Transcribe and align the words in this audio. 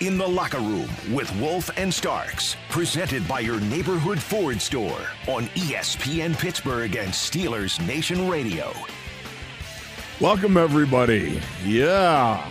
In 0.00 0.18
the 0.18 0.26
Locker 0.26 0.58
Room 0.58 0.88
with 1.12 1.34
Wolf 1.36 1.70
and 1.76 1.92
Starks, 1.92 2.56
presented 2.70 3.26
by 3.28 3.40
your 3.40 3.60
neighborhood 3.60 4.20
Ford 4.20 4.60
store 4.60 5.00
on 5.28 5.46
ESPN 5.54 6.36
Pittsburgh 6.36 6.96
and 6.96 7.10
Steelers 7.10 7.84
Nation 7.86 8.28
Radio. 8.28 8.72
Welcome, 10.20 10.56
everybody. 10.56 11.40
Yeah. 11.64 12.50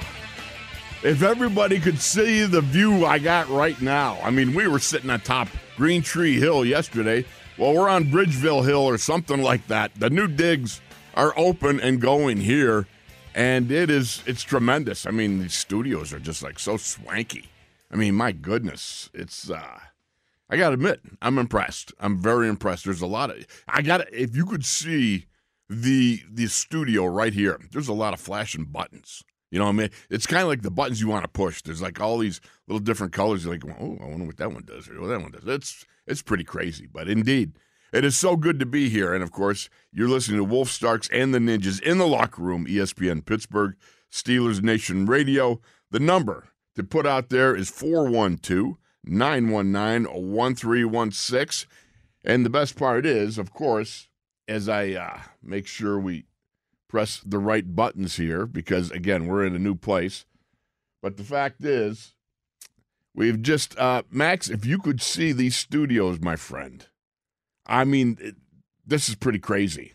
If 1.03 1.23
everybody 1.23 1.79
could 1.79 1.99
see 1.99 2.43
the 2.45 2.61
view 2.61 3.05
I 3.05 3.19
got 3.19 3.49
right 3.49 3.79
now, 3.81 4.19
I 4.23 4.29
mean, 4.29 4.53
we 4.53 4.67
were 4.67 4.79
sitting 4.79 5.09
atop 5.09 5.49
Green 5.75 6.01
Tree 6.01 6.39
Hill 6.39 6.63
yesterday. 6.63 7.25
Well, 7.57 7.73
we're 7.73 7.89
on 7.89 8.05
Bridgeville 8.05 8.65
Hill 8.65 8.83
or 8.85 8.97
something 8.97 9.41
like 9.41 9.67
that. 9.67 9.91
The 9.95 10.09
new 10.09 10.27
digs 10.27 10.79
are 11.15 11.33
open 11.35 11.81
and 11.81 11.99
going 11.99 12.37
here, 12.37 12.87
and 13.35 13.71
it 13.71 13.89
is 13.89 14.23
it's 14.25 14.43
tremendous. 14.43 15.05
I 15.05 15.11
mean, 15.11 15.39
these 15.41 15.53
studios 15.53 16.13
are 16.13 16.19
just 16.19 16.43
like 16.43 16.59
so 16.59 16.77
swanky. 16.77 17.49
I 17.91 17.95
mean, 17.95 18.15
my 18.15 18.31
goodness, 18.31 19.09
it's 19.13 19.49
uh 19.49 19.79
I 20.49 20.57
gotta 20.57 20.73
admit, 20.73 21.01
I'm 21.21 21.37
impressed. 21.37 21.93
I'm 21.99 22.17
very 22.17 22.47
impressed. 22.49 22.85
There's 22.85 23.01
a 23.01 23.07
lot 23.07 23.29
of 23.29 23.45
I 23.67 23.81
got 23.81 23.97
to 23.97 24.21
if 24.21 24.35
you 24.35 24.45
could 24.45 24.65
see 24.65 25.25
the 25.69 26.21
the 26.29 26.47
studio 26.47 27.05
right 27.05 27.33
here, 27.33 27.59
there's 27.71 27.87
a 27.87 27.93
lot 27.93 28.13
of 28.13 28.19
flashing 28.19 28.65
buttons. 28.65 29.23
You 29.49 29.59
know 29.59 29.65
what 29.65 29.71
I 29.71 29.75
mean? 29.75 29.89
It's 30.09 30.25
kind 30.25 30.43
of 30.43 30.47
like 30.47 30.61
the 30.61 30.71
buttons 30.71 31.01
you 31.01 31.09
want 31.09 31.23
to 31.23 31.29
push. 31.29 31.61
There's 31.61 31.81
like 31.81 31.99
all 31.99 32.17
these 32.17 32.39
little 32.67 32.79
different 32.79 33.11
colors. 33.11 33.43
You're 33.43 33.53
like, 33.53 33.65
oh, 33.65 33.97
I 34.01 34.07
wonder 34.07 34.25
what 34.25 34.37
that 34.37 34.53
one 34.53 34.63
does 34.63 34.89
or 34.89 34.99
what 35.01 35.07
that 35.07 35.21
one 35.21 35.31
does. 35.31 35.45
It's 35.45 35.85
it's 36.07 36.21
pretty 36.21 36.45
crazy, 36.45 36.87
but 36.91 37.07
indeed, 37.07 37.53
it 37.91 38.05
is 38.05 38.17
so 38.17 38.35
good 38.35 38.59
to 38.59 38.65
be 38.65 38.89
here. 38.89 39.13
And 39.13 39.23
of 39.23 39.31
course, 39.31 39.69
you're 39.91 40.09
listening 40.09 40.37
to 40.37 40.43
Wolf 40.43 40.69
Starks 40.69 41.09
and 41.11 41.33
the 41.33 41.39
Ninjas 41.39 41.81
in 41.81 41.97
the 41.97 42.07
locker 42.07 42.41
room, 42.41 42.65
ESPN 42.65 43.25
Pittsburgh, 43.25 43.75
Steelers 44.11 44.61
Nation 44.61 45.05
Radio. 45.05 45.59
The 45.89 45.99
number 45.99 46.49
to 46.75 46.83
put 46.83 47.05
out 47.05 47.29
there 47.29 47.55
is 47.55 47.69
412 47.69 48.77
919 49.03 50.13
1316. 50.13 51.69
And 52.23 52.45
the 52.45 52.49
best 52.49 52.77
part 52.77 53.05
is, 53.05 53.37
of 53.37 53.51
course, 53.51 54.07
as 54.47 54.69
I 54.69 54.91
uh, 54.91 55.19
make 55.41 55.67
sure 55.67 55.99
we 55.99 56.25
press 56.87 57.21
the 57.25 57.39
right 57.39 57.75
buttons 57.75 58.17
here, 58.17 58.45
because 58.45 58.91
again, 58.91 59.27
we're 59.27 59.45
in 59.45 59.55
a 59.55 59.59
new 59.59 59.75
place. 59.75 60.25
But 61.01 61.17
the 61.17 61.23
fact 61.23 61.63
is, 61.63 62.13
we've 63.15 63.41
just, 63.41 63.77
uh, 63.79 64.03
Max, 64.11 64.49
if 64.49 64.65
you 64.65 64.77
could 64.77 65.01
see 65.01 65.31
these 65.31 65.55
studios, 65.55 66.19
my 66.19 66.35
friend, 66.35 66.85
I 67.65 67.85
mean, 67.85 68.17
it, 68.19 68.35
this 68.85 69.09
is 69.09 69.15
pretty 69.15 69.39
crazy. 69.39 69.93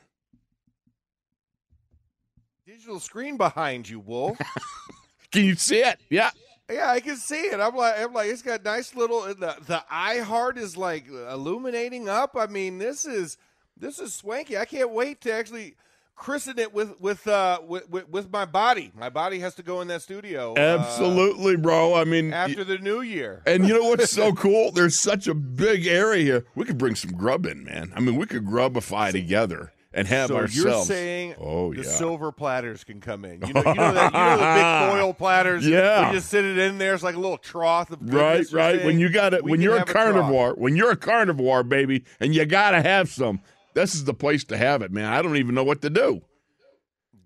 Digital 2.66 3.00
screen 3.00 3.36
behind 3.36 3.88
you, 3.88 4.00
Wolf. 4.00 4.38
Can 5.32 5.44
you 5.44 5.54
see 5.54 5.78
it? 5.78 5.98
Yeah. 6.08 6.30
yeah, 6.70 6.90
I 6.90 7.00
can 7.00 7.16
see 7.16 7.42
it. 7.42 7.60
I'm 7.60 7.74
like, 7.74 7.98
I'm 7.98 8.12
like, 8.12 8.28
it's 8.28 8.42
got 8.42 8.64
nice 8.64 8.94
little. 8.94 9.22
The 9.22 9.56
the 9.66 9.84
eye 9.90 10.20
heart 10.20 10.56
is 10.56 10.76
like 10.76 11.08
illuminating 11.08 12.08
up. 12.08 12.36
I 12.36 12.46
mean, 12.46 12.78
this 12.78 13.04
is 13.04 13.36
this 13.76 13.98
is 13.98 14.14
swanky. 14.14 14.56
I 14.56 14.64
can't 14.64 14.92
wait 14.92 15.20
to 15.22 15.32
actually 15.32 15.74
christen 16.16 16.58
it 16.58 16.72
with 16.74 16.98
with 17.00 17.26
uh 17.28 17.60
with, 17.66 17.88
with, 17.88 18.08
with 18.08 18.32
my 18.32 18.44
body. 18.44 18.90
My 18.98 19.10
body 19.10 19.38
has 19.40 19.54
to 19.56 19.62
go 19.62 19.80
in 19.82 19.88
that 19.88 20.02
studio. 20.02 20.54
uh, 20.54 20.58
Absolutely, 20.80 21.56
bro. 21.56 21.94
I 21.94 22.04
mean, 22.04 22.32
after 22.32 22.64
the 22.64 22.78
new 22.78 23.02
year. 23.02 23.42
And 23.46 23.68
you 23.68 23.74
know 23.74 23.88
what's 23.88 24.10
so 24.10 24.32
cool? 24.34 24.72
There's 24.72 24.98
such 24.98 25.26
a 25.28 25.34
big 25.34 25.86
area 25.86 26.24
here. 26.24 26.44
We 26.54 26.64
could 26.64 26.78
bring 26.78 26.94
some 26.94 27.12
grub 27.12 27.46
in, 27.46 27.64
man. 27.64 27.92
I 27.94 28.00
mean, 28.00 28.16
we 28.16 28.26
could 28.26 28.44
grubify 28.46 29.12
together 29.12 29.72
and 29.92 30.06
have 30.08 30.28
so 30.28 30.36
ourselves. 30.36 30.56
you're 30.56 30.84
saying 30.84 31.34
oh 31.40 31.72
the 31.72 31.82
yeah, 31.82 31.88
silver 31.88 32.30
platters 32.30 32.84
can 32.84 33.00
come 33.00 33.24
in. 33.24 33.40
You 33.46 33.54
know, 33.54 33.62
you 33.64 33.74
know 33.74 33.94
that 33.94 34.12
you 34.12 34.18
know 34.18 34.36
the 34.36 34.54
big 34.54 34.90
foil 35.00 35.14
platters. 35.14 35.66
Yeah. 35.66 36.08
we 36.10 36.16
just 36.16 36.28
sit 36.28 36.44
it 36.44 36.58
in 36.58 36.76
there. 36.78 36.92
It's 36.94 37.02
like 37.02 37.14
a 37.14 37.20
little 37.20 37.38
trough 37.38 37.90
of 37.90 37.98
right, 38.02 38.44
right. 38.52 38.84
When 38.84 38.98
you 38.98 39.08
got 39.08 39.32
it, 39.32 39.42
when 39.44 39.60
you're 39.60 39.78
a 39.78 39.84
carnivore, 39.84 40.54
when 40.54 40.76
you're 40.76 40.90
a 40.90 40.96
carnivore, 40.96 41.62
baby, 41.62 42.04
and 42.20 42.34
you 42.34 42.44
gotta 42.44 42.82
have 42.82 43.08
some. 43.10 43.40
This 43.76 43.94
is 43.94 44.04
the 44.04 44.14
place 44.14 44.42
to 44.44 44.56
have 44.56 44.80
it, 44.80 44.90
man. 44.90 45.12
I 45.12 45.20
don't 45.20 45.36
even 45.36 45.54
know 45.54 45.62
what 45.62 45.82
to 45.82 45.90
do. 45.90 46.22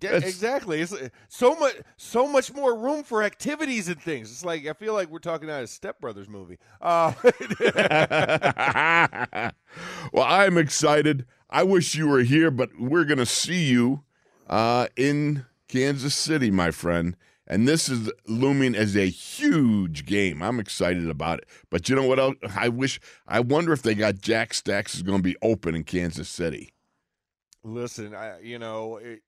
Yeah, 0.01 0.15
It's- 0.17 0.29
exactly. 0.29 0.81
It's 0.81 0.91
uh, 0.91 1.07
so 1.29 1.55
much, 1.55 1.75
so 1.95 2.27
much 2.27 2.53
more 2.53 2.77
room 2.77 3.05
for 3.05 3.23
activities 3.23 3.87
and 3.87 4.01
things. 4.01 4.29
It's 4.29 4.43
like 4.43 4.67
I 4.67 4.73
feel 4.73 4.93
like 4.93 5.09
we're 5.09 5.19
talking 5.19 5.47
about 5.47 5.63
a 5.63 5.67
Step 5.67 6.01
Brothers 6.01 6.27
movie. 6.27 6.57
Uh, 6.81 7.13
well, 10.11 10.25
I'm 10.27 10.57
excited. 10.57 11.25
I 11.49 11.63
wish 11.63 11.95
you 11.95 12.07
were 12.07 12.23
here, 12.23 12.51
but 12.51 12.71
we're 12.77 13.05
going 13.05 13.19
to 13.19 13.25
see 13.25 13.69
you 13.69 14.03
uh, 14.49 14.87
in 14.97 15.45
Kansas 15.69 16.15
City, 16.15 16.51
my 16.51 16.71
friend. 16.71 17.15
And 17.51 17.67
this 17.67 17.89
is 17.89 18.09
looming 18.27 18.75
as 18.75 18.95
a 18.95 19.09
huge 19.09 20.05
game. 20.05 20.41
I'm 20.41 20.57
excited 20.57 21.09
about 21.09 21.39
it. 21.39 21.49
But 21.69 21.89
you 21.89 21.97
know 21.97 22.07
what 22.07 22.17
else? 22.17 22.35
I 22.55 22.69
wish, 22.69 23.01
I 23.27 23.41
wonder 23.41 23.73
if 23.73 23.81
they 23.81 23.93
got 23.93 24.21
Jack 24.21 24.53
Stacks 24.53 24.95
is 24.95 25.03
going 25.03 25.17
to 25.17 25.23
be 25.23 25.35
open 25.41 25.75
in 25.75 25.83
Kansas 25.83 26.29
City. 26.29 26.73
listen, 27.65 28.15
I, 28.15 28.39
you 28.39 28.57
know, 28.57 28.97
it, 28.97 29.21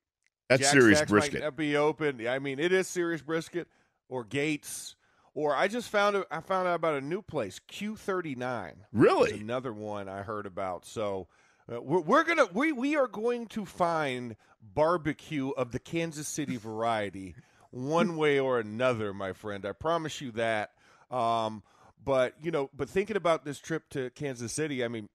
That's 0.47 0.61
Jack 0.61 0.71
serious 0.71 0.99
Stacks 0.99 1.11
brisket. 1.11 1.33
Might 1.41 1.47
not 1.47 1.57
be 1.57 1.75
open. 1.75 2.25
I 2.25 2.39
mean, 2.39 2.59
it 2.59 2.71
is 2.71 2.87
serious 2.87 3.21
brisket 3.21 3.67
or 4.07 4.23
Gates. 4.23 4.95
Or 5.35 5.53
I 5.53 5.67
just 5.67 5.89
found 5.89 6.23
I 6.31 6.39
found 6.39 6.67
out 6.67 6.75
about 6.75 6.95
a 6.95 7.01
new 7.01 7.21
place, 7.21 7.59
Q39. 7.69 8.73
Really? 8.93 9.39
Another 9.41 9.73
one 9.73 10.07
I 10.07 10.21
heard 10.21 10.45
about. 10.45 10.85
So 10.85 11.27
uh, 11.69 11.81
we're, 11.81 12.01
we're 12.01 12.23
gonna 12.23 12.45
we 12.53 12.71
we 12.71 12.95
are 12.95 13.07
going 13.07 13.47
to 13.47 13.65
find 13.65 14.35
barbecue 14.61 15.49
of 15.49 15.71
the 15.71 15.79
Kansas 15.79 16.27
City 16.27 16.55
variety 16.55 17.35
one 17.73 18.15
way 18.17 18.39
or 18.39 18.59
another, 18.59 19.13
my 19.13 19.33
friend. 19.33 19.65
I 19.65 19.71
promise 19.71 20.21
you 20.21 20.31
that. 20.31 20.71
Um, 21.11 21.63
but 22.03 22.33
you 22.41 22.51
know, 22.51 22.69
but 22.75 22.89
thinking 22.89 23.15
about 23.17 23.45
this 23.45 23.59
trip 23.59 23.89
to 23.91 24.09
Kansas 24.11 24.51
City, 24.53 24.83
I 24.83 24.87
mean, 24.87 25.09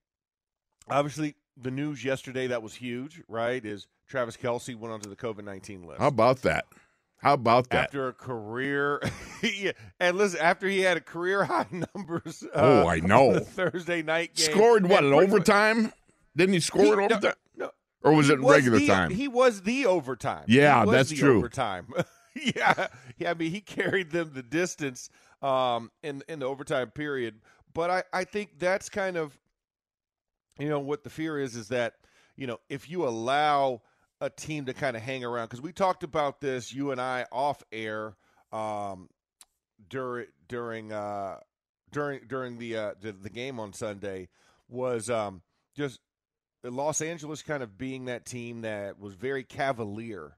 obviously 0.91 1.34
the 1.56 1.70
news 1.70 2.04
yesterday 2.04 2.46
that 2.48 2.62
was 2.62 2.74
huge, 2.74 3.22
right? 3.28 3.64
Is 3.64 3.86
Travis 4.08 4.36
Kelce 4.36 4.76
went 4.76 4.92
onto 4.92 5.08
the 5.10 5.16
COVID 5.16 5.44
nineteen 5.44 5.86
list 5.86 6.00
How 6.00 6.08
about 6.08 6.42
that? 6.42 6.64
How 7.19 7.34
about 7.34 7.69
that? 7.70 7.86
after 7.86 8.06
a 8.08 8.12
career, 8.12 9.02
yeah, 9.42 9.72
and 9.98 10.16
listen, 10.16 10.38
after 10.40 10.69
he 10.69 10.80
had 10.80 10.96
a 10.96 11.00
career 11.00 11.44
high 11.44 11.66
numbers. 11.94 12.44
uh, 12.44 12.48
Oh, 12.54 12.86
I 12.86 13.00
know. 13.00 13.40
Thursday 13.40 14.02
night 14.02 14.34
game, 14.37 14.50
Scored 14.52 14.88
what, 14.88 15.02
in 15.05 15.12
overtime? 15.12 15.93
Didn't 16.37 16.52
he 16.55 16.60
score 16.60 16.82
He- 16.84 16.90
in 16.90 16.99
no, 16.99 17.05
overtime? 17.06 17.32
no, 17.56 17.70
or 18.02 18.12
was 18.14 18.31
it 18.31 18.40
regular 18.40 18.78
the- 18.78 18.87
time? 18.87 19.10
He 19.10 19.26
was 19.26 19.62
the 19.62 19.84
overtime. 19.87 20.44
Yeah, 20.46 20.84
was 20.84 20.93
that's 20.93 21.10
true. 21.19 21.38
Overtime. 21.38 21.93
yeah, 22.56 22.88
yeah. 23.19 23.30
I 23.30 23.34
mean, 23.34 23.50
he 23.50 23.60
carried 23.60 24.10
them 24.10 24.32
the 24.34 24.42
distance 24.42 25.10
um, 25.42 25.90
in 26.02 26.22
in 26.28 26.40
the 26.40 26.46
overtime 26.46 26.90
period. 26.90 27.40
But 27.75 27.90
I 27.90 28.02
I 28.12 28.25
think 28.25 28.58
that's 28.58 28.88
kind 28.88 29.16
of 29.16 29.38
you 30.58 30.69
know 30.69 30.80
what 30.80 31.04
the 31.04 31.10
fear 31.10 31.38
is 31.38 31.56
is 31.56 31.69
that 31.69 31.94
you 32.36 32.46
know 32.46 32.58
if 32.69 32.90
you 32.90 33.06
allow 33.06 33.82
a 34.20 34.30
team 34.30 34.66
to 34.66 34.75
kind 34.75 34.96
of 34.96 35.02
hang 35.02 35.25
around 35.25 35.46
because 35.46 35.60
we 35.60 35.72
talked 35.72 36.02
about 36.02 36.40
this 36.40 36.72
you 36.72 36.90
and 36.90 37.00
I 37.00 37.26
off 37.30 37.62
air 37.70 38.16
um, 38.52 39.08
during 39.88 40.26
during 40.48 40.92
uh, 40.92 41.38
during 41.92 42.20
during 42.26 42.58
the, 42.58 42.76
uh, 42.76 42.94
the 43.00 43.12
the 43.12 43.31
game 43.31 43.60
on 43.60 43.72
Sunday 43.72 44.28
was 44.69 45.08
um, 45.08 45.42
just 45.76 46.00
Los 46.64 47.00
Angeles 47.00 47.42
kind 47.42 47.62
of 47.62 47.78
being 47.78 48.06
that 48.06 48.26
team 48.26 48.62
that 48.62 48.98
was 48.98 49.14
very 49.14 49.44
cavalier 49.44 50.36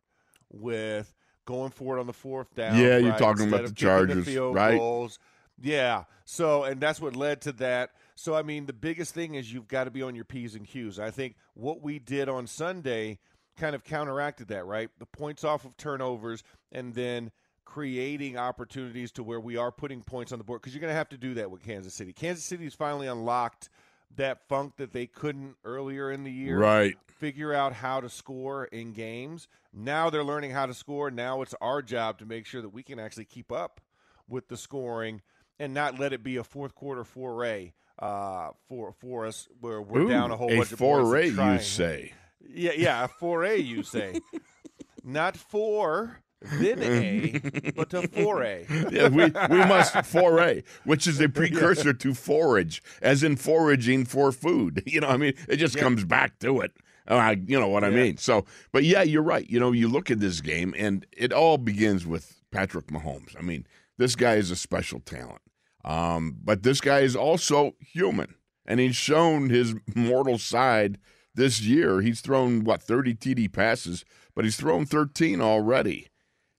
with 0.50 1.14
going 1.50 1.70
for 1.70 1.96
it 1.96 2.00
on 2.00 2.06
the 2.06 2.12
fourth 2.12 2.54
down. 2.54 2.78
Yeah, 2.78 2.98
you're 2.98 3.10
right, 3.10 3.18
talking 3.18 3.48
about 3.48 3.66
the 3.66 3.72
Chargers, 3.72 4.24
field 4.24 4.54
right. 4.54 4.78
goals. 4.78 5.18
Yeah. 5.60 6.04
So, 6.24 6.62
and 6.62 6.80
that's 6.80 7.00
what 7.00 7.16
led 7.16 7.40
to 7.42 7.52
that. 7.52 7.90
So, 8.14 8.36
I 8.36 8.42
mean, 8.42 8.66
the 8.66 8.72
biggest 8.72 9.14
thing 9.14 9.34
is 9.34 9.52
you've 9.52 9.66
got 9.66 9.84
to 9.84 9.90
be 9.90 10.00
on 10.02 10.14
your 10.14 10.24
P's 10.24 10.54
and 10.54 10.66
Q's. 10.66 11.00
I 11.00 11.10
think 11.10 11.34
what 11.54 11.82
we 11.82 11.98
did 11.98 12.28
on 12.28 12.46
Sunday 12.46 13.18
kind 13.56 13.74
of 13.74 13.82
counteracted 13.82 14.48
that, 14.48 14.64
right? 14.64 14.90
The 15.00 15.06
points 15.06 15.42
off 15.42 15.64
of 15.64 15.76
turnovers 15.76 16.44
and 16.70 16.94
then 16.94 17.32
creating 17.64 18.36
opportunities 18.36 19.10
to 19.12 19.22
where 19.22 19.40
we 19.40 19.56
are 19.56 19.72
putting 19.72 20.02
points 20.02 20.32
on 20.32 20.38
the 20.38 20.44
board 20.44 20.60
because 20.60 20.72
you're 20.72 20.80
going 20.80 20.92
to 20.92 20.96
have 20.96 21.08
to 21.08 21.18
do 21.18 21.34
that 21.34 21.50
with 21.50 21.62
Kansas 21.62 21.94
City. 21.94 22.12
Kansas 22.12 22.44
City's 22.44 22.74
finally 22.74 23.08
unlocked 23.08 23.68
that 24.16 24.48
funk 24.48 24.76
that 24.76 24.92
they 24.92 25.06
couldn't 25.06 25.56
earlier 25.64 26.10
in 26.10 26.24
the 26.24 26.32
year. 26.32 26.58
Right. 26.58 26.96
Figure 27.06 27.52
out 27.54 27.72
how 27.72 28.00
to 28.00 28.08
score 28.08 28.64
in 28.66 28.92
games. 28.92 29.48
Now 29.72 30.10
they're 30.10 30.24
learning 30.24 30.50
how 30.50 30.66
to 30.66 30.74
score. 30.74 31.10
Now 31.10 31.42
it's 31.42 31.54
our 31.60 31.82
job 31.82 32.18
to 32.18 32.26
make 32.26 32.46
sure 32.46 32.62
that 32.62 32.70
we 32.70 32.82
can 32.82 32.98
actually 32.98 33.26
keep 33.26 33.52
up 33.52 33.80
with 34.28 34.48
the 34.48 34.56
scoring 34.56 35.22
and 35.58 35.74
not 35.74 35.98
let 35.98 36.12
it 36.12 36.22
be 36.22 36.36
a 36.36 36.44
fourth 36.44 36.74
quarter 36.74 37.04
foray 37.04 37.72
uh, 38.00 38.50
for 38.68 38.92
for 38.92 39.26
us 39.26 39.46
where 39.60 39.80
we're 39.82 40.02
Ooh, 40.02 40.08
down 40.08 40.30
a 40.30 40.36
whole 40.36 40.50
a 40.50 40.56
bunch 40.56 40.72
of 40.72 40.78
foray, 40.78 41.28
and 41.28 41.52
you 41.52 41.58
say? 41.60 42.12
Yeah, 42.48 42.72
yeah, 42.76 43.04
a 43.04 43.08
foray, 43.08 43.58
you 43.58 43.82
say. 43.82 44.18
not 45.04 45.36
four, 45.36 46.20
then 46.42 46.82
a, 46.82 47.72
but 47.76 47.92
a 47.94 48.08
foray. 48.08 48.66
Yeah, 48.90 49.08
we, 49.08 49.24
we 49.24 49.58
must 49.66 50.04
foray, 50.06 50.62
which 50.84 51.06
is 51.06 51.20
a 51.20 51.28
precursor 51.40 51.92
to 51.92 52.14
forage, 52.14 52.82
as 53.02 53.22
in 53.22 53.36
foraging 53.36 54.04
for 54.06 54.32
food. 54.32 54.82
You 54.90 55.00
know, 55.00 55.08
I 55.08 55.16
mean, 55.16 55.34
it 55.48 55.56
just 55.56 55.76
Yeah. 55.76 55.82
comes 55.82 56.04
back 56.04 56.38
to 56.40 56.60
it. 56.60 56.72
Uh, 57.06 57.34
you 57.46 57.58
know 57.58 57.68
what 57.68 57.84
I 57.84 57.90
mean? 57.90 58.16
So, 58.16 58.44
but 58.72 58.84
yeah, 58.84 59.02
you're 59.02 59.22
right. 59.22 59.48
You 59.48 59.58
know, 59.60 59.72
you 59.72 59.88
look 59.88 60.10
at 60.10 60.20
this 60.20 60.40
game, 60.40 60.74
and 60.78 61.06
it 61.12 61.32
all 61.32 61.58
begins 61.58 62.06
with 62.06 62.40
Patrick 62.52 62.86
Mahomes. 62.88 63.36
I 63.38 63.42
mean, 63.42 63.66
this 63.98 64.14
guy 64.16 64.34
is 64.34 64.50
a 64.50 64.56
special 64.56 65.00
talent, 65.00 65.40
um, 65.84 66.36
but 66.42 66.62
this 66.62 66.80
guy 66.80 67.00
is 67.00 67.16
also 67.16 67.74
human, 67.80 68.34
and 68.66 68.78
he's 68.80 68.96
shown 68.96 69.50
his 69.50 69.74
mortal 69.94 70.38
side 70.38 70.98
this 71.34 71.60
year. 71.62 72.00
He's 72.00 72.20
thrown 72.20 72.64
what 72.64 72.82
30 72.82 73.14
TD 73.14 73.52
passes, 73.52 74.04
but 74.34 74.44
he's 74.44 74.56
thrown 74.56 74.86
13 74.86 75.40
already. 75.40 76.08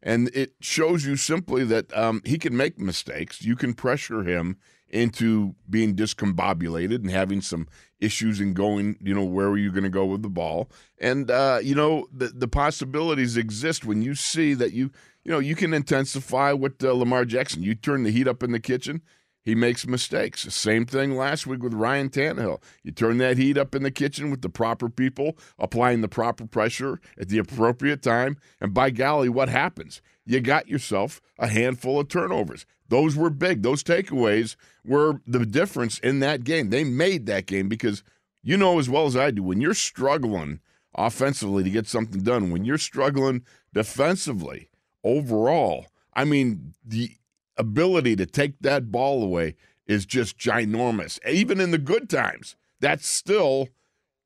And 0.03 0.29
it 0.33 0.53
shows 0.59 1.05
you 1.05 1.15
simply 1.15 1.63
that 1.65 1.95
um, 1.95 2.21
he 2.25 2.37
can 2.37 2.57
make 2.57 2.79
mistakes. 2.79 3.41
You 3.43 3.55
can 3.55 3.73
pressure 3.73 4.23
him 4.23 4.57
into 4.89 5.55
being 5.69 5.95
discombobulated 5.95 6.95
and 6.95 7.09
having 7.09 7.41
some 7.41 7.67
issues 7.99 8.41
in 8.41 8.53
going, 8.53 8.97
you 8.99 9.13
know, 9.13 9.23
where 9.23 9.47
are 9.47 9.57
you 9.57 9.71
going 9.71 9.83
to 9.83 9.89
go 9.89 10.05
with 10.05 10.21
the 10.21 10.29
ball? 10.29 10.69
And, 10.99 11.31
uh, 11.31 11.59
you 11.63 11.75
know, 11.75 12.07
the, 12.11 12.27
the 12.27 12.47
possibilities 12.47 13.37
exist 13.37 13.85
when 13.85 14.01
you 14.01 14.15
see 14.15 14.53
that 14.55 14.73
you, 14.73 14.91
you 15.23 15.31
know, 15.31 15.39
you 15.39 15.55
can 15.55 15.73
intensify 15.73 16.51
what 16.51 16.83
uh, 16.83 16.93
Lamar 16.93 17.25
Jackson, 17.25 17.63
you 17.63 17.75
turn 17.75 18.03
the 18.03 18.11
heat 18.11 18.27
up 18.27 18.43
in 18.43 18.51
the 18.51 18.59
kitchen, 18.59 19.01
he 19.43 19.55
makes 19.55 19.87
mistakes. 19.87 20.41
Same 20.53 20.85
thing 20.85 21.15
last 21.15 21.47
week 21.47 21.63
with 21.63 21.73
Ryan 21.73 22.09
Tannehill. 22.09 22.61
You 22.83 22.91
turn 22.91 23.17
that 23.17 23.37
heat 23.37 23.57
up 23.57 23.73
in 23.73 23.83
the 23.83 23.91
kitchen 23.91 24.29
with 24.29 24.41
the 24.41 24.49
proper 24.49 24.89
people, 24.89 25.37
applying 25.57 26.01
the 26.01 26.07
proper 26.07 26.45
pressure 26.45 26.99
at 27.19 27.29
the 27.29 27.39
appropriate 27.39 28.01
time, 28.01 28.37
and 28.59 28.73
by 28.73 28.89
golly, 28.91 29.29
what 29.29 29.49
happens? 29.49 30.01
You 30.25 30.39
got 30.39 30.67
yourself 30.67 31.21
a 31.39 31.47
handful 31.47 31.99
of 31.99 32.07
turnovers. 32.07 32.65
Those 32.87 33.15
were 33.15 33.29
big. 33.29 33.63
Those 33.63 33.83
takeaways 33.83 34.55
were 34.85 35.21
the 35.25 35.45
difference 35.45 35.97
in 35.99 36.19
that 36.19 36.43
game. 36.43 36.69
They 36.69 36.83
made 36.83 37.25
that 37.25 37.45
game 37.45 37.69
because 37.69 38.03
you 38.43 38.57
know 38.57 38.79
as 38.79 38.89
well 38.89 39.05
as 39.05 39.15
I 39.15 39.31
do 39.31 39.43
when 39.43 39.61
you're 39.61 39.73
struggling 39.73 40.59
offensively 40.93 41.63
to 41.63 41.69
get 41.69 41.87
something 41.87 42.21
done, 42.21 42.51
when 42.51 42.65
you're 42.65 42.77
struggling 42.77 43.43
defensively 43.73 44.69
overall, 45.03 45.87
I 46.13 46.25
mean, 46.25 46.73
the 46.85 47.11
ability 47.57 48.15
to 48.17 48.25
take 48.25 48.59
that 48.61 48.91
ball 48.91 49.23
away 49.23 49.55
is 49.87 50.05
just 50.05 50.37
ginormous. 50.37 51.19
Even 51.27 51.59
in 51.59 51.71
the 51.71 51.77
good 51.77 52.09
times, 52.09 52.55
that's 52.79 53.07
still 53.07 53.67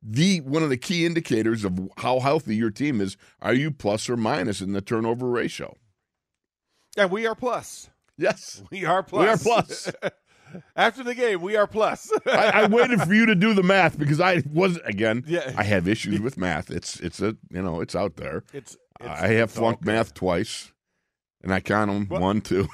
the 0.01 0.41
one 0.41 0.61
of 0.63 0.69
the 0.69 0.77
key 0.77 1.05
indicators 1.05 1.65
of 1.65 1.79
how 1.97 2.19
healthy 2.19 2.55
your 2.55 2.69
team 2.71 3.01
is. 3.01 3.17
Are 3.41 3.53
you 3.53 3.71
plus 3.71 4.09
or 4.09 4.17
minus 4.17 4.61
in 4.61 4.73
the 4.73 4.81
turnover 4.81 5.27
ratio? 5.27 5.75
And 6.97 7.09
we 7.11 7.25
are 7.25 7.35
plus. 7.35 7.89
Yes. 8.17 8.63
We 8.71 8.85
are 8.85 9.03
plus. 9.03 9.23
We 9.23 9.29
are 9.29 9.37
plus. 9.37 9.91
After 10.75 11.03
the 11.03 11.15
game, 11.15 11.41
we 11.41 11.57
are 11.57 11.67
plus. 11.67 12.09
I, 12.25 12.61
I 12.61 12.67
waited 12.67 13.01
for 13.01 13.13
you 13.13 13.25
to 13.25 13.35
do 13.35 13.53
the 13.53 13.63
math 13.63 13.97
because 13.99 14.21
I 14.21 14.41
was 14.53 14.77
again. 14.85 15.23
Yeah. 15.27 15.53
I 15.57 15.63
have 15.63 15.87
issues 15.87 16.21
with 16.21 16.37
math. 16.37 16.69
It's 16.71 16.97
it's 17.01 17.19
a 17.21 17.35
you 17.49 17.61
know 17.61 17.81
it's 17.81 17.95
out 17.95 18.15
there. 18.15 18.43
it's, 18.53 18.77
it's 19.01 19.09
I 19.09 19.29
have 19.29 19.51
flunked 19.51 19.83
math 19.83 20.13
twice, 20.13 20.71
and 21.43 21.53
I 21.53 21.59
count 21.59 21.91
them 21.91 22.05
What? 22.07 22.21
one, 22.21 22.39
two. 22.41 22.67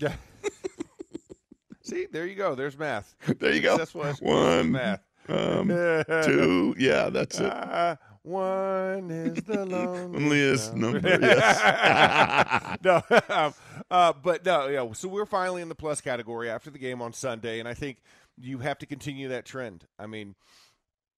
Yeah. 0.00 0.14
See, 1.82 2.06
there 2.10 2.26
you 2.26 2.34
go. 2.36 2.54
There's 2.54 2.78
math. 2.78 3.14
There 3.38 3.52
you 3.52 3.60
go. 3.60 3.70
Successful 3.76 4.04
as- 4.04 4.20
One, 4.20 4.72
math. 4.72 5.02
um, 5.28 5.68
two. 6.24 6.74
Yeah, 6.78 7.08
that's 7.10 7.38
it. 7.40 7.46
Uh, 7.50 7.96
one 8.22 9.10
is 9.10 9.42
the 9.44 9.64
loneliest 9.66 10.74
Loneliest 10.74 10.74
number, 10.74 11.18
yes. 11.20 12.78
no, 12.84 13.02
um, 13.30 13.54
uh, 13.90 14.12
but 14.22 14.44
no, 14.44 14.68
yeah. 14.68 14.92
So 14.92 15.08
we're 15.08 15.24
finally 15.26 15.62
in 15.62 15.68
the 15.70 15.74
plus 15.74 16.00
category 16.02 16.50
after 16.50 16.70
the 16.70 16.78
game 16.78 17.00
on 17.00 17.12
Sunday, 17.14 17.60
and 17.60 17.68
I 17.68 17.72
think 17.74 17.98
you 18.36 18.58
have 18.58 18.78
to 18.80 18.86
continue 18.86 19.28
that 19.28 19.46
trend. 19.46 19.86
I 19.98 20.06
mean, 20.06 20.34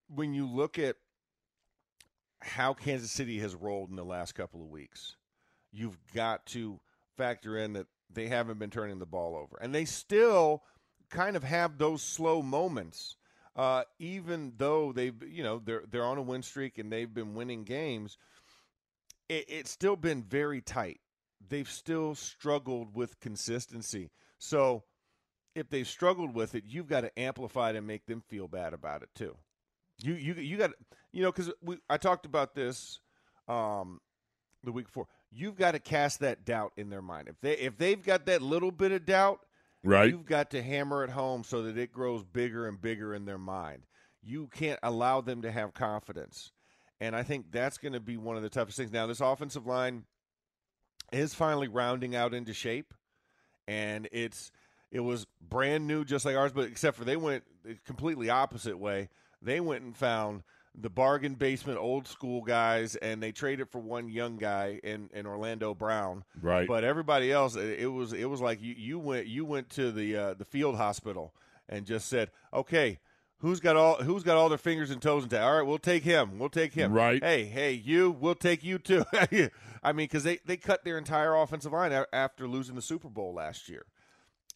when 0.08 0.32
you 0.32 0.46
look 0.46 0.79
at 0.79 0.94
how 2.40 2.73
Kansas 2.73 3.11
City 3.11 3.40
has 3.40 3.55
rolled 3.55 3.90
in 3.90 3.96
the 3.96 4.05
last 4.05 4.34
couple 4.37 4.62
of 4.62 4.69
weeks, 4.69 5.17
you've 5.73 5.99
got 6.14 6.46
to 6.46 6.79
factor 7.17 7.58
in 7.58 7.73
that 7.75 7.87
they 8.14 8.29
haven't 8.29 8.59
been 8.59 8.70
turning 8.70 8.99
the 8.99 9.06
ball 9.06 9.37
over, 9.37 9.59
and 9.61 9.75
they 9.75 9.85
still 9.85 10.62
kind 11.11 11.37
of 11.37 11.44
have 11.44 11.79
those 11.79 12.03
slow 12.03 12.43
moments. 12.43 13.17
Uh, 13.55 13.82
even 13.99 14.55
though 14.56 14.93
they've, 14.93 15.23
you 15.29 15.43
know, 15.43 15.61
they're 15.62 15.85
they're 15.91 16.05
on 16.05 16.19
a 16.19 16.23
win 16.23 16.43
streak 16.43 16.79
and 16.79 16.91
they've 16.91 17.12
been 17.12 17.35
winning 17.35 17.64
games, 17.64 18.17
it, 19.29 19.44
it's 19.49 19.70
still 19.70 19.97
been 19.97 20.23
very 20.23 20.62
tight. 20.62 21.00
They've 21.47 21.69
still 21.69 22.14
struggled 22.14 22.94
with 22.94 23.20
consistency. 23.20 24.11
So, 24.38 24.85
if 25.55 25.69
they've 25.69 25.87
struggled 25.87 26.35
with 26.35 26.55
it, 26.55 26.65
you've 26.67 26.87
got 26.88 27.03
to 27.03 27.19
amplify 27.19 27.70
it 27.70 27.76
and 27.76 27.87
make 27.87 28.06
them 28.06 28.23
feel 28.26 28.49
bad 28.49 28.73
about 28.73 29.03
it 29.03 29.11
too. 29.15 29.37
You 30.03 30.15
you 30.15 30.35
you 30.35 30.56
got 30.56 30.70
you 31.12 31.23
know 31.23 31.31
because 31.31 31.53
we 31.61 31.76
I 31.91 31.99
talked 31.99 32.25
about 32.25 32.55
this 32.55 33.00
um, 33.49 34.00
the 34.65 34.73
week 34.73 34.87
before. 34.87 35.08
You've 35.34 35.56
got 35.56 35.73
to 35.73 35.79
cast 35.79 36.20
that 36.20 36.44
doubt 36.44 36.73
in 36.76 36.90
their 36.90 37.02
mind. 37.02 37.29
If 37.29 37.40
they 37.40 37.52
if 37.52 37.79
they've 37.79 38.02
got 38.02 38.26
that 38.26 38.43
little 38.43 38.70
bit 38.70 38.93
of 38.93 39.06
doubt, 39.06 39.40
Right. 39.84 40.11
You've 40.11 40.26
got 40.26 40.50
to 40.50 40.62
hammer 40.62 41.02
it 41.05 41.11
home 41.11 41.44
so 41.44 41.62
that 41.62 41.76
it 41.76 41.93
grows 41.93 42.23
bigger 42.23 42.69
and 42.69 42.81
bigger 42.81 43.15
in 43.15 43.24
their 43.24 43.39
mind. 43.39 43.82
You 44.22 44.46
can't 44.46 44.79
allow 44.82 45.20
them 45.20 45.43
to 45.43 45.51
have 45.51 45.74
confidence. 45.74 46.53
And 47.01 47.17
I 47.17 47.24
think 47.24 47.46
that's 47.51 47.79
going 47.79 47.94
to 47.94 48.01
be 48.01 48.17
one 48.17 48.36
of 48.36 48.43
the 48.43 48.48
toughest 48.48 48.77
things. 48.77 48.93
Now, 48.93 49.08
this 49.08 49.20
offensive 49.20 49.67
line 49.67 50.05
is 51.10 51.34
finally 51.34 51.67
rounding 51.67 52.15
out 52.15 52.32
into 52.32 52.55
shape, 52.55 52.94
and 53.67 54.08
it's 54.12 54.53
it 54.93 55.01
was 55.01 55.27
brand 55.41 55.89
new, 55.89 56.05
just 56.05 56.24
like 56.24 56.36
ours, 56.36 56.53
but 56.53 56.67
except 56.67 56.96
for 56.96 57.05
they 57.05 57.17
went 57.17 57.43
the 57.65 57.77
completely 57.84 58.31
opposite 58.31 58.79
way. 58.79 59.08
They 59.41 59.58
went 59.58 59.82
and 59.82 59.96
found 59.96 60.44
the 60.74 60.91
bargain 60.91 61.34
basement 61.34 61.79
old 61.79 62.08
school 62.08 62.43
guys, 62.43 62.96
and 62.96 63.22
they 63.22 63.32
traded 63.32 63.69
for 63.69 63.79
one 63.79 64.08
young 64.08 64.36
guy 64.36 64.81
in, 64.82 65.10
in 65.12 65.26
Orlando 65.26 65.74
Brown. 65.74 66.24
Right. 66.41 66.67
But 66.67 66.84
everybody 66.84 67.31
else, 67.31 67.56
it, 67.56 67.86
was 67.86 68.12
it 68.12 68.24
was 68.24 68.41
like 68.41 68.62
you, 68.62 68.74
you 68.76 68.98
went 68.98 69.26
you 69.26 69.44
went 69.44 69.69
to 69.70 69.93
the 69.93 70.17
uh, 70.17 70.34
the 70.34 70.44
field 70.44 70.76
hospital 70.76 71.34
and 71.69 71.86
just 71.86 72.08
said, 72.08 72.31
okay, 72.52 72.98
who's 73.38 73.60
got 73.60 73.76
all 73.76 73.96
who's 73.96 74.22
got 74.22 74.36
all 74.36 74.48
their 74.48 74.58
fingers 74.58 74.91
and 74.91 75.02
toes 75.02 75.24
intact? 75.24 75.43
All 75.43 75.58
right, 75.58 75.67
we'll 75.67 75.79
take 75.79 76.05
him. 76.05 76.38
We'll 76.38 76.48
take 76.48 76.72
him. 76.72 76.93
Right. 76.93 77.22
Hey, 77.22 77.44
hey, 77.44 77.72
you. 77.72 78.10
We'll 78.10 78.34
take 78.34 78.64
you 78.64 78.79
too. 78.79 79.05
I 79.82 79.93
mean, 79.93 80.05
because 80.05 80.24
they 80.24 80.38
they 80.46 80.56
cut 80.56 80.84
their 80.84 80.96
entire 80.96 81.34
offensive 81.34 81.72
line 81.72 81.93
after 82.12 82.48
losing 82.48 82.76
the 82.76 82.82
Super 82.82 83.08
Bowl 83.08 83.34
last 83.34 83.69
year, 83.69 83.84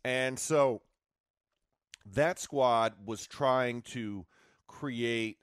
and 0.04 0.38
so 0.38 0.80
that 2.14 2.38
squad 2.38 2.94
was 3.04 3.26
trying 3.26 3.82
to 3.82 4.24
create 4.66 5.38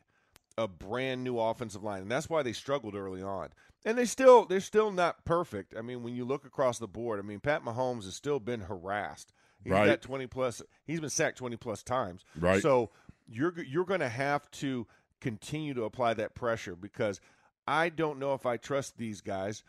a 0.58 0.68
brand 0.68 1.24
new 1.24 1.40
offensive 1.40 1.84
line, 1.84 2.04
and 2.04 2.12
that's 2.12 2.30
why 2.30 2.44
they 2.44 2.54
struggled 2.54 2.96
early 2.96 3.22
on. 3.22 3.50
And 3.86 3.98
they 3.98 4.06
still 4.06 4.46
they're 4.46 4.60
still 4.62 4.92
not 4.92 5.26
perfect. 5.26 5.76
I 5.78 5.82
mean, 5.82 6.04
when 6.04 6.16
you 6.16 6.24
look 6.26 6.46
across 6.46 6.80
the 6.80 6.88
board, 6.88 7.20
I 7.20 7.24
mean, 7.24 7.40
Pat 7.40 7.64
Mahomes 7.66 8.06
has 8.06 8.16
still 8.16 8.40
been 8.40 8.62
harassed. 8.62 9.34
He's 9.64 9.72
Right. 9.74 9.88
got 9.88 10.02
twenty 10.02 10.28
plus. 10.28 10.62
He's 10.86 11.00
been 11.00 11.10
sacked 11.10 11.38
twenty 11.38 11.58
plus 11.58 11.84
times. 11.84 12.24
Right. 12.40 12.62
So 12.62 12.92
you're 13.28 13.54
you're 13.64 13.86
going 13.86 14.00
to 14.02 14.10
have 14.10 14.50
to 14.52 14.88
continue 15.22 15.74
to 15.74 15.84
apply 15.84 16.14
that 16.16 16.36
pressure 16.36 16.76
because 16.76 17.20
I 17.68 17.90
don't 17.90 18.20
know 18.20 18.34
if 18.34 18.46
I 18.46 18.58
trust 18.58 18.98
these 18.98 19.22
guys 19.22 19.64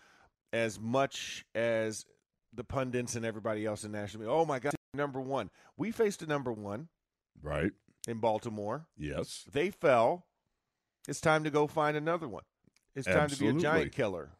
as 0.53 0.79
much 0.79 1.45
as 1.55 2.05
the 2.53 2.64
pundits 2.64 3.17
and 3.17 3.25
everybody 3.25 3.67
else 3.67 3.85
in 3.85 3.93
national. 3.93 4.23
media. 4.25 4.35
Oh 4.35 4.45
my 4.45 4.59
God, 4.61 4.75
number 4.95 5.21
one. 5.21 5.50
We 5.76 5.91
faced 5.91 6.23
a 6.23 6.26
number 6.26 6.53
one 6.53 6.88
right. 7.43 7.73
in 8.07 8.19
Baltimore. 8.19 8.87
Yes. 8.97 9.45
They 9.50 9.71
fell. 9.71 10.26
It's 11.08 11.20
time 11.20 11.44
to 11.44 11.50
go 11.50 11.66
find 11.66 11.96
another 11.96 12.28
one. 12.28 12.42
It's 12.94 13.06
time 13.06 13.28
to 13.28 13.37
be 13.37 13.49
a 13.49 13.52
giant 13.52 13.92
killer. 13.92 14.30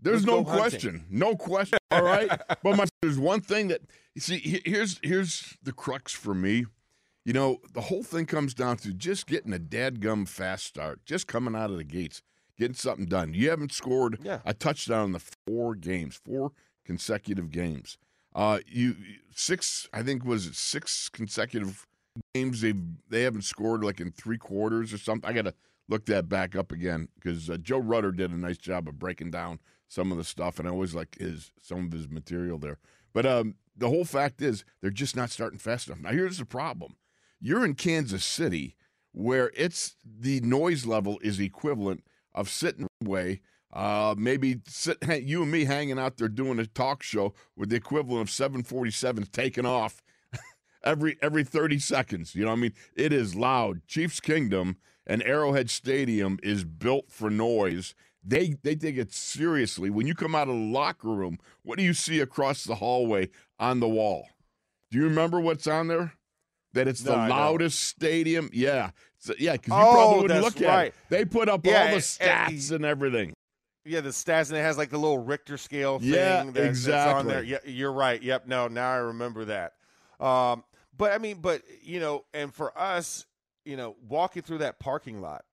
There's 0.00 0.24
Let's 0.24 0.26
no 0.26 0.42
go 0.44 0.50
hunting. 0.50 0.70
question, 0.70 1.04
no 1.10 1.34
question. 1.34 1.78
All 1.90 2.02
right, 2.04 2.30
but 2.62 2.76
my, 2.76 2.84
there's 3.02 3.18
one 3.18 3.40
thing 3.40 3.68
that 3.68 3.80
you 4.14 4.20
see. 4.20 4.60
Here's 4.64 5.00
here's 5.02 5.56
the 5.62 5.72
crux 5.72 6.12
for 6.12 6.34
me. 6.34 6.66
You 7.24 7.32
know, 7.32 7.58
the 7.74 7.80
whole 7.82 8.04
thing 8.04 8.24
comes 8.26 8.54
down 8.54 8.76
to 8.78 8.92
just 8.94 9.26
getting 9.26 9.52
a 9.52 9.58
dadgum 9.58 10.26
fast 10.28 10.64
start, 10.66 11.04
just 11.04 11.26
coming 11.26 11.54
out 11.56 11.70
of 11.70 11.76
the 11.76 11.84
gates, 11.84 12.22
getting 12.56 12.74
something 12.74 13.06
done. 13.06 13.34
You 13.34 13.50
haven't 13.50 13.72
scored 13.72 14.18
Yeah. 14.22 14.38
a 14.44 14.54
touchdown 14.54 15.06
in 15.06 15.12
the 15.12 15.22
four 15.46 15.74
games, 15.74 16.18
four 16.24 16.52
consecutive 16.84 17.50
games. 17.50 17.98
Uh, 18.34 18.60
you 18.66 18.94
six, 19.34 19.88
I 19.92 20.02
think, 20.04 20.24
was 20.24 20.46
it 20.46 20.54
six 20.54 21.08
consecutive 21.08 21.86
games 22.34 22.60
they 22.60 22.72
they 23.08 23.22
haven't 23.24 23.42
scored 23.42 23.82
like 23.82 24.00
in 24.00 24.12
three 24.12 24.38
quarters 24.38 24.92
or 24.92 24.98
something. 24.98 25.28
I 25.28 25.32
got 25.32 25.42
to 25.46 25.54
look 25.88 26.06
that 26.06 26.28
back 26.28 26.54
up 26.54 26.70
again 26.70 27.08
because 27.14 27.48
uh, 27.48 27.56
Joe 27.56 27.78
Rutter 27.78 28.12
did 28.12 28.30
a 28.30 28.36
nice 28.36 28.58
job 28.58 28.88
of 28.88 28.98
breaking 28.98 29.30
down 29.30 29.58
some 29.88 30.12
of 30.12 30.18
the 30.18 30.24
stuff, 30.24 30.58
and 30.58 30.68
I 30.68 30.70
always 30.70 30.94
like 30.94 31.16
his 31.18 31.50
some 31.60 31.86
of 31.86 31.92
his 31.92 32.08
material 32.08 32.58
there. 32.58 32.78
But 33.12 33.26
um, 33.26 33.54
the 33.76 33.88
whole 33.88 34.04
fact 34.04 34.42
is 34.42 34.64
they're 34.80 34.90
just 34.90 35.16
not 35.16 35.30
starting 35.30 35.58
fast 35.58 35.88
enough. 35.88 36.00
Now 36.00 36.10
here's 36.10 36.38
the 36.38 36.44
problem: 36.44 36.96
you're 37.40 37.64
in 37.64 37.74
Kansas 37.74 38.24
City, 38.24 38.76
where 39.12 39.50
it's 39.56 39.96
the 40.04 40.40
noise 40.40 40.86
level 40.86 41.18
is 41.22 41.40
equivalent 41.40 42.04
of 42.34 42.48
sitting 42.48 42.86
away. 43.04 43.40
Uh, 43.70 44.14
maybe 44.16 44.60
sit, 44.66 44.96
you 45.22 45.42
and 45.42 45.50
me 45.50 45.64
hanging 45.64 45.98
out 45.98 46.16
there 46.16 46.28
doing 46.28 46.58
a 46.58 46.66
talk 46.66 47.02
show 47.02 47.34
with 47.56 47.68
the 47.68 47.76
equivalent 47.76 48.22
of 48.22 48.34
747s 48.34 49.30
taking 49.30 49.66
off 49.66 50.02
every 50.84 51.16
every 51.22 51.44
30 51.44 51.78
seconds. 51.78 52.34
You 52.34 52.44
know, 52.44 52.50
what 52.50 52.58
I 52.58 52.60
mean, 52.60 52.74
it 52.94 53.12
is 53.12 53.34
loud. 53.34 53.86
Chiefs 53.86 54.20
Kingdom 54.20 54.76
and 55.08 55.22
Arrowhead 55.22 55.70
Stadium 55.70 56.38
is 56.42 56.62
built 56.64 57.10
for 57.10 57.30
noise. 57.30 57.94
They 58.22 58.56
they 58.62 58.74
take 58.76 58.96
it 58.98 59.12
seriously. 59.12 59.90
When 59.90 60.06
you 60.06 60.14
come 60.14 60.34
out 60.34 60.48
of 60.48 60.54
the 60.54 60.60
locker 60.60 61.08
room, 61.08 61.38
what 61.62 61.78
do 61.78 61.84
you 61.84 61.94
see 61.94 62.20
across 62.20 62.64
the 62.64 62.76
hallway 62.76 63.30
on 63.58 63.80
the 63.80 63.88
wall? 63.88 64.28
Do 64.90 64.98
you 64.98 65.04
remember 65.04 65.40
what's 65.40 65.66
on 65.66 65.88
there? 65.88 66.12
That 66.74 66.86
it's 66.88 67.00
the 67.00 67.12
No, 67.12 67.18
I 67.18 67.28
don't. 67.28 67.36
loudest 67.38 67.78
stadium. 67.82 68.50
Yeah, 68.52 68.90
So- 69.18 69.34
yeah, 69.38 69.52
because 69.52 69.68
you 69.68 69.74
Oh, 69.74 69.92
probably 69.92 70.22
wouldn't 70.22 70.44
look 70.44 70.60
at 70.60 70.66
right. 70.68 70.86
it. 70.88 70.94
They 71.08 71.24
put 71.24 71.48
up 71.48 71.64
Yeah, 71.64 71.84
all 71.86 71.90
the 71.94 71.96
stats 71.96 72.66
and- 72.66 72.72
and 72.76 72.84
everything. 72.84 73.32
Yeah, 73.84 74.00
the 74.02 74.10
stats 74.10 74.50
and 74.50 74.58
it 74.58 74.62
has 74.62 74.76
like 74.76 74.90
the 74.90 74.98
little 74.98 75.18
Richter 75.18 75.56
scale 75.56 75.98
thing. 75.98 76.10
Yeah, 76.10 76.44
that, 76.44 76.52
That's 76.54 76.86
on 76.86 77.26
there. 77.26 77.40
exactly. 77.40 77.48
Yeah, 77.50 77.58
you're 77.64 77.92
right. 77.92 78.22
Yep. 78.22 78.46
No, 78.46 78.68
now 78.68 78.92
I 78.92 78.96
remember 78.96 79.46
that. 79.46 79.74
Um, 80.20 80.62
but 80.96 81.12
I 81.12 81.18
mean, 81.18 81.38
but 81.40 81.62
you 81.82 81.98
know, 82.00 82.24
and 82.34 82.52
for 82.54 82.76
us, 82.78 83.24
you 83.68 83.76
know, 83.76 83.96
walking 84.08 84.42
through 84.42 84.58
that 84.58 84.78
parking 84.78 85.20
lot 85.20 85.44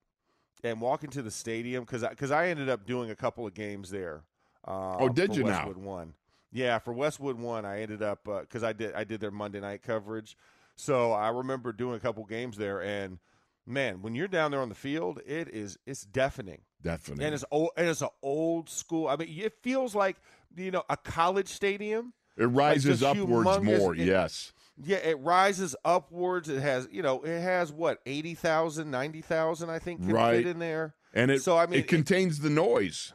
and 0.64 0.80
walking 0.80 1.10
to 1.12 1.22
the 1.22 1.30
stadium 1.32 1.84
because 1.84 2.02
because 2.02 2.32
I, 2.32 2.48
ended 2.48 2.70
up 2.70 2.86
doing 2.86 3.12
a 3.12 3.16
couple 3.16 3.46
of 3.46 3.54
games 3.54 3.90
there. 3.90 4.24
Uh, 4.66 4.96
Oh, 5.00 5.10
did 5.10 5.36
you 5.36 5.44
now? 5.44 5.68
One. 5.70 6.14
Yeah, 6.52 6.80
for 6.80 6.94
Westwood 6.94 7.38
One, 7.38 7.66
I 7.66 7.82
ended 7.82 8.02
up 8.02 8.24
because 8.24 8.64
I 8.64 8.72
did 8.72 8.96
I 8.96 9.04
did 9.04 9.20
their 9.20 9.32
Monday 9.32 9.60
night 9.60 9.82
coverage, 9.84 10.38
so 10.78 11.12
I 11.12 11.28
remember 11.28 11.74
doing 11.74 11.96
a 11.96 12.00
couple 12.00 12.24
games 12.24 12.56
there. 12.56 12.82
And 12.82 13.20
man, 13.68 14.02
when 14.02 14.16
you're 14.16 14.30
down 14.30 14.52
there 14.52 14.62
on 14.62 14.70
the 14.70 14.76
field, 14.76 15.20
it 15.26 15.50
is 15.50 15.78
it's 15.86 16.04
deafening. 16.06 16.62
Definitely. 16.82 17.26
And 17.26 17.34
it's 17.36 17.44
old, 17.52 17.72
and 17.76 17.90
it's 17.90 18.02
an 18.02 18.08
old 18.24 18.70
school. 18.70 19.10
I 19.10 19.18
mean, 19.18 19.28
it 19.38 19.54
feels 19.62 19.94
like 19.94 20.16
you 20.56 20.72
know 20.72 20.84
a 20.90 20.96
college 20.96 21.50
stadium. 21.50 22.14
it 22.38 22.46
rises 22.46 23.02
just 23.02 23.04
upwards 23.04 23.50
humongous- 23.50 23.78
more. 23.80 23.94
it- 23.94 24.00
yes. 24.08 24.54
Yeah, 24.84 24.98
it 24.98 25.20
rises 25.20 25.76
upwards. 25.86 26.50
It 26.50 26.62
has 26.62 26.88
you 26.92 27.02
know 27.02 27.22
it 27.24 27.40
has 27.42 27.72
what 27.72 28.00
80,000, 28.06 28.92
90,000 28.92 29.70
I 29.70 29.80
think 29.80 30.02
can 30.02 30.12
Right. 30.12 30.38
fit 30.44 30.48
in 30.48 30.60
there. 30.60 30.96
And 31.14 31.32
it 31.32 31.42
So, 31.44 31.58
I 31.58 31.66
mean, 31.66 31.80
it 31.80 31.88
contains 31.88 32.40
the 32.40 32.50
noise. 32.50 33.14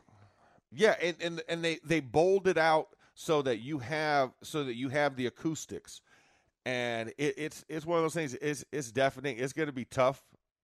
Yeah, 0.73 0.95
and, 1.02 1.17
and 1.21 1.43
and 1.49 1.64
they 1.64 1.79
they 1.85 2.00
it 2.47 2.57
out 2.57 2.88
so 3.14 3.43
that 3.43 3.59
you 3.59 3.79
have 3.81 4.31
so 4.43 4.64
that 4.64 4.75
you 4.75 4.88
have 4.88 5.17
the 5.17 5.26
acoustics, 5.26 6.00
and 6.64 7.11
it, 7.19 7.35
it's 7.37 7.64
it's 7.69 7.85
one 7.85 7.99
of 7.99 8.05
those 8.05 8.14
things. 8.14 8.35
It's 8.35 8.64
it's 8.73 8.90
deafening. 8.90 9.37
It's 9.38 9.52
going 9.52 9.67
to 9.67 9.73
be 9.73 9.85
tough 9.85 10.23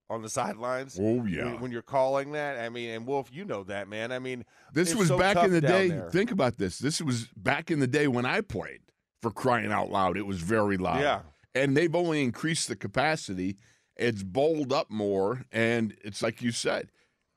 on 0.09 0.21
the 0.21 0.29
sidelines. 0.29 0.97
Oh 0.99 1.25
yeah. 1.25 1.45
When, 1.45 1.59
when 1.61 1.71
you're 1.71 1.81
calling 1.81 2.31
that, 2.31 2.57
I 2.57 2.69
mean, 2.69 2.89
and 2.91 3.05
Wolf, 3.05 3.29
you 3.31 3.43
know 3.45 3.63
that, 3.65 3.87
man. 3.89 4.11
I 4.11 4.19
mean, 4.19 4.45
This 4.73 4.95
was 4.95 5.09
so 5.09 5.17
back 5.17 5.37
in 5.43 5.51
the 5.51 5.61
day. 5.61 5.89
there. 5.89 6.09
Think 6.09 6.31
about 6.31 6.57
this. 6.57 6.79
This 6.79 7.01
was 7.01 7.25
back 7.35 7.69
in 7.69 7.79
the 7.79 7.87
day 7.87 8.07
when 8.07 8.25
I 8.25 8.41
played. 8.41 8.79
For 9.21 9.31
crying 9.31 9.71
out 9.71 9.89
loud, 9.89 10.17
it 10.17 10.25
was 10.25 10.39
very 10.41 10.77
loud. 10.77 11.01
Yeah. 11.01 11.21
And 11.55 11.75
they've 11.75 11.95
only 11.95 12.23
increased 12.23 12.67
the 12.67 12.75
capacity. 12.75 13.57
It's 13.95 14.21
bowled 14.21 14.71
up 14.71 14.91
more, 14.91 15.45
and 15.51 15.95
it's 16.03 16.21
like 16.21 16.41
you 16.41 16.51
said. 16.51 16.89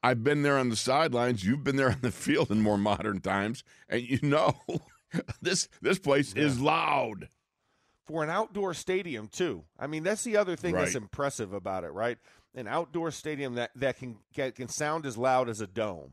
I've 0.03 0.23
been 0.25 0.43
there 0.43 0.57
on 0.59 0.69
the 0.71 0.77
sidelines. 0.77 1.45
You've 1.45 1.65
been 1.65 1.77
there 1.77 1.91
on 1.91 2.01
the 2.03 2.11
field 2.27 2.51
in 2.51 2.61
more 2.63 2.79
modern 2.79 3.21
times, 3.21 3.65
and 3.89 4.03
you 4.03 4.19
know 4.23 4.59
this 5.43 5.69
this 5.83 5.99
place 5.99 6.33
is 6.35 6.61
loud. 6.61 7.29
for 8.07 8.23
an 8.25 8.31
outdoor 8.31 8.75
stadium 8.75 9.29
too. 9.29 9.65
I 9.79 9.87
mean, 9.87 10.03
that's 10.03 10.25
the 10.25 10.37
other 10.37 10.57
thing 10.57 10.75
that's 10.75 10.95
impressive 10.95 11.53
about 11.55 11.85
it, 11.85 11.91
right? 11.93 12.19
An 12.55 12.67
outdoor 12.67 13.11
stadium 13.11 13.55
that 13.55 13.71
that 13.77 13.99
can 13.99 14.17
get, 14.35 14.55
can 14.55 14.69
sound 14.69 15.07
as 15.07 15.17
loud 15.17 15.49
as 15.49 15.61
a 15.61 15.67
dome. 15.67 16.13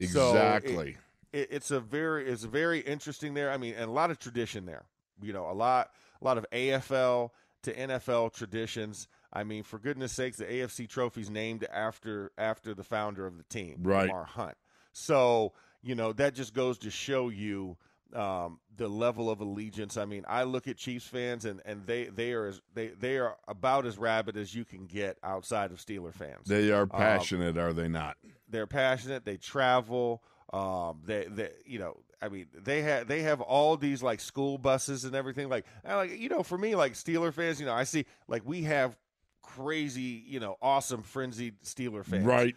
So, 0.00 0.06
it- 0.06 0.36
Exactly. 0.36 0.96
It, 1.34 1.48
it's 1.50 1.70
a 1.70 1.80
very 1.80 2.26
it's 2.26 2.44
very 2.44 2.80
interesting 2.80 3.34
there. 3.34 3.50
I 3.50 3.56
mean, 3.56 3.74
and 3.74 3.90
a 3.90 3.92
lot 3.92 4.10
of 4.10 4.18
tradition 4.18 4.64
there. 4.66 4.84
You 5.20 5.32
know, 5.32 5.50
a 5.50 5.52
lot 5.52 5.90
a 6.22 6.24
lot 6.24 6.38
of 6.38 6.46
AFL 6.52 7.30
to 7.64 7.72
NFL 7.74 8.32
traditions. 8.34 9.08
I 9.32 9.42
mean, 9.42 9.64
for 9.64 9.78
goodness 9.78 10.12
sakes, 10.12 10.36
the 10.36 10.44
AFC 10.44 10.88
trophy's 10.88 11.28
named 11.30 11.66
after 11.72 12.30
after 12.38 12.72
the 12.74 12.84
founder 12.84 13.26
of 13.26 13.36
the 13.36 13.44
team, 13.44 13.78
Right. 13.82 14.06
Lamar 14.06 14.24
Hunt. 14.24 14.56
So 14.92 15.52
you 15.82 15.94
know 15.94 16.12
that 16.14 16.34
just 16.34 16.54
goes 16.54 16.78
to 16.78 16.90
show 16.90 17.28
you 17.28 17.76
um, 18.14 18.60
the 18.76 18.86
level 18.88 19.28
of 19.28 19.40
allegiance. 19.40 19.96
I 19.96 20.04
mean, 20.04 20.24
I 20.28 20.44
look 20.44 20.68
at 20.68 20.76
Chiefs 20.76 21.06
fans, 21.06 21.44
and, 21.44 21.60
and 21.64 21.84
they 21.84 22.04
they 22.04 22.32
are 22.32 22.46
as, 22.46 22.60
they 22.74 22.88
they 22.88 23.18
are 23.18 23.36
about 23.48 23.86
as 23.86 23.98
rabid 23.98 24.36
as 24.36 24.54
you 24.54 24.64
can 24.64 24.86
get 24.86 25.18
outside 25.24 25.72
of 25.72 25.78
Steeler 25.78 26.14
fans. 26.14 26.46
they 26.46 26.70
are 26.70 26.86
passionate, 26.86 27.58
are 27.58 27.72
they 27.72 27.88
not? 27.88 28.16
They're 28.48 28.68
passionate. 28.68 29.24
They 29.24 29.36
travel. 29.36 30.22
Um, 30.52 31.00
they, 31.04 31.26
they, 31.28 31.50
you 31.66 31.78
know, 31.78 31.98
I 32.20 32.28
mean, 32.28 32.46
they 32.54 32.82
have 32.82 33.06
they 33.06 33.22
have 33.22 33.40
all 33.40 33.76
these 33.76 34.02
like 34.02 34.20
school 34.20 34.56
buses 34.56 35.04
and 35.04 35.14
everything. 35.14 35.48
Like, 35.48 35.66
I 35.84 35.96
like 35.96 36.18
you 36.18 36.28
know, 36.28 36.42
for 36.42 36.56
me, 36.56 36.74
like 36.74 36.94
Steeler 36.94 37.32
fans, 37.32 37.60
you 37.60 37.66
know, 37.66 37.72
I 37.72 37.84
see 37.84 38.06
like 38.28 38.42
we 38.44 38.62
have 38.62 38.96
crazy, 39.42 40.24
you 40.26 40.40
know, 40.40 40.56
awesome 40.62 41.02
frenzied 41.02 41.60
Steeler 41.62 42.04
fans. 42.04 42.24
Right. 42.24 42.56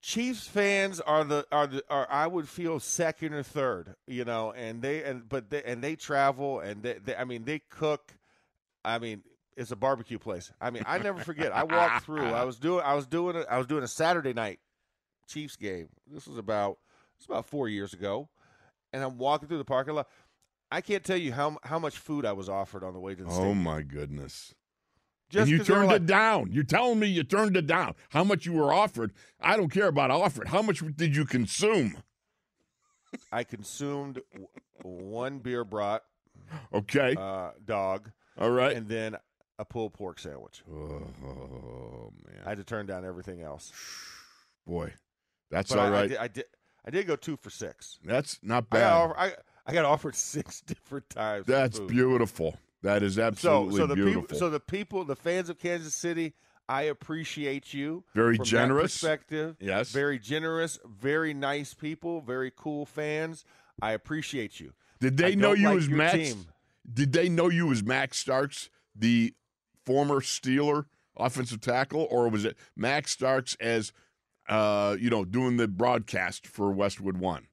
Chiefs 0.00 0.48
fans 0.48 1.00
are 1.00 1.22
the 1.24 1.46
are 1.52 1.66
the 1.66 1.84
are 1.88 2.08
I 2.10 2.26
would 2.26 2.48
feel 2.48 2.80
second 2.80 3.34
or 3.34 3.42
third, 3.42 3.94
you 4.06 4.24
know, 4.24 4.52
and 4.52 4.82
they 4.82 5.02
and 5.04 5.28
but 5.28 5.50
they 5.50 5.62
and 5.62 5.82
they 5.82 5.96
travel 5.96 6.60
and 6.60 6.82
they, 6.82 6.94
they 7.04 7.14
I 7.14 7.24
mean 7.24 7.44
they 7.44 7.60
cook. 7.60 8.12
I 8.84 8.98
mean 8.98 9.22
it's 9.56 9.70
a 9.70 9.76
barbecue 9.76 10.18
place. 10.18 10.52
I 10.60 10.70
mean 10.70 10.82
I 10.86 10.98
never 10.98 11.20
forget. 11.20 11.52
I 11.52 11.62
walked 11.62 12.04
through. 12.04 12.26
I 12.26 12.44
was 12.44 12.58
doing 12.58 12.84
I 12.84 12.94
was 12.94 13.06
doing 13.06 13.36
a, 13.36 13.40
I 13.42 13.58
was 13.58 13.66
doing 13.66 13.84
a 13.84 13.88
Saturday 13.88 14.32
night 14.32 14.58
Chiefs 15.32 15.56
game. 15.56 15.88
This 16.10 16.26
was 16.26 16.38
about 16.38 16.78
it's 17.16 17.26
about 17.26 17.46
four 17.46 17.68
years 17.68 17.92
ago, 17.92 18.28
and 18.92 19.02
I'm 19.02 19.18
walking 19.18 19.48
through 19.48 19.58
the 19.58 19.64
parking 19.64 19.94
lot. 19.94 20.08
I 20.70 20.80
can't 20.80 21.04
tell 21.04 21.16
you 21.16 21.32
how 21.32 21.58
how 21.64 21.78
much 21.78 21.98
food 21.98 22.24
I 22.26 22.32
was 22.32 22.48
offered 22.48 22.82
on 22.84 22.92
the 22.94 23.00
way 23.00 23.14
to 23.14 23.22
the 23.24 23.30
Oh 23.30 23.34
stadium. 23.34 23.62
my 23.62 23.82
goodness. 23.82 24.54
Just 25.30 25.42
and 25.42 25.50
you 25.50 25.58
'cause 25.58 25.66
they 25.66 25.72
were 25.72 25.78
turned 25.80 25.88
like, 25.88 25.96
it 26.02 26.06
down. 26.06 26.52
You're 26.52 26.64
telling 26.64 26.98
me 26.98 27.06
you 27.06 27.24
turned 27.24 27.56
it 27.56 27.66
down. 27.66 27.94
How 28.10 28.22
much 28.24 28.44
you 28.44 28.52
were 28.52 28.72
offered? 28.72 29.12
I 29.40 29.56
don't 29.56 29.70
care 29.70 29.88
about 29.88 30.10
offered. 30.10 30.48
How 30.48 30.60
much 30.60 30.82
did 30.96 31.16
you 31.16 31.24
consume? 31.24 31.96
I 33.30 33.44
consumed 33.44 34.20
one 34.82 35.38
beer 35.38 35.64
brat 35.64 36.02
Okay. 36.72 37.14
uh, 37.18 37.50
dog. 37.64 38.10
All 38.38 38.50
right. 38.50 38.74
and 38.76 38.88
then 38.88 39.16
a 39.58 39.64
pulled 39.64 39.92
pork 39.94 40.18
sandwich. 40.18 40.62
oh 40.70 42.12
man. 42.26 42.40
I 42.44 42.48
had 42.50 42.58
to 42.58 42.64
turn 42.64 42.86
down 42.86 43.04
everything 43.04 43.40
else. 43.42 43.72
Boy. 44.66 44.92
That's 45.52 45.70
But 45.70 45.78
all 45.78 45.86
I, 45.86 45.90
right. 45.90 46.02
I, 46.04 46.06
did, 46.08 46.16
I 46.18 46.28
did. 46.28 46.44
I 46.84 46.90
did 46.90 47.06
go 47.06 47.14
two 47.14 47.36
for 47.36 47.50
six. 47.50 48.00
That's 48.04 48.40
not 48.42 48.64
I 48.72 48.78
got, 48.78 48.80
bad. 48.80 48.92
offer, 48.92 49.18
I, 49.18 49.32
I 49.66 49.72
got 49.72 49.84
offered 49.84 50.16
six 50.16 50.60
different 50.62 51.08
times. 51.10 51.46
That's 51.46 51.78
beautiful. 51.78 52.56
That 52.82 53.04
is 53.04 53.16
absolutely 53.20 53.76
so 53.76 53.86
the 53.86 53.94
beautiful. 53.94 54.22
people, 54.22 54.38
so 54.38 54.50
the 54.50 54.58
people, 54.58 55.04
the 55.04 55.14
fans 55.14 55.48
of 55.48 55.58
Kansas 55.60 55.94
City, 55.94 56.34
I 56.68 56.82
appreciate 56.82 57.72
you. 57.72 58.02
Very 58.14 58.38
generous. 58.38 58.94
perspective. 58.94 59.56
Yes. 59.60 59.92
Very 59.92 60.18
generous. 60.18 60.80
Very 60.84 61.34
nice 61.34 61.74
people. 61.74 62.20
Very 62.22 62.50
cool 62.56 62.84
fans. 62.86 63.44
I 63.80 63.92
appreciate 63.92 64.58
you. 64.58 64.72
Did 65.00 65.20
I 65.22 65.30
they 65.30 65.36
know 65.36 65.52
you 65.52 65.68
like 65.68 65.78
as 65.78 65.88
Max? 65.88 66.14
team. 66.14 66.46
Did 66.92 67.12
they 67.12 67.28
know 67.28 67.48
you 67.48 67.70
as 67.70 67.84
Max 67.84 68.18
Starks, 68.18 68.70
the 68.96 69.34
former 69.86 70.16
Steeler 70.20 70.86
offensive 71.16 71.60
tackle, 71.60 72.08
or 72.10 72.28
was 72.28 72.44
it 72.44 72.56
Max 72.74 73.12
Starks 73.12 73.56
as 73.60 73.92
uh, 74.48 74.96
you 74.98 75.10
know, 75.10 75.24
doing 75.24 75.56
the 75.56 75.68
broadcast 75.68 76.46
for 76.46 76.70
Westwood 76.72 77.16
One? 77.18 77.46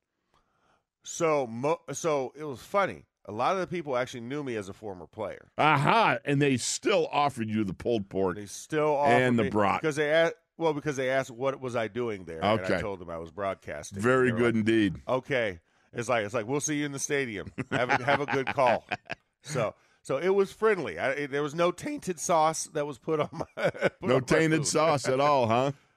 So, 1.04 1.48
mo- 1.48 1.82
so 1.94 2.34
it 2.36 2.44
was 2.44 2.60
funny. 2.62 3.06
A 3.26 3.32
lot 3.32 3.54
of 3.54 3.60
the 3.62 3.68
people 3.68 3.96
actually 3.96 4.22
knew 4.22 4.44
me 4.44 4.56
as 4.56 4.70
a 4.70 4.74
former 4.74 5.06
player. 5.08 5.52
Aha! 5.58 6.18
And 6.26 6.42
they 6.42 6.58
still 6.58 7.08
offered 7.12 7.50
you 7.50 7.64
the 7.64 7.74
pulled 7.74 8.10
pork. 8.10 8.36
They 8.36 8.46
still 8.48 8.96
offer 8.96 9.12
And 9.14 9.38
the 9.38 9.50
brat. 9.50 9.82
because 9.82 9.96
they 9.96 10.10
asked, 10.12 10.36
Well, 10.58 10.74
because 10.74 10.96
they 10.98 11.10
asked 11.10 11.30
what 11.32 11.60
was 11.62 11.76
I 11.76 11.88
doing 11.88 12.26
there, 12.26 12.40
and 12.44 12.60
Okay. 12.62 12.78
I 12.78 12.82
told 12.82 13.00
them 13.00 13.10
I 13.10 13.18
was 13.18 13.32
broadcasting. 13.32 14.02
Very 14.02 14.32
good 14.32 14.56
like, 14.56 14.66
indeed. 14.68 14.96
okay, 15.08 15.60
it's 15.94 16.10
like 16.10 16.26
it's 16.26 16.34
like 16.34 16.48
we'll 16.48 16.60
see 16.60 16.78
you 16.78 16.86
in 16.86 16.92
the 16.92 17.00
stadium. 17.00 17.52
Have 17.72 17.90
a, 17.90 18.04
have 18.04 18.20
a 18.22 18.26
good 18.26 18.48
call. 18.48 18.86
So 19.42 19.74
so 20.02 20.18
it 20.18 20.30
was 20.30 20.52
friendly. 20.52 21.00
I, 21.00 21.12
it- 21.12 21.32
there 21.32 21.42
was 21.42 21.56
no 21.56 21.72
tainted 21.72 22.20
sauce 22.20 22.66
that 22.74 22.86
was 22.86 22.98
put 22.98 23.22
on 23.22 23.30
my 23.32 23.46
put 23.70 23.94
No 24.02 24.16
on 24.16 24.24
tainted 24.26 24.60
food. 24.62 24.68
sauce 24.68 25.08
at 25.08 25.20
all, 25.22 25.48
huh? 25.48 25.72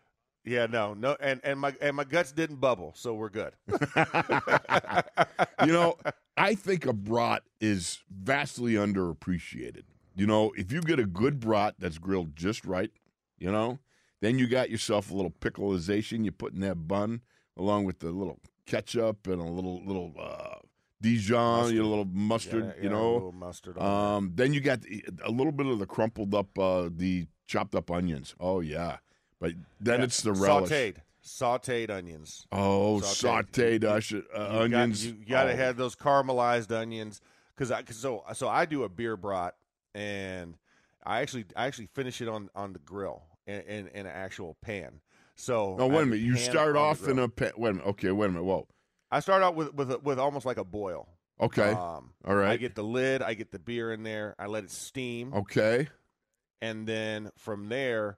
Yeah, 0.45 0.67
no, 0.67 0.93
no, 0.95 1.17
and 1.21 1.41
and 1.45 1.61
my 1.61 1.75
and 1.81 1.95
my 1.97 2.05
guts 2.05 2.33
didn't 2.33 2.57
bubble, 2.57 2.93
so 2.97 3.15
we're 3.15 3.29
good. 3.29 3.53
you 5.65 5.73
know, 5.73 5.97
I 6.37 6.55
think 6.55 6.85
a 6.87 6.93
brat 6.93 7.43
is 7.61 8.01
vastly 8.11 8.73
underappreciated. 8.75 9.83
You 10.15 10.27
know, 10.27 10.53
if 10.57 10.73
you 10.73 10.81
get 10.81 10.99
a 10.99 11.07
good 11.07 11.41
brat 11.41 11.77
that's 11.79 11.99
grilled 11.99 12.35
just 12.37 12.65
right, 12.65 12.91
you 13.39 13.51
know, 13.53 13.79
then 14.21 14.39
you 14.39 14.47
got 14.49 14.69
yourself 14.71 15.11
a 15.11 15.15
little 15.15 15.31
pickleization 15.31 16.25
you 16.25 16.33
put 16.33 16.53
in 16.55 16.61
that 16.61 16.89
bun, 16.89 17.21
along 17.57 17.85
with 17.85 18.01
the 18.01 18.11
little 18.11 18.41
ketchup 18.67 19.27
and 19.27 19.41
a 19.41 19.45
little 19.45 19.81
little 19.85 20.13
uh, 20.19 20.57
Dijon, 21.01 21.73
you 21.73 21.81
know, 21.83 21.87
a 21.87 21.91
little 21.91 22.05
mustard, 22.05 22.65
Yeah, 22.65 22.83
you 22.83 22.89
yeah, 22.91 22.97
a 22.97 22.99
know. 22.99 23.13
little 23.15 23.33
mustard. 23.33 23.79
On 23.79 24.17
Um, 24.17 24.33
then 24.35 24.53
you 24.53 24.61
got 24.61 24.81
a 25.25 25.31
little 25.31 25.53
bit 25.53 25.67
of 25.67 25.79
the 25.79 25.87
crumpled 25.87 26.35
up, 26.35 26.59
uh, 26.59 26.89
the 26.95 27.27
chopped 27.47 27.75
up 27.75 27.91
onions. 27.91 28.35
Oh 28.41 28.61
yeah, 28.61 28.99
but 29.43 29.53
then 29.81 29.99
Yeah, 30.01 30.05
it's 30.05 30.23
the 30.23 30.33
relish. 30.33 30.71
sautéed, 30.71 30.97
sautéed 31.23 31.91
onions. 31.91 32.47
Oh, 32.51 33.01
Sautéed. 33.03 33.81
sautéed 33.81 34.15
uh, 34.35 34.63
You 34.63 34.69
got- 34.71 34.81
onions. 34.83 35.07
you 35.07 35.13
got 35.29 35.45
to 35.45 35.53
Oh. 35.53 35.57
have 35.57 35.77
those 35.77 35.95
caramelized 35.95 36.73
onions 36.73 37.21
because 37.55 37.71
I 37.71 37.83
'cause 37.83 37.97
so 37.97 38.25
so 38.35 38.49
I 38.49 38.65
do 38.65 38.85
a 38.85 38.89
beer 38.89 39.17
brat 39.17 39.55
and 39.95 40.57
I 41.05 41.21
actually 41.21 41.45
I 41.57 41.67
actually 41.67 41.87
finish 41.89 42.21
it 42.21 42.29
on 42.29 42.49
on 42.55 42.73
the 42.73 42.79
grill 42.79 43.23
in 43.47 43.61
in, 43.63 43.89
in 43.89 44.07
an 44.07 44.13
actual 44.13 44.57
pan. 44.63 45.01
So 45.35 45.77
No, 45.77 45.87
wait 45.87 46.03
a 46.03 46.07
minute. 46.07 46.21
You 46.25 46.37
start 46.37 46.77
off 46.77 47.07
in 47.09 47.19
a 47.19 47.29
pan. 47.29 47.53
Wait 47.57 47.71
a 47.71 47.73
minute. 47.75 47.89
Okay, 47.89 48.11
wait 48.11 48.27
a 48.27 48.29
minute. 48.31 48.45
Whoa. 48.45 48.67
I 49.11 49.21
start 49.21 49.43
out 49.43 49.55
with 49.55 49.75
with 49.75 49.91
a, 49.93 49.99
with 49.99 50.19
almost 50.19 50.47
like 50.47 50.57
a 50.59 50.65
boil. 50.65 51.09
Okay. 51.41 51.71
Um, 51.73 52.13
All 52.25 52.35
right. 52.37 52.51
I 52.53 52.57
get 52.57 52.75
the 52.75 52.85
lid. 52.85 53.21
I 53.23 53.35
get 53.35 53.51
the 53.51 53.59
beer 53.59 53.93
in 53.93 54.03
there. 54.05 54.35
I 54.39 54.47
let 54.47 54.63
it 54.65 54.71
steam, 54.71 55.35
okay. 55.35 55.89
and 56.61 56.87
then 56.87 57.31
from 57.37 57.69
there, 57.69 58.17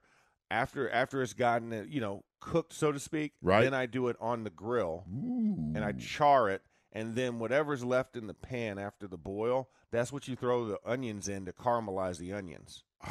after 0.51 0.89
after 0.89 1.21
it's 1.21 1.33
gotten 1.33 1.87
you 1.89 1.99
know 2.01 2.23
cooked 2.39 2.73
so 2.73 2.91
to 2.91 2.99
speak, 2.99 3.33
Right. 3.41 3.63
Then 3.63 3.73
I 3.73 3.85
do 3.85 4.07
it 4.07 4.15
on 4.19 4.43
the 4.43 4.49
grill. 4.49 5.03
Ooh. 5.11 5.71
and 5.75 5.83
I 5.83 5.91
char 5.93 6.49
it, 6.49 6.61
and 6.93 7.15
then 7.15 7.39
whatever's 7.39 7.83
left 7.83 8.15
in 8.15 8.27
the 8.27 8.33
pan 8.35 8.77
after 8.77 9.07
the 9.07 9.17
boil, 9.17 9.69
that's 9.91 10.11
what 10.13 10.27
you 10.27 10.35
throw 10.35 10.65
the 10.65 10.79
onions 10.85 11.27
in 11.27 11.45
to 11.45 11.51
caramelize 11.51 12.17
the 12.19 12.33
onions. 12.33 12.83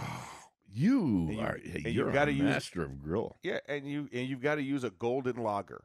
you, 0.73 1.31
you- 1.31 1.41
are. 1.41 1.59
Hey, 1.62 1.91
you're 1.91 2.07
you 2.07 2.11
a 2.11 2.12
gotta 2.12 2.33
use- 2.33 2.43
master 2.45 2.83
of 2.83 3.03
grill. 3.03 3.37
Yeah, 3.43 3.59
and 3.69 3.88
you 3.88 4.09
and 4.12 4.29
you've 4.29 4.43
got 4.43 4.57
to 4.57 4.62
use 4.62 4.85
a 4.85 4.91
golden 4.91 5.37
lager, 5.43 5.85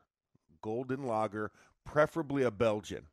golden 0.62 1.04
lager, 1.06 1.52
preferably 1.86 2.44
a 2.44 2.52
Belgian. 2.52 3.06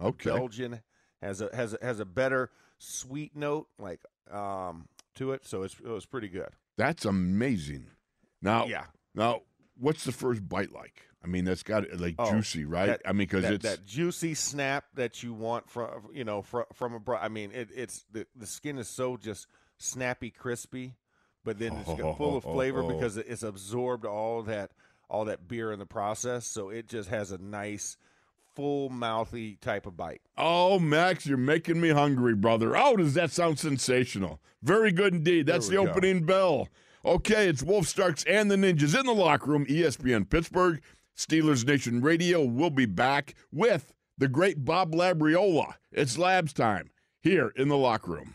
Okay. 0.00 0.30
Belgian 0.30 0.80
has 1.20 1.40
a 1.40 1.50
has 1.54 1.74
a, 1.74 1.78
has 1.84 2.00
a 2.00 2.04
better 2.04 2.50
sweet 2.78 3.36
note 3.36 3.68
like 3.78 4.00
um 4.30 4.88
to 5.16 5.32
it, 5.32 5.44
so 5.44 5.62
it's 5.62 5.74
it 5.80 5.88
was 5.88 6.06
pretty 6.06 6.28
good. 6.28 6.50
That's 6.80 7.04
amazing. 7.04 7.88
Now, 8.40 8.64
Yeah, 8.64 8.86
now, 9.14 9.42
what's 9.78 10.04
the 10.04 10.12
first 10.12 10.48
bite 10.48 10.72
like? 10.72 11.04
I 11.22 11.26
mean, 11.26 11.44
that's 11.44 11.62
got 11.62 11.84
like 12.00 12.14
Oh, 12.18 12.30
juicy, 12.30 12.64
right? 12.64 12.86
that- 12.86 13.02
I 13.04 13.12
mean, 13.12 13.18
because 13.28 13.44
it's 13.44 13.64
that 13.64 13.84
juicy 13.84 14.32
snap 14.32 14.86
that 14.94 15.22
you 15.22 15.34
want 15.34 15.68
from 15.68 16.08
you 16.14 16.24
know 16.24 16.40
from 16.40 16.64
from 16.72 16.94
a 16.94 16.98
bra- 16.98 17.20
I 17.20 17.28
mean 17.28 17.50
it, 17.52 17.68
it's 17.74 18.06
the 18.10 18.26
the 18.34 18.46
skin 18.46 18.78
is 18.78 18.88
so 18.88 19.18
just 19.18 19.46
snappy 19.76 20.30
crispy, 20.30 20.94
but 21.44 21.58
then 21.58 21.74
it's 21.74 21.86
got 22.00 22.16
full 22.16 22.38
of 22.38 22.44
flavor 22.44 22.82
Oh. 22.82 22.88
because 22.88 23.18
it's 23.18 23.42
absorbed 23.42 24.06
all 24.06 24.42
that 24.44 24.70
all 25.10 25.26
that 25.26 25.46
beer 25.46 25.72
in 25.72 25.78
the 25.80 25.84
process, 25.86 26.46
so 26.46 26.70
it 26.70 26.88
just 26.88 27.10
has 27.10 27.30
a 27.30 27.36
nice 27.38 27.98
full 28.54 28.88
mouthy 28.88 29.56
type 29.56 29.86
of 29.86 29.96
bite. 29.96 30.22
Oh, 30.36 30.78
Max, 30.78 31.26
you're 31.26 31.38
making 31.38 31.80
me 31.80 31.90
hungry, 31.90 32.34
brother. 32.34 32.76
Oh, 32.76 32.96
does 32.96 33.14
that 33.14 33.30
sound 33.30 33.58
sensational? 33.58 34.40
Very 34.62 34.92
good 34.92 35.14
indeed. 35.14 35.46
That's 35.46 35.68
the 35.68 35.76
go. 35.76 35.88
opening 35.88 36.24
bell. 36.24 36.68
Okay, 37.04 37.48
it's 37.48 37.62
Wolf 37.62 37.86
Starks 37.86 38.24
and 38.24 38.50
the 38.50 38.56
Ninjas 38.56 38.98
in 38.98 39.06
the 39.06 39.14
locker 39.14 39.50
room, 39.50 39.64
ESPN 39.66 40.28
Pittsburgh, 40.28 40.82
Steelers 41.16 41.66
Nation 41.66 42.02
Radio. 42.02 42.44
We'll 42.44 42.70
be 42.70 42.86
back 42.86 43.34
with 43.50 43.92
the 44.18 44.28
great 44.28 44.64
Bob 44.64 44.92
Labriola. 44.92 45.74
It's 45.92 46.18
labs 46.18 46.52
time 46.52 46.90
here 47.22 47.52
in 47.56 47.68
the 47.68 47.76
locker 47.76 48.12
room. 48.12 48.34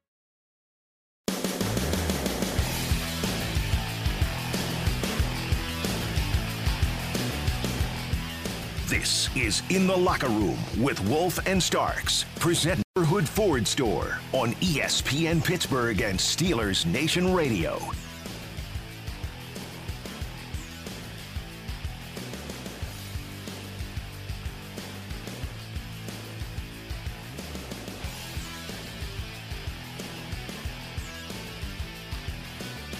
This 8.91 9.33
is 9.37 9.63
In 9.69 9.87
the 9.87 9.95
Locker 9.95 10.27
Room 10.27 10.57
with 10.77 10.99
Wolf 11.07 11.39
and 11.47 11.63
Starks. 11.63 12.25
Present 12.41 12.83
Neighborhood 12.97 13.25
Ford 13.25 13.65
Store 13.65 14.19
on 14.33 14.51
ESPN 14.55 15.41
Pittsburgh 15.41 16.01
and 16.01 16.19
Steelers 16.19 16.85
Nation 16.85 17.33
Radio. 17.33 17.79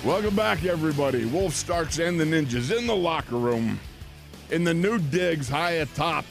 Welcome 0.06 0.38
back, 0.38 0.64
everybody. 0.64 1.26
Wolf 1.26 1.54
Starks 1.54 2.00
and 2.00 2.18
the 2.18 2.24
Ninjas 2.24 2.74
in 2.74 2.88
the 2.88 2.96
locker 2.96 3.36
room 3.36 3.78
in 4.52 4.64
the 4.64 4.74
new 4.74 5.00
digs 5.00 5.50
high 5.50 5.72
atop 5.72 6.26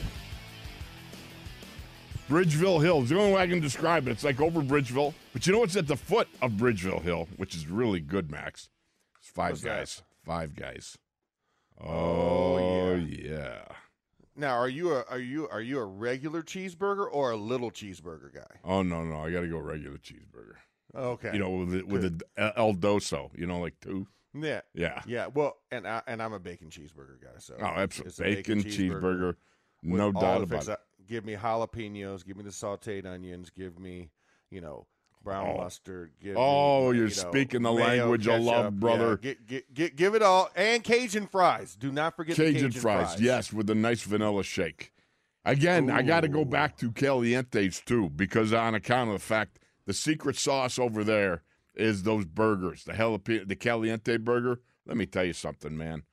Bridgeville 2.29 2.81
Hill. 2.81 3.01
It's 3.01 3.09
the 3.09 3.19
only 3.19 3.33
way 3.33 3.41
I 3.41 3.47
can 3.47 3.59
describe 3.59 4.07
it. 4.07 4.11
It's 4.11 4.23
like 4.23 4.39
over 4.39 4.61
Bridgeville. 4.61 5.13
But 5.33 5.45
you 5.45 5.51
know 5.53 5.59
what's 5.59 5.75
at 5.75 5.87
the 5.87 5.97
foot 5.97 6.29
of 6.41 6.53
Bridgeville 6.53 7.01
Hill, 7.01 7.27
which 7.35 7.55
is 7.55 7.67
really 7.67 7.99
good, 7.99 8.31
Max? 8.31 8.69
It's 9.19 9.29
five 9.29 9.51
What's 9.51 9.63
that? 9.63 9.79
guys. 9.79 10.03
Five 10.25 10.55
guys. 10.55 10.97
Oh, 11.83 11.89
oh 11.89 12.95
yeah. 12.95 13.63
Now, 14.35 14.55
are 14.57 14.69
you 14.69 14.93
a 14.93 15.03
are 15.09 15.19
you 15.19 15.49
are 15.49 15.61
you 15.61 15.79
a 15.79 15.85
regular 15.85 16.41
cheeseburger 16.41 17.05
or 17.11 17.31
a 17.31 17.37
little 17.37 17.69
cheeseburger 17.69 18.33
guy? 18.33 18.59
Oh, 18.63 18.81
no, 18.81 19.03
no. 19.03 19.19
I 19.19 19.31
got 19.31 19.41
to 19.41 19.47
go 19.47 19.57
regular 19.57 19.97
cheeseburger. 19.97 20.55
Okay, 20.95 21.31
You 21.33 21.39
know, 21.39 21.49
with 21.49 21.73
it, 21.73 21.87
with 21.87 22.05
a 22.37 22.53
El 22.57 22.73
Doso, 22.73 23.29
you 23.37 23.45
know, 23.45 23.59
like 23.59 23.75
two. 23.81 24.07
Yeah, 24.33 24.61
Yeah. 24.73 25.01
yeah. 25.05 25.27
Well, 25.27 25.57
and 25.71 25.87
I, 25.87 26.01
and 26.07 26.21
I'm 26.21 26.33
a 26.33 26.39
bacon 26.39 26.69
cheeseburger 26.69 27.21
guy. 27.21 27.37
So 27.39 27.55
Oh, 27.59 27.65
absolutely. 27.65 28.25
a 28.25 28.35
Bacon, 28.35 28.63
cheeseburger. 28.63 29.35
with 29.83 29.99
No 29.99 30.11
doubt 30.11 30.43
about 30.43 30.67
it. 30.67 30.79
Give 31.07 31.25
me 31.25 31.35
jalapenos. 31.35 32.25
Give 32.25 32.37
me 32.37 32.43
the 32.43 32.49
sautéed 32.51 33.05
onions. 33.05 33.49
Give 33.49 33.77
me, 33.79 34.09
you 34.49 34.61
know, 34.61 34.87
brown 35.23 35.47
Oh. 35.55 35.57
mustard. 35.57 36.11
Give 36.21 36.35
Oh, 36.37 36.91
me, 36.91 36.97
you're 36.97 37.07
you 37.07 37.15
know, 37.23 37.29
speaking 37.31 37.61
the 37.63 37.71
mayo, 37.73 37.85
language 38.05 38.27
I 38.27 38.37
love, 38.37 38.79
brother. 38.79 39.19
Yeah, 39.21 39.33
get, 39.33 39.47
get, 39.47 39.73
get, 39.73 39.95
give 39.95 40.15
it 40.15 40.21
all, 40.23 40.49
and 40.55 40.83
Cajun 40.83 41.27
fries. 41.27 41.75
Do 41.75 41.91
not 41.91 42.15
forget 42.15 42.35
the 42.35 42.43
Cajun, 42.45 42.67
Cajun 42.69 42.81
fries, 42.81 43.19
yes, 43.21 43.51
with 43.53 43.69
a 43.69 43.75
nice 43.75 44.01
vanilla 44.01 44.43
shake. 44.43 44.93
Again, 45.43 45.89
I 45.89 46.01
got 46.03 46.21
to 46.21 46.27
go 46.27 46.45
back 46.45 46.77
to 46.77 46.91
Calientes 46.91 47.83
too, 47.83 48.09
because 48.09 48.53
on 48.53 48.75
account 48.75 49.09
of 49.09 49.15
the 49.15 49.19
fact 49.19 49.59
the 49.85 49.93
secret 49.93 50.37
sauce 50.37 50.77
over 50.77 51.03
there 51.03 51.41
is 51.75 52.03
those 52.03 52.25
burgers, 52.25 52.83
the 52.83 52.93
jalapeno, 52.93 53.47
the 53.47 53.55
Caliente 53.55 54.17
burger. 54.17 54.59
Let 54.85 54.97
me 54.97 55.05
tell 55.05 55.23
you 55.23 55.33
something, 55.33 55.77
man. 55.77 56.03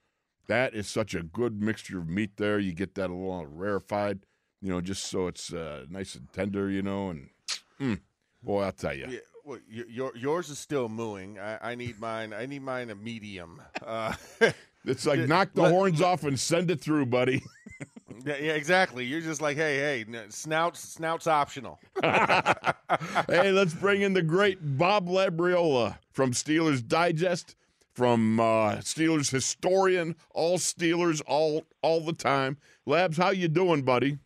That 0.47 0.75
is 0.75 0.89
such 0.89 1.15
a 1.15 1.23
good 1.23 1.61
mixture 1.61 1.99
of 1.99 2.09
meat 2.09 2.37
there. 2.37 2.59
You 2.59 2.73
get 2.73 2.95
that 2.95 3.11
a 3.11 3.15
little 3.15 3.47
rarefied, 3.47 4.21
you 4.61 4.71
know, 4.71 4.81
just 4.81 5.05
so 5.05 5.27
it's 5.27 5.53
uh, 5.53 5.85
nice 5.91 6.15
and 6.15 6.33
tender, 6.33 6.71
you 6.71 6.83
know. 6.83 7.11
And 7.11 7.29
mm, 7.81 8.01
boy, 8.43 8.63
I'll 8.63 8.73
tell 8.73 8.95
you, 8.95 9.07
Yeah, 9.09 9.19
well, 9.45 9.59
your, 9.69 10.17
yours 10.17 10.51
is 10.51 10.59
still 10.59 10.89
mooing. 10.89 11.39
I, 11.39 11.73
I 11.73 11.75
need 11.75 11.99
mine. 12.01 12.33
I 12.33 12.47
need 12.47 12.63
mine 12.63 12.91
a 12.91 12.95
medium. 12.95 13.61
Uh, 13.85 14.15
it's 14.89 15.07
like 15.07 15.21
knock 15.21 15.53
the 15.55 15.63
let- 15.63 15.73
horns 15.73 16.01
off 16.01 16.25
and 16.25 16.39
send 16.39 16.71
it 16.71 16.81
through, 16.81 17.07
buddy. 17.07 17.43
yeah, 18.25 18.37
yeah, 18.37 18.53
exactly. 18.53 19.05
You're 19.05 19.21
just 19.21 19.41
like, 19.41 19.57
hey, 19.57 20.05
hey, 20.05 20.29
snouts, 20.31 20.81
snouts 20.81 21.27
optional. 21.27 21.79
hey, 22.03 23.53
let's 23.53 23.75
bring 23.75 24.03
in 24.03 24.15
the 24.15 24.23
great 24.23 24.59
Bob 24.79 25.09
Labriola 25.09 25.99
from 26.11 26.33
Steelers 26.33 26.87
Digest, 26.87 27.55
from 27.93 28.41
uh, 28.41 28.77
Steelers 28.77 29.31
historian, 29.31 30.17
all 30.35 30.59
Steelers, 30.59 31.23
all 31.27 31.65
all 31.83 32.01
the 32.01 32.13
time. 32.13 32.57
Labs, 32.87 33.17
how 33.17 33.31
you 33.31 33.49
doing, 33.49 33.83
buddy? 33.83 34.19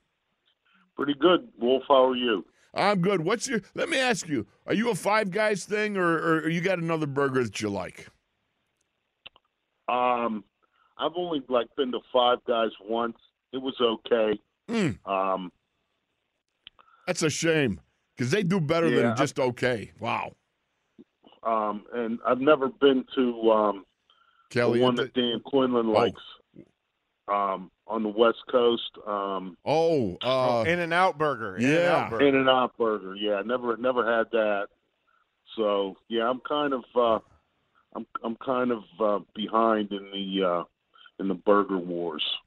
Pretty 0.96 1.14
good, 1.14 1.48
Wolf. 1.58 1.82
How 1.88 2.06
are 2.06 2.16
you? 2.16 2.44
I'm 2.74 3.00
good. 3.00 3.22
What's 3.22 3.48
your? 3.48 3.60
Let 3.74 3.88
me 3.88 3.98
ask 3.98 4.28
you: 4.28 4.46
Are 4.66 4.74
you 4.74 4.90
a 4.90 4.94
Five 4.94 5.30
Guys 5.30 5.64
thing, 5.64 5.96
or, 5.96 6.18
or 6.18 6.48
you 6.48 6.60
got 6.60 6.78
another 6.78 7.06
burger 7.06 7.42
that 7.42 7.60
you 7.60 7.68
like? 7.68 8.08
Um, 9.88 10.44
I've 11.02 11.16
only 11.16 11.42
like 11.48 11.66
been 11.76 11.92
to 11.92 12.00
Five 12.12 12.38
Guys 12.46 12.70
once. 12.86 13.16
It 13.52 13.58
was 13.60 13.74
okay. 13.80 14.38
Mm, 14.70 14.98
Um, 15.06 15.52
that's 17.06 17.22
a 17.22 17.30
shame 17.30 17.80
because 18.16 18.30
they 18.30 18.42
do 18.42 18.60
better 18.60 18.88
Yeah, 18.88 19.02
than 19.02 19.16
just 19.16 19.38
okay. 19.38 19.92
Wow, 19.98 20.32
um, 21.42 21.84
and 21.92 22.18
I've 22.26 22.40
never 22.40 22.68
been 22.68 23.04
to 23.16 23.50
um, 23.50 23.84
Kelly. 24.50 24.78
the 24.78 24.84
one 24.84 24.94
that 24.96 25.12
Dan 25.14 25.40
Quinlan 25.44 25.88
likes 25.92 26.22
um, 27.28 27.70
on 27.88 28.02
the 28.04 28.08
West 28.08 28.38
Coast. 28.50 28.90
Um, 29.06 29.56
oh, 29.64 30.16
uh, 30.22 30.64
In 30.66 30.78
and 30.78 30.92
Out 30.94 31.18
Burger. 31.18 31.56
yeah. 31.60 32.06
In-N-Out 32.08 32.22
In 32.22 32.34
and 32.36 32.48
Out 32.48 32.76
Burger. 32.78 33.14
Yeah, 33.16 33.42
never 33.44 33.76
never 33.76 34.04
had 34.18 34.26
that. 34.30 34.68
So 35.56 35.96
yeah, 36.08 36.30
I'm 36.30 36.40
kind 36.48 36.72
of 36.72 36.84
uh, 36.94 37.18
I'm 37.94 38.06
I'm 38.24 38.36
kind 38.36 38.70
of 38.70 38.82
uh, 39.00 39.18
behind 39.34 39.90
in 39.92 40.08
the 40.12 40.46
uh, 40.46 40.64
in 41.22 41.28
the 41.28 41.34
burger 41.34 41.78
wars. 41.78 42.24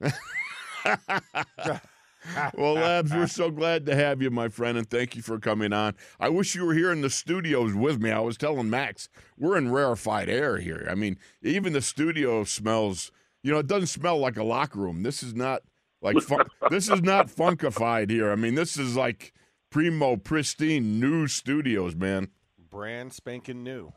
well, 2.54 2.74
Labs, 2.74 3.12
we're 3.12 3.26
so 3.26 3.50
glad 3.50 3.86
to 3.86 3.94
have 3.94 4.22
you, 4.22 4.30
my 4.30 4.48
friend, 4.48 4.78
and 4.78 4.88
thank 4.88 5.16
you 5.16 5.22
for 5.22 5.38
coming 5.38 5.72
on. 5.72 5.94
I 6.20 6.28
wish 6.28 6.54
you 6.54 6.64
were 6.64 6.74
here 6.74 6.92
in 6.92 7.00
the 7.00 7.10
studios 7.10 7.74
with 7.74 8.00
me. 8.00 8.10
I 8.10 8.20
was 8.20 8.36
telling 8.36 8.70
Max, 8.70 9.08
we're 9.36 9.56
in 9.56 9.72
rarefied 9.72 10.28
air 10.28 10.58
here. 10.58 10.86
I 10.90 10.94
mean, 10.94 11.18
even 11.42 11.72
the 11.72 11.82
studio 11.82 12.44
smells, 12.44 13.10
you 13.42 13.50
know, 13.50 13.58
it 13.58 13.66
doesn't 13.66 13.88
smell 13.88 14.18
like 14.18 14.36
a 14.36 14.44
locker 14.44 14.78
room. 14.78 15.02
This 15.02 15.22
is 15.22 15.34
not 15.34 15.62
like 16.02 16.20
fun- 16.20 16.46
this 16.70 16.88
is 16.88 17.02
not 17.02 17.28
funkified 17.28 18.10
here. 18.10 18.30
I 18.30 18.36
mean, 18.36 18.54
this 18.54 18.76
is 18.76 18.96
like 18.96 19.32
primo, 19.70 20.16
pristine, 20.16 21.00
new 21.00 21.26
studios, 21.26 21.96
man. 21.96 22.28
Brand 22.70 23.12
spanking 23.12 23.64
new. 23.64 23.92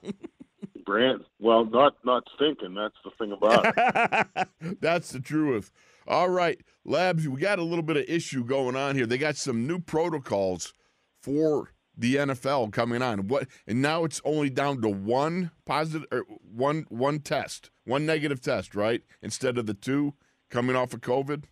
Brand, 0.89 1.23
well, 1.39 1.65
not 1.65 1.97
not 2.03 2.23
stinking. 2.33 2.73
That's 2.73 2.95
the 3.05 3.11
thing 3.19 3.31
about 3.31 3.73
it. 3.77 4.77
That's 4.81 5.11
the 5.11 5.19
truth. 5.19 5.69
All 6.07 6.29
right, 6.29 6.59
Labs, 6.83 7.29
we 7.29 7.39
got 7.39 7.59
a 7.59 7.63
little 7.63 7.83
bit 7.83 7.95
of 7.95 8.05
issue 8.07 8.43
going 8.43 8.75
on 8.75 8.95
here. 8.95 9.05
They 9.05 9.19
got 9.19 9.35
some 9.35 9.67
new 9.67 9.77
protocols 9.77 10.73
for 11.21 11.69
the 11.95 12.15
NFL 12.15 12.71
coming 12.73 13.03
on. 13.03 13.27
What 13.27 13.45
and 13.67 13.83
now 13.83 14.03
it's 14.03 14.19
only 14.25 14.49
down 14.49 14.81
to 14.81 14.89
one 14.89 15.51
positive 15.63 16.07
or 16.11 16.23
one 16.41 16.87
one 16.89 17.19
test, 17.19 17.69
one 17.85 18.07
negative 18.07 18.41
test, 18.41 18.73
right? 18.73 19.03
Instead 19.21 19.59
of 19.59 19.67
the 19.67 19.75
two 19.75 20.15
coming 20.49 20.75
off 20.75 20.95
of 20.95 21.01
COVID. 21.01 21.43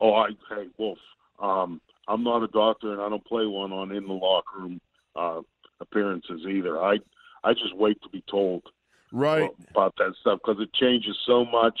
Oh, 0.00 0.14
I 0.14 0.30
hey 0.50 0.66
Wolf. 0.76 0.98
Um, 1.40 1.80
I'm 2.08 2.24
not 2.24 2.42
a 2.42 2.48
doctor, 2.48 2.92
and 2.92 3.00
I 3.00 3.08
don't 3.08 3.24
play 3.24 3.46
one 3.46 3.70
on 3.70 3.92
in 3.92 4.08
the 4.08 4.12
locker 4.12 4.58
room 4.58 4.80
uh, 5.14 5.42
appearances 5.80 6.40
either. 6.50 6.82
I 6.82 6.96
I 7.44 7.52
just 7.52 7.76
wait 7.76 8.00
to 8.02 8.08
be 8.08 8.22
told 8.30 8.62
Right. 9.12 9.50
about 9.70 9.94
that 9.98 10.14
stuff 10.20 10.40
because 10.44 10.60
it 10.62 10.72
changes 10.74 11.16
so 11.26 11.44
much, 11.44 11.78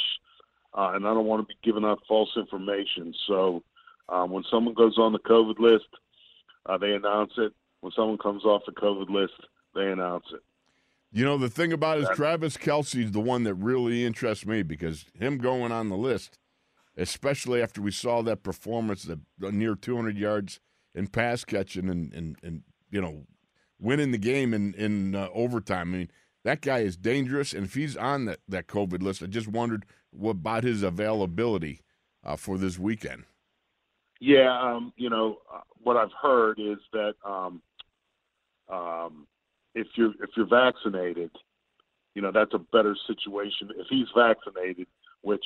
uh, 0.74 0.92
and 0.94 1.06
I 1.06 1.14
don't 1.14 1.26
want 1.26 1.42
to 1.42 1.46
be 1.46 1.58
giving 1.62 1.84
out 1.84 2.00
false 2.08 2.30
information. 2.36 3.14
So 3.26 3.62
um, 4.08 4.30
when 4.30 4.44
someone 4.50 4.74
goes 4.74 4.98
on 4.98 5.12
the 5.12 5.18
COVID 5.18 5.58
list, 5.58 5.88
uh, 6.66 6.78
they 6.78 6.94
announce 6.94 7.32
it. 7.36 7.52
When 7.80 7.92
someone 7.92 8.18
comes 8.18 8.44
off 8.44 8.62
the 8.66 8.72
COVID 8.72 9.10
list, 9.10 9.34
they 9.74 9.90
announce 9.90 10.24
it. 10.32 10.40
You 11.12 11.24
know, 11.24 11.38
the 11.38 11.48
thing 11.48 11.72
about 11.72 11.98
it 11.98 12.02
is 12.02 12.08
Travis 12.10 12.56
Kelce's 12.56 13.12
the 13.12 13.20
one 13.20 13.44
that 13.44 13.54
really 13.54 14.04
interests 14.04 14.44
me 14.44 14.62
because 14.62 15.06
him 15.14 15.38
going 15.38 15.72
on 15.72 15.88
the 15.88 15.96
list, 15.96 16.38
especially 16.96 17.62
after 17.62 17.80
we 17.80 17.90
saw 17.90 18.22
that 18.22 18.42
performance 18.42 19.04
that 19.04 19.20
uh, 19.42 19.50
near 19.50 19.74
200 19.74 20.18
yards 20.18 20.60
in 20.94 21.06
pass 21.06 21.44
catching 21.44 21.88
and, 21.88 22.12
and, 22.12 22.36
and 22.42 22.62
you 22.90 23.00
know, 23.00 23.24
winning 23.80 24.10
the 24.10 24.18
game 24.18 24.52
in, 24.54 24.74
in 24.74 25.14
uh, 25.14 25.28
overtime. 25.32 25.94
I 25.94 25.98
mean, 25.98 26.10
that 26.44 26.60
guy 26.60 26.78
is 26.80 26.96
dangerous. 26.96 27.52
And 27.52 27.64
if 27.66 27.74
he's 27.74 27.96
on 27.96 28.24
that, 28.26 28.40
that 28.48 28.66
COVID 28.66 29.02
list, 29.02 29.22
I 29.22 29.26
just 29.26 29.48
wondered 29.48 29.84
what 30.10 30.32
about 30.32 30.64
his 30.64 30.82
availability 30.82 31.82
uh, 32.24 32.36
for 32.36 32.58
this 32.58 32.78
weekend. 32.78 33.24
Yeah, 34.20 34.50
um, 34.60 34.92
you 34.96 35.10
know 35.10 35.38
uh, 35.52 35.60
what 35.82 35.96
I've 35.96 36.12
heard 36.20 36.58
is 36.58 36.78
that 36.92 37.14
um, 37.24 37.62
um, 38.68 39.26
if 39.76 39.86
you're 39.94 40.12
if 40.20 40.30
you're 40.36 40.48
vaccinated, 40.48 41.30
you 42.16 42.22
know 42.22 42.32
that's 42.32 42.52
a 42.52 42.58
better 42.58 42.96
situation. 43.06 43.70
If 43.76 43.86
he's 43.88 44.08
vaccinated, 44.16 44.88
which 45.20 45.44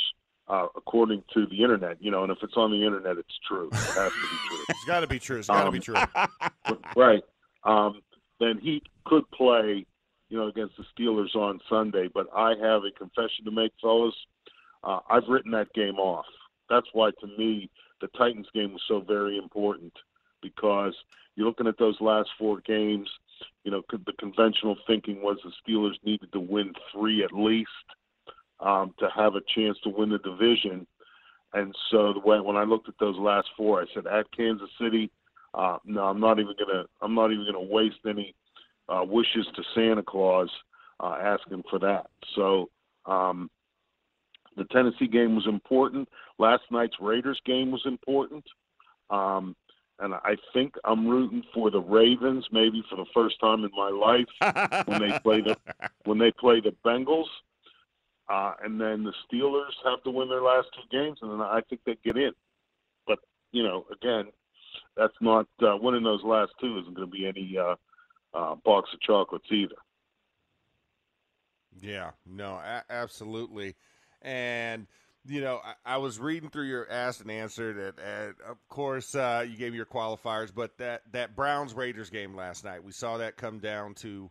uh, 0.48 0.68
according 0.74 1.22
to 1.34 1.46
the 1.50 1.62
internet, 1.62 2.02
you 2.02 2.10
know, 2.10 2.22
and 2.22 2.32
if 2.32 2.38
it's 2.42 2.54
on 2.56 2.70
the 2.70 2.82
internet, 2.82 3.18
it's 3.18 3.38
true. 3.46 3.68
It 3.72 3.74
has 3.74 3.94
to 3.94 4.20
be 4.20 4.36
true. 4.48 4.64
It's 4.70 4.84
got 4.86 5.00
to 5.00 5.06
be 5.06 5.18
true. 5.18 5.38
It's 5.38 5.48
got 5.48 5.60
to 5.60 5.66
Um, 5.66 5.72
be 5.74 5.80
true. 5.80 5.94
right, 6.96 7.22
um, 7.64 8.00
then 8.42 8.58
he 8.58 8.82
could 9.04 9.30
play, 9.30 9.86
you 10.28 10.36
know, 10.36 10.48
against 10.48 10.74
the 10.76 10.84
Steelers 10.92 11.34
on 11.34 11.60
Sunday. 11.68 12.08
But 12.12 12.26
I 12.34 12.50
have 12.60 12.84
a 12.84 12.90
confession 12.90 13.44
to 13.44 13.50
make, 13.50 13.72
fellas. 13.80 14.14
Uh, 14.82 15.00
I've 15.08 15.28
written 15.28 15.52
that 15.52 15.72
game 15.74 15.96
off. 15.96 16.26
That's 16.68 16.88
why, 16.92 17.10
to 17.20 17.26
me, 17.38 17.70
the 18.00 18.08
Titans 18.08 18.48
game 18.52 18.72
was 18.72 18.82
so 18.88 19.00
very 19.00 19.38
important 19.38 19.92
because 20.40 20.94
you're 21.36 21.46
looking 21.46 21.68
at 21.68 21.78
those 21.78 22.00
last 22.00 22.30
four 22.38 22.60
games. 22.60 23.08
You 23.64 23.70
know, 23.70 23.82
the 23.90 24.12
conventional 24.18 24.76
thinking 24.86 25.22
was 25.22 25.38
the 25.44 25.52
Steelers 25.62 25.96
needed 26.04 26.32
to 26.32 26.40
win 26.40 26.72
three 26.92 27.22
at 27.22 27.32
least 27.32 27.70
um, 28.60 28.94
to 28.98 29.08
have 29.14 29.34
a 29.34 29.40
chance 29.54 29.78
to 29.84 29.90
win 29.90 30.10
the 30.10 30.18
division. 30.18 30.86
And 31.52 31.74
so 31.90 32.12
the 32.12 32.20
way 32.20 32.40
when 32.40 32.56
I 32.56 32.64
looked 32.64 32.88
at 32.88 32.98
those 32.98 33.18
last 33.18 33.48
four, 33.56 33.80
I 33.80 33.84
said 33.92 34.06
at 34.06 34.30
Kansas 34.32 34.70
City, 34.80 35.10
uh, 35.54 35.78
no, 35.84 36.02
I'm 36.04 36.20
not 36.20 36.38
even 36.38 36.54
gonna. 36.58 36.84
I'm 37.00 37.14
not 37.14 37.32
even 37.32 37.44
gonna 37.44 37.62
waste 37.62 38.00
any 38.06 38.34
uh, 38.88 39.04
wishes 39.04 39.46
to 39.54 39.62
Santa 39.74 40.02
Claus 40.02 40.48
uh, 41.00 41.16
asking 41.20 41.62
for 41.68 41.78
that. 41.80 42.06
So 42.34 42.70
um, 43.06 43.50
the 44.56 44.64
Tennessee 44.64 45.08
game 45.08 45.34
was 45.34 45.46
important. 45.46 46.08
Last 46.38 46.62
night's 46.70 46.96
Raiders 47.00 47.40
game 47.44 47.70
was 47.70 47.82
important. 47.84 48.44
Um, 49.10 49.54
and 49.98 50.14
I 50.14 50.36
think 50.52 50.74
I'm 50.84 51.06
rooting 51.06 51.44
for 51.54 51.70
the 51.70 51.80
Ravens, 51.80 52.46
maybe 52.50 52.82
for 52.90 52.96
the 52.96 53.06
first 53.14 53.38
time 53.40 53.64
in 53.64 53.70
my 53.76 53.90
life 53.90 54.84
when 54.86 55.00
they 55.00 55.18
play 55.20 55.42
the 55.42 55.56
when 56.04 56.18
they 56.18 56.32
play 56.32 56.60
the 56.60 56.74
Bengals. 56.84 57.28
Uh, 58.28 58.54
and 58.64 58.80
then 58.80 59.04
the 59.04 59.12
Steelers 59.26 59.72
have 59.84 60.02
to 60.04 60.10
win 60.10 60.28
their 60.28 60.42
last 60.42 60.68
two 60.74 60.96
games, 60.96 61.18
and 61.20 61.30
then 61.30 61.40
I 61.40 61.60
think 61.68 61.82
they 61.84 61.96
get 62.04 62.16
in. 62.16 62.32
But 63.06 63.18
you 63.52 63.62
know, 63.62 63.84
again, 63.92 64.26
that's 64.96 65.14
not 65.20 65.46
uh, 65.62 65.76
winning 65.80 66.02
those 66.02 66.22
last 66.24 66.52
two 66.60 66.78
isn't 66.78 66.94
going 66.94 67.08
to 67.08 67.12
be 67.12 67.26
any 67.26 67.56
uh, 67.58 67.74
uh, 68.34 68.54
box 68.64 68.90
of 68.92 69.00
chocolates 69.00 69.46
either. 69.50 69.76
Yeah, 71.80 72.10
no, 72.26 72.54
a- 72.54 72.84
absolutely. 72.90 73.74
And 74.20 74.86
you 75.24 75.40
know, 75.40 75.60
I, 75.64 75.94
I 75.94 75.96
was 75.98 76.18
reading 76.18 76.50
through 76.50 76.66
your 76.66 76.90
asked 76.90 77.20
and 77.20 77.30
answered, 77.30 77.76
and, 77.76 77.98
and 77.98 78.34
of 78.48 78.56
course, 78.68 79.14
uh, 79.14 79.44
you 79.48 79.56
gave 79.56 79.74
your 79.74 79.86
qualifiers. 79.86 80.52
But 80.54 80.78
that 80.78 81.02
that 81.12 81.36
Browns 81.36 81.74
Raiders 81.74 82.10
game 82.10 82.34
last 82.34 82.64
night, 82.64 82.82
we 82.84 82.92
saw 82.92 83.18
that 83.18 83.36
come 83.36 83.58
down 83.58 83.94
to 83.96 84.30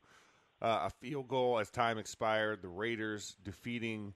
uh, 0.62 0.88
a 0.88 0.90
field 0.90 1.28
goal 1.28 1.60
as 1.60 1.70
time 1.70 1.98
expired. 1.98 2.62
The 2.62 2.68
Raiders 2.68 3.36
defeating 3.44 4.14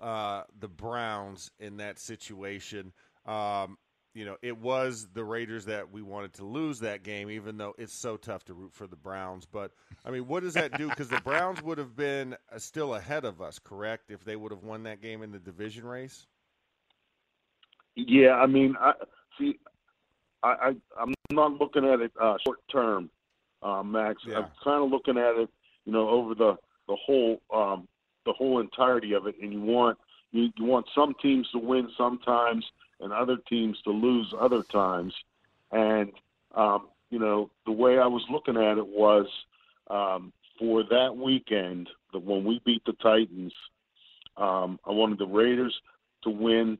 uh, 0.00 0.42
the 0.58 0.68
Browns 0.68 1.50
in 1.58 1.78
that 1.78 1.98
situation. 1.98 2.92
Um, 3.26 3.78
you 4.14 4.24
know, 4.24 4.36
it 4.42 4.58
was 4.58 5.06
the 5.14 5.24
Raiders 5.24 5.66
that 5.66 5.92
we 5.92 6.02
wanted 6.02 6.34
to 6.34 6.44
lose 6.44 6.80
that 6.80 7.02
game, 7.02 7.30
even 7.30 7.56
though 7.56 7.74
it's 7.78 7.94
so 7.94 8.16
tough 8.16 8.44
to 8.46 8.54
root 8.54 8.72
for 8.72 8.86
the 8.86 8.96
Browns. 8.96 9.46
But 9.46 9.72
I 10.04 10.10
mean, 10.10 10.26
what 10.26 10.42
does 10.42 10.54
that 10.54 10.76
do? 10.76 10.88
Because 10.88 11.08
the 11.08 11.20
Browns 11.20 11.62
would 11.62 11.78
have 11.78 11.96
been 11.96 12.36
uh, 12.52 12.58
still 12.58 12.94
ahead 12.94 13.24
of 13.24 13.40
us, 13.40 13.58
correct? 13.58 14.10
If 14.10 14.24
they 14.24 14.36
would 14.36 14.50
have 14.50 14.64
won 14.64 14.82
that 14.84 15.00
game 15.00 15.22
in 15.22 15.30
the 15.30 15.38
division 15.38 15.84
race. 15.84 16.26
Yeah, 17.94 18.34
I 18.34 18.46
mean, 18.46 18.76
I 18.80 18.92
see. 19.38 19.58
I, 20.42 20.48
I 20.48 20.74
I'm 21.00 21.14
not 21.30 21.52
looking 21.60 21.84
at 21.84 22.00
it 22.00 22.12
uh, 22.20 22.36
short 22.44 22.58
term, 22.70 23.10
uh, 23.62 23.82
Max. 23.82 24.22
Yeah. 24.26 24.38
I'm 24.38 24.46
kind 24.64 24.84
of 24.84 24.90
looking 24.90 25.18
at 25.18 25.36
it, 25.36 25.48
you 25.84 25.92
know, 25.92 26.08
over 26.08 26.34
the 26.34 26.56
the 26.88 26.96
whole 26.96 27.40
um, 27.54 27.86
the 28.26 28.32
whole 28.32 28.60
entirety 28.60 29.12
of 29.12 29.26
it. 29.26 29.36
And 29.40 29.52
you 29.52 29.60
want 29.60 29.98
you, 30.32 30.50
you 30.56 30.64
want 30.64 30.86
some 30.94 31.14
teams 31.20 31.48
to 31.52 31.58
win 31.58 31.88
sometimes, 31.96 32.64
and 33.00 33.12
other 33.12 33.36
teams 33.48 33.78
to 33.82 33.90
lose 33.90 34.32
other 34.38 34.62
times. 34.64 35.14
And 35.72 36.12
um, 36.54 36.88
you 37.10 37.18
know, 37.18 37.50
the 37.66 37.72
way 37.72 37.98
I 37.98 38.06
was 38.06 38.24
looking 38.30 38.56
at 38.56 38.78
it 38.78 38.86
was 38.86 39.26
um, 39.88 40.32
for 40.58 40.82
that 40.84 41.16
weekend, 41.16 41.88
the 42.12 42.18
when 42.18 42.44
we 42.44 42.60
beat 42.64 42.84
the 42.84 42.92
Titans, 42.94 43.52
um, 44.36 44.78
I 44.84 44.90
wanted 44.90 45.18
the 45.18 45.26
Raiders 45.26 45.74
to 46.22 46.30
win. 46.30 46.78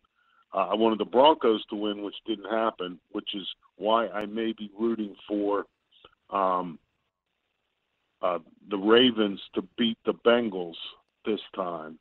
Uh, 0.52 0.68
I 0.68 0.74
wanted 0.74 0.98
the 0.98 1.04
Broncos 1.04 1.64
to 1.70 1.76
win, 1.76 2.02
which 2.02 2.16
didn't 2.26 2.50
happen, 2.50 2.98
which 3.12 3.34
is 3.34 3.46
why 3.76 4.08
I 4.08 4.26
may 4.26 4.52
be 4.52 4.70
rooting 4.78 5.14
for 5.28 5.66
um, 6.30 6.78
uh, 8.20 8.38
the 8.68 8.76
Ravens 8.76 9.40
to 9.54 9.62
beat 9.78 9.98
the 10.04 10.14
Bengals 10.14 10.74
this 11.24 11.40
time 11.54 11.98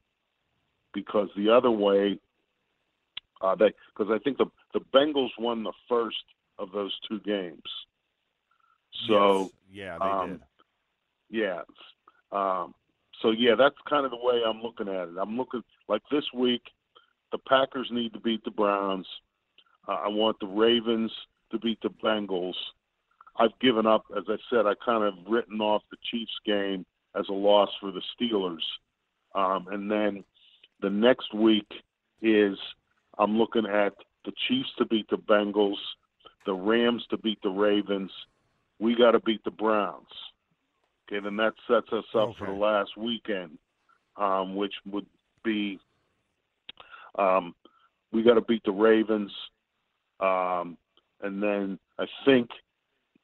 because 0.93 1.29
the 1.35 1.49
other 1.49 1.71
way, 1.71 2.19
uh, 3.41 3.55
they 3.55 3.71
because 3.95 4.11
I 4.13 4.19
think 4.23 4.37
the 4.37 4.47
the 4.73 4.81
Bengals 4.93 5.29
won 5.37 5.63
the 5.63 5.73
first 5.87 6.17
of 6.57 6.71
those 6.71 6.95
two 7.07 7.19
games. 7.21 7.61
So 9.07 9.51
yes. 9.71 9.85
yeah, 9.85 9.97
they 9.99 10.05
um, 10.05 10.29
did. 10.29 10.41
yeah, 11.29 11.61
um, 12.31 12.73
so 13.21 13.31
yeah, 13.31 13.55
that's 13.57 13.75
kind 13.89 14.05
of 14.05 14.11
the 14.11 14.17
way 14.17 14.41
I'm 14.45 14.61
looking 14.61 14.87
at 14.87 15.07
it. 15.09 15.15
I'm 15.19 15.37
looking 15.37 15.63
like 15.87 16.01
this 16.11 16.25
week, 16.33 16.63
the 17.31 17.37
Packers 17.37 17.89
need 17.91 18.13
to 18.13 18.19
beat 18.19 18.43
the 18.43 18.51
Browns. 18.51 19.07
Uh, 19.87 19.99
I 20.05 20.07
want 20.07 20.39
the 20.39 20.47
Ravens 20.47 21.11
to 21.51 21.59
beat 21.59 21.79
the 21.81 21.89
Bengals. 22.03 22.53
I've 23.37 23.57
given 23.61 23.87
up, 23.87 24.03
as 24.17 24.23
I 24.27 24.35
said, 24.49 24.65
I 24.65 24.73
kind 24.83 25.03
of 25.03 25.13
written 25.27 25.61
off 25.61 25.81
the 25.91 25.97
Chiefs 26.11 26.31
game 26.45 26.85
as 27.17 27.25
a 27.29 27.33
loss 27.33 27.69
for 27.79 27.91
the 27.91 28.01
Steelers. 28.19 28.63
Um, 29.33 29.67
and 29.71 29.89
then 29.89 30.23
the 30.81 30.89
next 30.89 31.33
week 31.33 31.67
is 32.21 32.57
I'm 33.17 33.37
looking 33.37 33.65
at 33.65 33.93
the 34.25 34.31
Chiefs 34.47 34.69
to 34.77 34.85
beat 34.85 35.09
the 35.09 35.17
Bengals, 35.17 35.77
the 36.45 36.53
Rams 36.53 37.03
to 37.09 37.17
beat 37.17 37.39
the 37.43 37.49
Ravens. 37.49 38.11
We 38.79 38.95
got 38.95 39.11
to 39.11 39.19
beat 39.19 39.43
the 39.43 39.51
Browns. 39.51 40.07
Okay, 41.07 41.23
then 41.23 41.37
that 41.37 41.53
sets 41.67 41.91
us 41.91 42.05
up 42.15 42.33
for 42.37 42.47
the 42.47 42.53
last 42.53 42.91
weekend, 42.95 43.57
um, 44.17 44.55
which 44.55 44.73
would 44.85 45.07
be 45.43 45.79
um, 47.17 47.55
we 48.11 48.23
got 48.23 48.35
to 48.35 48.41
beat 48.41 48.63
the 48.63 48.71
Ravens, 48.71 49.31
um, 50.19 50.77
and 51.21 51.41
then 51.41 51.79
I 51.97 52.05
think 52.25 52.49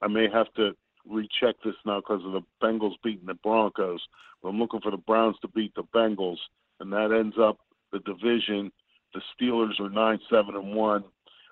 I 0.01 0.07
may 0.07 0.27
have 0.31 0.51
to 0.55 0.71
recheck 1.07 1.55
this 1.63 1.75
now 1.85 1.99
because 1.99 2.23
of 2.25 2.31
the 2.31 2.41
Bengals 2.61 2.95
beating 3.03 3.27
the 3.27 3.35
Broncos. 3.35 4.01
But 4.41 4.49
I'm 4.49 4.59
looking 4.59 4.81
for 4.81 4.91
the 4.91 4.97
Browns 4.97 5.35
to 5.41 5.47
beat 5.49 5.73
the 5.75 5.83
Bengals, 5.83 6.37
and 6.79 6.91
that 6.93 7.11
ends 7.11 7.35
up 7.39 7.57
the 7.91 7.99
division. 7.99 8.71
The 9.13 9.21
Steelers 9.39 9.79
are 9.79 9.89
nine 9.89 10.19
seven 10.29 10.55
and 10.55 10.73
one. 10.75 11.03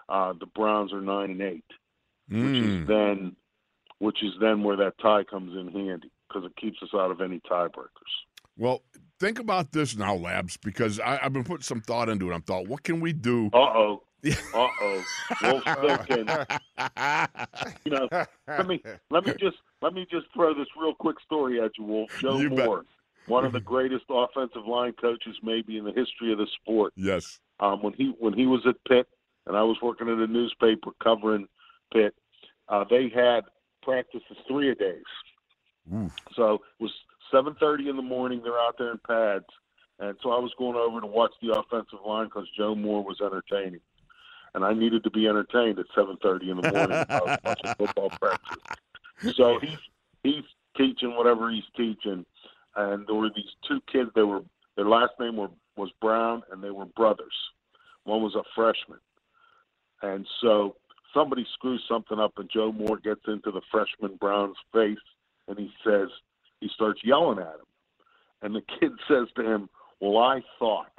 Uh, 0.09 0.33
the 0.39 0.45
Browns 0.47 0.91
are 0.93 1.01
nine 1.01 1.31
and 1.31 1.41
eight, 1.41 1.65
which 2.27 2.37
Mm. 2.37 2.81
is 2.83 2.87
then, 2.87 3.35
which 3.99 4.21
is 4.23 4.33
then 4.41 4.63
where 4.63 4.75
that 4.77 4.97
tie 4.99 5.23
comes 5.23 5.55
in 5.55 5.71
handy 5.71 6.11
because 6.27 6.43
it 6.45 6.55
keeps 6.57 6.77
us 6.83 6.89
out 6.93 7.11
of 7.11 7.21
any 7.21 7.39
tiebreakers. 7.49 7.87
Well, 8.57 8.81
think 9.19 9.39
about 9.39 9.71
this 9.71 9.95
now, 9.95 10.15
Labs, 10.15 10.57
because 10.57 10.99
I, 10.99 11.19
I've 11.23 11.33
been 11.33 11.43
putting 11.43 11.63
some 11.63 11.81
thought 11.81 12.09
into 12.09 12.29
it. 12.29 12.33
I'm 12.35 12.41
thought, 12.41 12.67
what 12.67 12.83
can 12.83 12.99
we 12.99 13.13
do? 13.13 13.47
Uh 13.53 13.57
oh. 13.57 14.03
Uh 14.53 14.67
oh. 14.81 15.03
Wolf's 15.41 16.05
thinking. 16.07 16.27
You 17.85 17.91
know, 17.91 18.07
let 18.47 18.67
me 18.67 18.81
let 19.09 19.25
me 19.25 19.33
just 19.39 19.57
let 19.81 19.93
me 19.93 20.05
just 20.09 20.27
throw 20.33 20.53
this 20.53 20.67
real 20.79 20.93
quick 20.93 21.17
story 21.25 21.61
at 21.61 21.71
you, 21.77 21.83
Wolf. 21.83 22.09
Joe 22.21 22.39
You 22.39 22.49
bet. 22.49 22.69
One 23.27 23.45
of 23.45 23.53
the 23.53 23.59
greatest 23.59 24.05
offensive 24.09 24.65
line 24.67 24.93
coaches 24.99 25.37
maybe 25.41 25.77
in 25.77 25.85
the 25.85 25.93
history 25.93 26.31
of 26.31 26.37
the 26.37 26.47
sport. 26.61 26.93
yes. 26.95 27.39
Um, 27.59 27.81
when 27.81 27.93
he 27.93 28.13
when 28.19 28.33
he 28.33 28.45
was 28.45 28.61
at 28.67 28.75
Pitt, 28.87 29.07
and 29.47 29.55
I 29.55 29.63
was 29.63 29.77
working 29.81 30.07
in 30.07 30.19
a 30.19 30.27
newspaper 30.27 30.91
covering 31.01 31.47
Pitt, 31.93 32.13
uh, 32.67 32.83
they 32.89 33.09
had 33.13 33.41
practices 33.81 34.37
three 34.47 34.71
a 34.71 34.75
days. 34.75 35.03
So 36.35 36.55
it 36.55 36.83
was 36.83 36.91
seven 37.31 37.55
thirty 37.59 37.89
in 37.89 37.95
the 37.95 38.01
morning. 38.01 38.41
They're 38.43 38.59
out 38.59 38.75
there 38.77 38.91
in 38.91 38.99
pads, 39.07 39.45
and 39.99 40.17
so 40.23 40.31
I 40.31 40.39
was 40.39 40.51
going 40.57 40.75
over 40.75 40.99
to 40.99 41.07
watch 41.07 41.33
the 41.41 41.57
offensive 41.57 41.99
line 42.05 42.25
because 42.25 42.47
Joe 42.57 42.75
Moore 42.75 43.03
was 43.03 43.21
entertaining, 43.21 43.81
and 44.55 44.65
I 44.65 44.73
needed 44.73 45.03
to 45.03 45.11
be 45.11 45.27
entertained 45.27 45.79
at 45.79 45.85
seven 45.95 46.17
thirty 46.21 46.49
in 46.49 46.57
the 46.59 46.71
morning. 46.71 47.05
I 47.09 47.19
was 47.19 47.39
watching 47.43 47.73
football 47.77 48.09
practice. 48.09 48.63
So 49.35 49.59
he's 49.59 49.79
he's 50.23 50.43
teaching 50.77 51.15
whatever 51.15 51.51
he's 51.51 51.63
teaching, 51.77 52.25
and 52.75 53.07
there 53.07 53.15
were 53.15 53.29
these 53.35 53.51
two 53.67 53.81
kids. 53.91 54.09
They 54.15 54.23
were 54.23 54.41
their 54.75 54.87
last 54.87 55.13
name 55.19 55.37
were 55.37 55.49
was 55.75 55.91
Brown, 56.01 56.43
and 56.51 56.63
they 56.63 56.71
were 56.71 56.85
brothers. 56.85 57.33
One 58.03 58.21
was 58.21 58.35
a 58.35 58.43
freshman, 58.55 58.99
and 60.01 60.27
so 60.41 60.75
somebody 61.13 61.45
screws 61.53 61.83
something 61.87 62.19
up, 62.19 62.33
and 62.37 62.49
Joe 62.51 62.71
Moore 62.71 62.97
gets 62.97 63.21
into 63.27 63.51
the 63.51 63.61
freshman 63.71 64.17
Brown's 64.17 64.57
face, 64.73 64.97
and 65.47 65.57
he 65.57 65.71
says 65.85 66.09
he 66.59 66.69
starts 66.73 67.01
yelling 67.03 67.39
at 67.39 67.55
him, 67.55 67.67
and 68.41 68.55
the 68.55 68.61
kid 68.79 68.91
says 69.07 69.27
to 69.35 69.43
him, 69.43 69.69
"Well, 69.99 70.17
I 70.17 70.41
thought," 70.59 70.91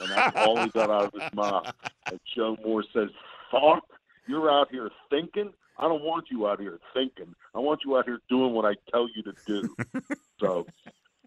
and 0.00 0.10
that's 0.10 0.36
all 0.36 0.62
he 0.62 0.70
got 0.70 0.90
out 0.90 1.14
of 1.14 1.20
his 1.20 1.32
mouth. 1.34 1.72
And 2.10 2.20
Joe 2.34 2.56
Moore 2.64 2.84
says, 2.92 3.10
"Thought? 3.50 3.84
You're 4.26 4.50
out 4.50 4.68
here 4.70 4.90
thinking." 5.10 5.52
I 5.78 5.82
don't 5.82 6.02
want 6.02 6.26
you 6.30 6.48
out 6.48 6.60
here 6.60 6.80
thinking. 6.92 7.34
I 7.54 7.60
want 7.60 7.80
you 7.84 7.96
out 7.96 8.04
here 8.04 8.18
doing 8.28 8.52
what 8.52 8.64
I 8.64 8.74
tell 8.90 9.08
you 9.14 9.22
to 9.22 9.32
do. 9.46 9.76
so 10.40 10.66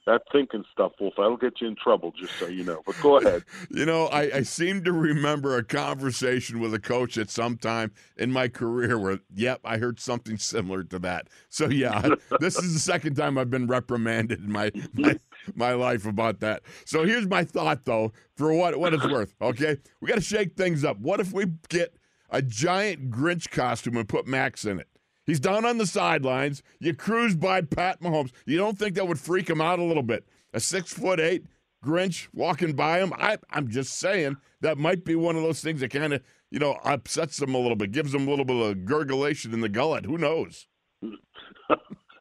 that 0.05 0.23
thinking 0.31 0.63
stuff, 0.71 0.93
Wolf, 0.99 1.13
that'll 1.17 1.37
get 1.37 1.61
you 1.61 1.67
in 1.67 1.75
trouble, 1.75 2.11
just 2.17 2.33
so 2.39 2.47
you 2.47 2.63
know. 2.63 2.81
But 2.85 2.95
go 3.01 3.17
ahead. 3.17 3.43
You 3.69 3.85
know, 3.85 4.07
I, 4.07 4.21
I 4.37 4.43
seem 4.43 4.83
to 4.83 4.91
remember 4.91 5.55
a 5.55 5.63
conversation 5.63 6.59
with 6.59 6.73
a 6.73 6.79
coach 6.79 7.17
at 7.17 7.29
some 7.29 7.57
time 7.57 7.91
in 8.17 8.31
my 8.31 8.47
career 8.47 8.97
where, 8.97 9.19
yep, 9.33 9.61
I 9.63 9.77
heard 9.77 9.99
something 9.99 10.37
similar 10.37 10.83
to 10.85 10.99
that. 10.99 11.29
So 11.49 11.67
yeah, 11.67 12.15
this 12.39 12.57
is 12.57 12.73
the 12.73 12.79
second 12.79 13.15
time 13.15 13.37
I've 13.37 13.49
been 13.49 13.67
reprimanded 13.67 14.39
in 14.39 14.51
my 14.51 14.71
my, 14.93 15.19
my 15.55 15.73
life 15.73 16.05
about 16.05 16.39
that. 16.41 16.63
So 16.85 17.05
here's 17.05 17.27
my 17.27 17.43
thought 17.43 17.85
though, 17.85 18.11
for 18.35 18.53
what 18.53 18.77
what 18.77 18.93
it's 18.93 19.07
worth. 19.07 19.33
Okay, 19.41 19.77
we 20.01 20.07
got 20.07 20.15
to 20.15 20.21
shake 20.21 20.57
things 20.57 20.83
up. 20.83 20.99
What 20.99 21.19
if 21.19 21.31
we 21.31 21.45
get 21.69 21.95
a 22.29 22.41
giant 22.41 23.11
Grinch 23.11 23.49
costume 23.49 23.97
and 23.97 24.07
put 24.07 24.27
Max 24.27 24.65
in 24.65 24.79
it? 24.79 24.87
He's 25.32 25.39
down 25.39 25.63
on 25.63 25.78
the 25.78 25.88
sidelines. 25.88 26.62
You 26.82 26.94
cruise 26.94 27.38
by 27.38 27.62
Pat 27.62 28.02
Mahomes. 28.02 28.34
You 28.46 28.58
don't 28.58 28.78
think 28.78 28.96
that 28.96 29.08
would 29.08 29.17
freak 29.17 29.50
him 29.50 29.62
out 29.62 29.80
a 29.80 29.84
little 29.84 30.04
bit? 30.04 30.28
A 30.54 30.60
six 30.60 30.91
foot 30.91 31.22
eight 31.22 31.46
Grinch 31.82 32.28
walking 32.34 32.74
by 32.74 33.00
him. 33.00 33.13
I, 33.13 33.38
I'm 33.50 33.70
just 33.70 33.98
saying 33.98 34.36
that 34.60 34.78
might 34.78 35.06
be 35.06 35.15
one 35.15 35.38
of 35.38 35.41
those 35.41 35.62
things 35.62 35.80
that 35.80 35.91
kind 35.91 36.12
of 36.12 36.22
you 36.50 36.60
know 36.60 36.74
upsets 36.84 37.41
him 37.41 37.56
a 37.56 37.58
little 37.58 37.78
bit, 37.78 37.94
gives 37.94 38.13
him 38.13 38.28
a 38.28 38.30
little 38.30 38.44
bit 38.44 38.58
of 38.58 38.84
gurgulation 38.84 39.54
in 39.54 39.62
the 39.62 39.70
gullet. 39.70 40.06
Who 40.06 40.17
knows? 40.17 40.67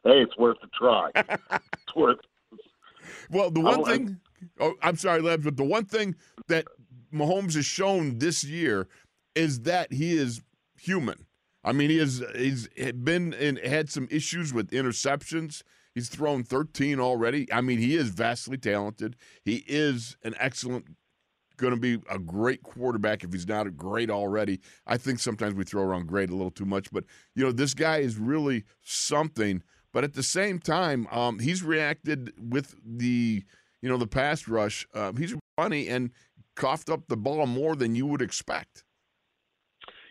Hey, 0.03 0.21
it's 0.21 0.35
worth 0.37 0.57
a 0.63 0.67
try. 0.75 1.11
it's 1.15 1.95
worth. 1.95 2.17
Well, 3.29 3.51
the 3.51 3.59
one 3.59 3.83
thing, 3.83 4.19
oh, 4.59 4.73
I'm 4.81 4.95
sorry, 4.95 5.21
Lebs, 5.21 5.43
but 5.43 5.57
the 5.57 5.63
one 5.63 5.85
thing 5.85 6.15
that 6.47 6.65
Mahomes 7.13 7.53
has 7.53 7.67
shown 7.67 8.17
this 8.17 8.43
year 8.43 8.87
is 9.35 9.59
that 9.59 9.93
he 9.93 10.13
is 10.13 10.41
human. 10.79 11.27
I 11.63 11.73
mean, 11.73 11.89
he 11.89 11.97
has 11.97 12.23
he's 12.35 12.67
been 12.67 13.33
and 13.33 13.57
had 13.59 13.89
some 13.89 14.07
issues 14.09 14.53
with 14.53 14.71
interceptions. 14.71 15.63
He's 15.93 16.09
thrown 16.09 16.43
13 16.43 16.99
already. 16.99 17.51
I 17.51 17.61
mean, 17.61 17.77
he 17.79 17.95
is 17.95 18.09
vastly 18.09 18.57
talented. 18.57 19.15
He 19.43 19.63
is 19.67 20.15
an 20.23 20.35
excellent, 20.39 20.85
going 21.57 21.73
to 21.73 21.79
be 21.79 22.01
a 22.09 22.17
great 22.17 22.63
quarterback 22.63 23.23
if 23.23 23.33
he's 23.33 23.47
not 23.47 23.67
a 23.67 23.71
great 23.71 24.09
already. 24.09 24.61
I 24.87 24.97
think 24.97 25.19
sometimes 25.19 25.53
we 25.53 25.65
throw 25.65 25.83
around 25.83 26.07
great 26.07 26.29
a 26.29 26.35
little 26.35 26.51
too 26.51 26.65
much, 26.65 26.89
but 26.91 27.03
you 27.35 27.43
know, 27.43 27.51
this 27.51 27.73
guy 27.73 27.97
is 27.97 28.17
really 28.17 28.63
something. 28.81 29.61
But 29.93 30.05
at 30.05 30.13
the 30.13 30.23
same 30.23 30.59
time, 30.59 31.07
um, 31.11 31.39
he's 31.39 31.61
reacted 31.61 32.33
with 32.39 32.75
the 32.83 33.43
you 33.81 33.89
know 33.89 33.97
the 33.97 34.07
pass 34.07 34.47
rush. 34.47 34.87
Um, 34.93 35.17
he's 35.17 35.35
funny 35.57 35.89
and 35.89 36.11
coughed 36.55 36.89
up 36.89 37.07
the 37.07 37.17
ball 37.17 37.45
more 37.47 37.75
than 37.75 37.95
you 37.95 38.05
would 38.05 38.21
expect. 38.21 38.85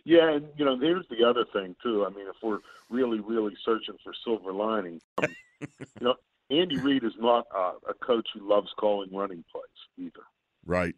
Yeah, 0.05 0.31
and 0.31 0.49
you 0.57 0.65
know, 0.65 0.79
here's 0.79 1.07
the 1.09 1.25
other 1.25 1.45
thing 1.53 1.77
too. 1.83 2.05
I 2.07 2.11
mean, 2.11 2.27
if 2.27 2.37
we're 2.43 2.61
really, 2.89 3.21
really 3.21 3.55
searching 3.65 3.97
for 4.03 4.13
silver 4.25 4.53
lining, 4.53 5.01
um, 5.23 5.35
you 5.61 5.79
know, 6.01 6.15
Andy 6.51 6.79
Reid 6.79 7.05
is 7.05 7.13
not 7.19 7.47
uh, 7.55 7.73
a 7.89 7.95
coach 7.95 8.29
who 8.35 8.49
loves 8.49 8.69
calling 8.79 9.13
running 9.13 9.45
plays 9.51 9.65
either. 9.99 10.25
Right. 10.67 10.95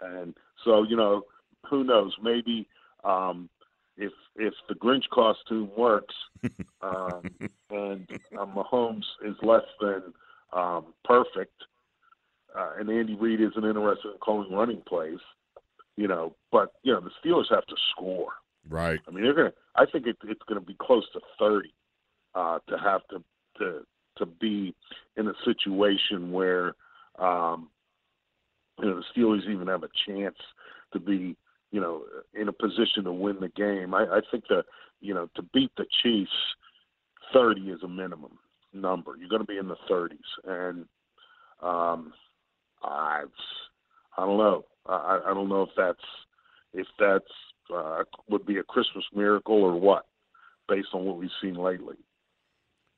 And 0.00 0.34
so, 0.64 0.82
you 0.82 0.96
know, 0.96 1.22
who 1.68 1.84
knows? 1.84 2.14
Maybe 2.22 2.68
um, 3.04 3.48
if 3.96 4.12
if 4.36 4.54
the 4.68 4.74
Grinch 4.74 5.08
costume 5.10 5.70
works, 5.76 6.14
um, 6.82 7.22
and 7.70 8.08
uh, 8.38 8.46
Mahomes 8.46 9.04
is 9.24 9.36
less 9.42 9.64
than 9.80 10.14
um, 10.52 10.86
perfect, 11.04 11.64
uh, 12.56 12.72
and 12.78 12.88
Andy 12.90 13.14
Reid 13.14 13.40
isn't 13.40 13.64
interested 13.64 14.12
in 14.12 14.18
calling 14.18 14.52
running 14.52 14.82
plays, 14.86 15.18
you 15.98 16.08
know. 16.08 16.34
But 16.50 16.72
you 16.82 16.92
know, 16.92 17.00
the 17.00 17.10
Steelers 17.22 17.50
have 17.50 17.66
to 17.66 17.76
score. 17.90 18.32
Right. 18.68 19.00
I 19.06 19.10
mean, 19.10 19.24
they're 19.24 19.34
gonna. 19.34 19.52
I 19.76 19.84
think 19.84 20.06
it, 20.06 20.16
it's 20.24 20.42
going 20.48 20.60
to 20.60 20.66
be 20.66 20.76
close 20.80 21.04
to 21.12 21.20
thirty 21.38 21.74
uh, 22.34 22.60
to 22.68 22.78
have 22.78 23.02
to 23.08 23.22
to 23.58 23.80
to 24.16 24.26
be 24.26 24.74
in 25.16 25.28
a 25.28 25.32
situation 25.44 26.32
where 26.32 26.74
um, 27.18 27.68
you 28.78 28.86
know 28.86 29.00
the 29.00 29.20
Steelers 29.20 29.50
even 29.50 29.66
have 29.66 29.82
a 29.82 29.90
chance 30.06 30.36
to 30.92 31.00
be 31.00 31.36
you 31.72 31.80
know 31.80 32.04
in 32.32 32.48
a 32.48 32.52
position 32.52 33.04
to 33.04 33.12
win 33.12 33.38
the 33.40 33.48
game. 33.48 33.92
I, 33.92 34.04
I 34.04 34.20
think 34.30 34.44
that 34.48 34.64
you 35.00 35.12
know 35.12 35.28
to 35.34 35.42
beat 35.42 35.72
the 35.76 35.86
Chiefs, 36.02 36.30
thirty 37.32 37.70
is 37.70 37.82
a 37.82 37.88
minimum 37.88 38.38
number. 38.72 39.16
You're 39.18 39.28
going 39.28 39.42
to 39.42 39.46
be 39.46 39.58
in 39.58 39.68
the 39.68 39.76
thirties, 39.88 40.18
and 40.46 40.84
um, 41.60 42.12
I 42.82 43.24
I 44.16 44.26
don't 44.26 44.38
know. 44.38 44.64
I, 44.88 45.20
I 45.26 45.34
don't 45.34 45.48
know 45.48 45.62
if 45.62 45.70
that's 45.76 46.04
if 46.72 46.86
that's 46.98 47.24
uh, 47.74 48.04
would 48.28 48.46
be 48.46 48.58
a 48.58 48.62
Christmas 48.62 49.04
miracle 49.14 49.62
or 49.62 49.78
what, 49.78 50.06
based 50.68 50.88
on 50.92 51.04
what 51.04 51.16
we've 51.16 51.30
seen 51.42 51.54
lately. 51.54 51.96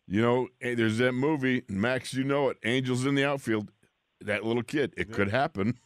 You 0.06 0.22
know, 0.22 0.48
there's 0.60 0.98
that 0.98 1.12
movie, 1.12 1.62
Max. 1.68 2.14
You 2.14 2.24
know 2.24 2.48
it. 2.48 2.58
Angels 2.64 3.06
in 3.06 3.14
the 3.14 3.24
outfield. 3.24 3.70
that 4.20 4.44
little 4.44 4.62
kid. 4.62 4.92
It 4.96 5.12
could 5.12 5.30
happen. 5.30 5.78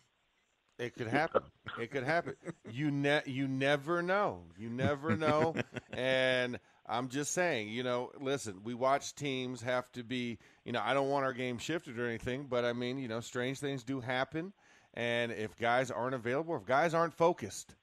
It 0.79 0.95
could 0.95 1.07
happen. 1.07 1.43
it 1.81 1.91
could 1.91 2.05
happen. 2.05 2.35
You 2.71 2.91
ne- 2.91 3.23
you 3.27 3.47
never 3.47 4.03
know. 4.03 4.45
You 4.59 4.71
never 4.71 5.17
know. 5.17 5.55
and 5.93 6.59
I'm 6.87 7.09
just 7.09 7.33
saying, 7.33 7.69
you 7.69 7.83
know, 7.83 8.11
listen, 8.21 8.61
we 8.65 8.75
watch 8.75 9.15
teams 9.15 9.63
have 9.63 9.91
to 9.93 10.03
be, 10.03 10.39
you 10.65 10.73
know, 10.73 10.83
I 10.83 10.95
don't 10.95 11.09
want 11.09 11.25
our 11.25 11.33
game 11.33 11.59
shifted 11.59 11.99
or 11.99 12.07
anything, 12.07 12.47
but 12.49 12.65
I 12.65 12.73
mean, 12.73 12.99
you 12.99 13.09
know, 13.09 13.21
strange 13.21 13.59
things 13.59 13.85
do 13.85 14.01
happen. 14.01 14.53
And 14.95 15.33
if 15.33 15.57
guys 15.57 15.91
aren't 15.91 16.15
available, 16.15 16.57
if 16.57 16.65
guys 16.65 16.95
aren't 16.95 17.15
focused, 17.15 17.75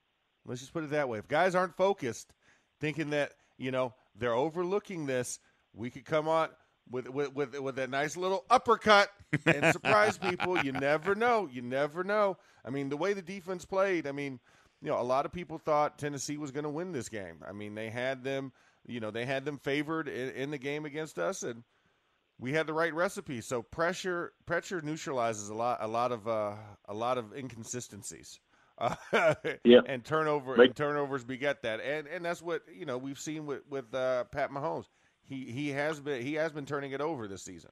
let's 0.45 0.62
just 0.62 0.74
put 0.74 0.84
it 0.84 0.91
that 0.91 1.10
way. 1.10 1.19
If 1.19 1.28
guys 1.28 1.56
aren't 1.56 1.76
focused, 1.76 2.34
thinking 2.80 3.12
that, 3.12 3.34
you 3.58 3.71
know, 3.71 3.93
they're 4.17 4.34
overlooking 4.34 5.06
this, 5.06 5.39
we 5.74 5.89
could 5.89 6.06
come 6.06 6.28
on 6.28 6.50
with 6.89 7.10
with 7.10 7.34
with, 7.34 7.60
with 7.60 7.76
that 7.76 7.89
nice 7.89 8.17
little 8.17 8.45
uppercut 8.50 9.10
and 9.45 9.71
surprise 9.74 10.17
people. 10.30 10.63
You 10.63 10.71
never 10.71 11.15
know. 11.15 11.50
You 11.52 11.62
never 11.62 12.04
know. 12.04 12.38
I 12.65 12.69
mean, 12.69 12.89
the 12.89 12.97
way 12.97 13.13
the 13.13 13.21
defense 13.21 13.65
played, 13.65 14.08
I 14.08 14.12
mean, 14.12 14.39
you 14.82 14.89
know, 14.89 15.00
a 15.00 15.04
lot 15.04 15.26
of 15.26 15.32
people 15.32 15.58
thought 15.58 15.97
Tennessee 15.97 16.38
was 16.38 16.52
going 16.52 16.63
to 16.63 16.69
win 16.69 16.91
this 16.91 17.10
game. 17.10 17.43
I 17.47 17.52
mean, 17.52 17.76
they 17.76 17.89
had 17.89 18.24
them, 18.24 18.52
you 18.88 19.00
know, 19.00 19.12
they 19.12 19.26
had 19.26 19.45
them 19.45 19.58
favored 19.58 20.08
in, 20.08 20.30
in, 20.32 20.52
the 20.52 20.58
game 20.58 20.86
against 20.86 21.19
us, 21.19 21.43
and 21.43 21.63
we 22.41 22.51
had 22.51 22.67
the 22.67 22.73
right 22.73 22.93
recipe. 22.93 23.39
So 23.39 23.62
pressure 23.62 24.34
pressure 24.45 24.82
neutralizes 24.82 25.47
a 25.47 25.54
lot 25.54 25.77
a 25.80 25.88
lot 25.88 26.12
of 26.12 26.27
uh, 26.27 26.56
a 26.86 26.93
lot 26.93 27.17
of 27.17 27.34
inconsistencies. 27.34 28.39
Uh, 28.77 28.95
yeah. 29.63 29.82
and 29.86 30.04
turnover 30.04 30.58
Make- 30.58 30.69
and 30.69 30.75
turnovers 30.75 31.23
beget 31.23 31.62
that, 31.62 31.80
and 31.80 32.08
and 32.08 32.25
that's 32.25 32.41
what 32.41 32.63
you 32.73 32.86
know 32.86 32.97
we've 32.97 33.19
seen 33.19 33.45
with 33.45 33.62
with 33.69 33.93
uh, 33.93 34.25
Pat 34.25 34.49
Mahomes. 34.49 34.86
He 35.23 35.45
he 35.45 35.69
has 35.69 36.01
been 36.01 36.21
he 36.21 36.34
has 36.34 36.51
been 36.51 36.65
turning 36.65 36.91
it 36.91 36.99
over 36.99 37.27
this 37.27 37.43
season. 37.43 37.69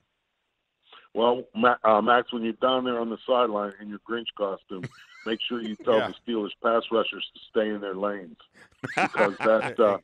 Well, 1.16 1.44
uh, 1.84 2.02
Max, 2.02 2.32
when 2.32 2.44
you're 2.44 2.54
down 2.54 2.86
there 2.86 3.00
on 3.00 3.10
the 3.10 3.18
sideline 3.26 3.74
in 3.82 3.90
your 3.90 4.00
Grinch 4.08 4.28
costume, 4.38 4.84
make 5.26 5.40
sure 5.48 5.60
you 5.60 5.76
tell 5.78 5.98
yeah. 5.98 6.12
the 6.26 6.32
Steelers 6.32 6.52
pass 6.64 6.84
rushers 6.92 7.28
to 7.34 7.40
stay 7.50 7.70
in 7.70 7.82
their 7.82 7.96
lanes 7.96 8.38
because 8.96 9.36
that, 9.40 9.80
uh, 9.80 9.98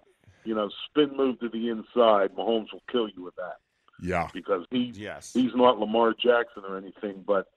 you 0.43 0.55
know, 0.55 0.69
spin 0.89 1.15
move 1.15 1.39
to 1.41 1.49
the 1.49 1.69
inside, 1.69 2.35
Mahomes 2.35 2.73
will 2.73 2.83
kill 2.91 3.07
you 3.07 3.23
with 3.23 3.35
that. 3.35 3.57
Yeah, 4.01 4.29
because 4.33 4.65
he's 4.71 4.97
yes. 4.97 5.31
he's 5.33 5.55
not 5.55 5.79
Lamar 5.79 6.13
Jackson 6.13 6.63
or 6.67 6.77
anything, 6.77 7.23
but 7.25 7.47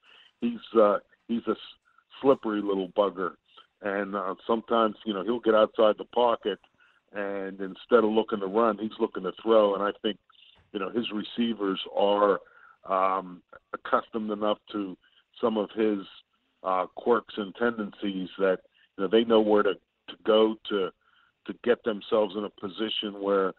he's 0.41 0.59
uh, 0.79 0.99
he's 1.27 1.45
a 1.47 1.55
slippery 2.21 2.61
little 2.61 2.89
bugger, 2.89 3.31
and 3.81 4.15
uh, 4.15 4.35
sometimes 4.47 4.95
you 5.05 5.13
know 5.13 5.23
he'll 5.23 5.39
get 5.39 5.55
outside 5.55 5.95
the 5.97 6.05
pocket, 6.05 6.59
and 7.13 7.59
instead 7.59 8.03
of 8.03 8.11
looking 8.11 8.39
to 8.39 8.47
run, 8.47 8.77
he's 8.77 8.91
looking 8.99 9.23
to 9.23 9.33
throw, 9.41 9.75
and 9.75 9.83
I 9.83 9.91
think 10.01 10.17
you 10.71 10.79
know 10.79 10.89
his 10.89 11.05
receivers 11.11 11.79
are 11.95 12.39
um, 12.87 13.41
accustomed 13.73 14.31
enough 14.31 14.57
to 14.71 14.97
some 15.41 15.57
of 15.57 15.69
his 15.75 15.99
uh, 16.63 16.85
quirks 16.95 17.33
and 17.37 17.53
tendencies 17.55 18.29
that 18.37 18.59
you 18.97 19.03
know, 19.03 19.09
they 19.09 19.23
know 19.23 19.41
where 19.41 19.63
to, 19.63 19.73
to 19.73 20.15
go 20.25 20.55
to 20.69 20.89
to 21.47 21.53
get 21.63 21.83
themselves 21.83 22.35
in 22.37 22.43
a 22.43 22.49
position 22.61 23.21
where 23.21 23.53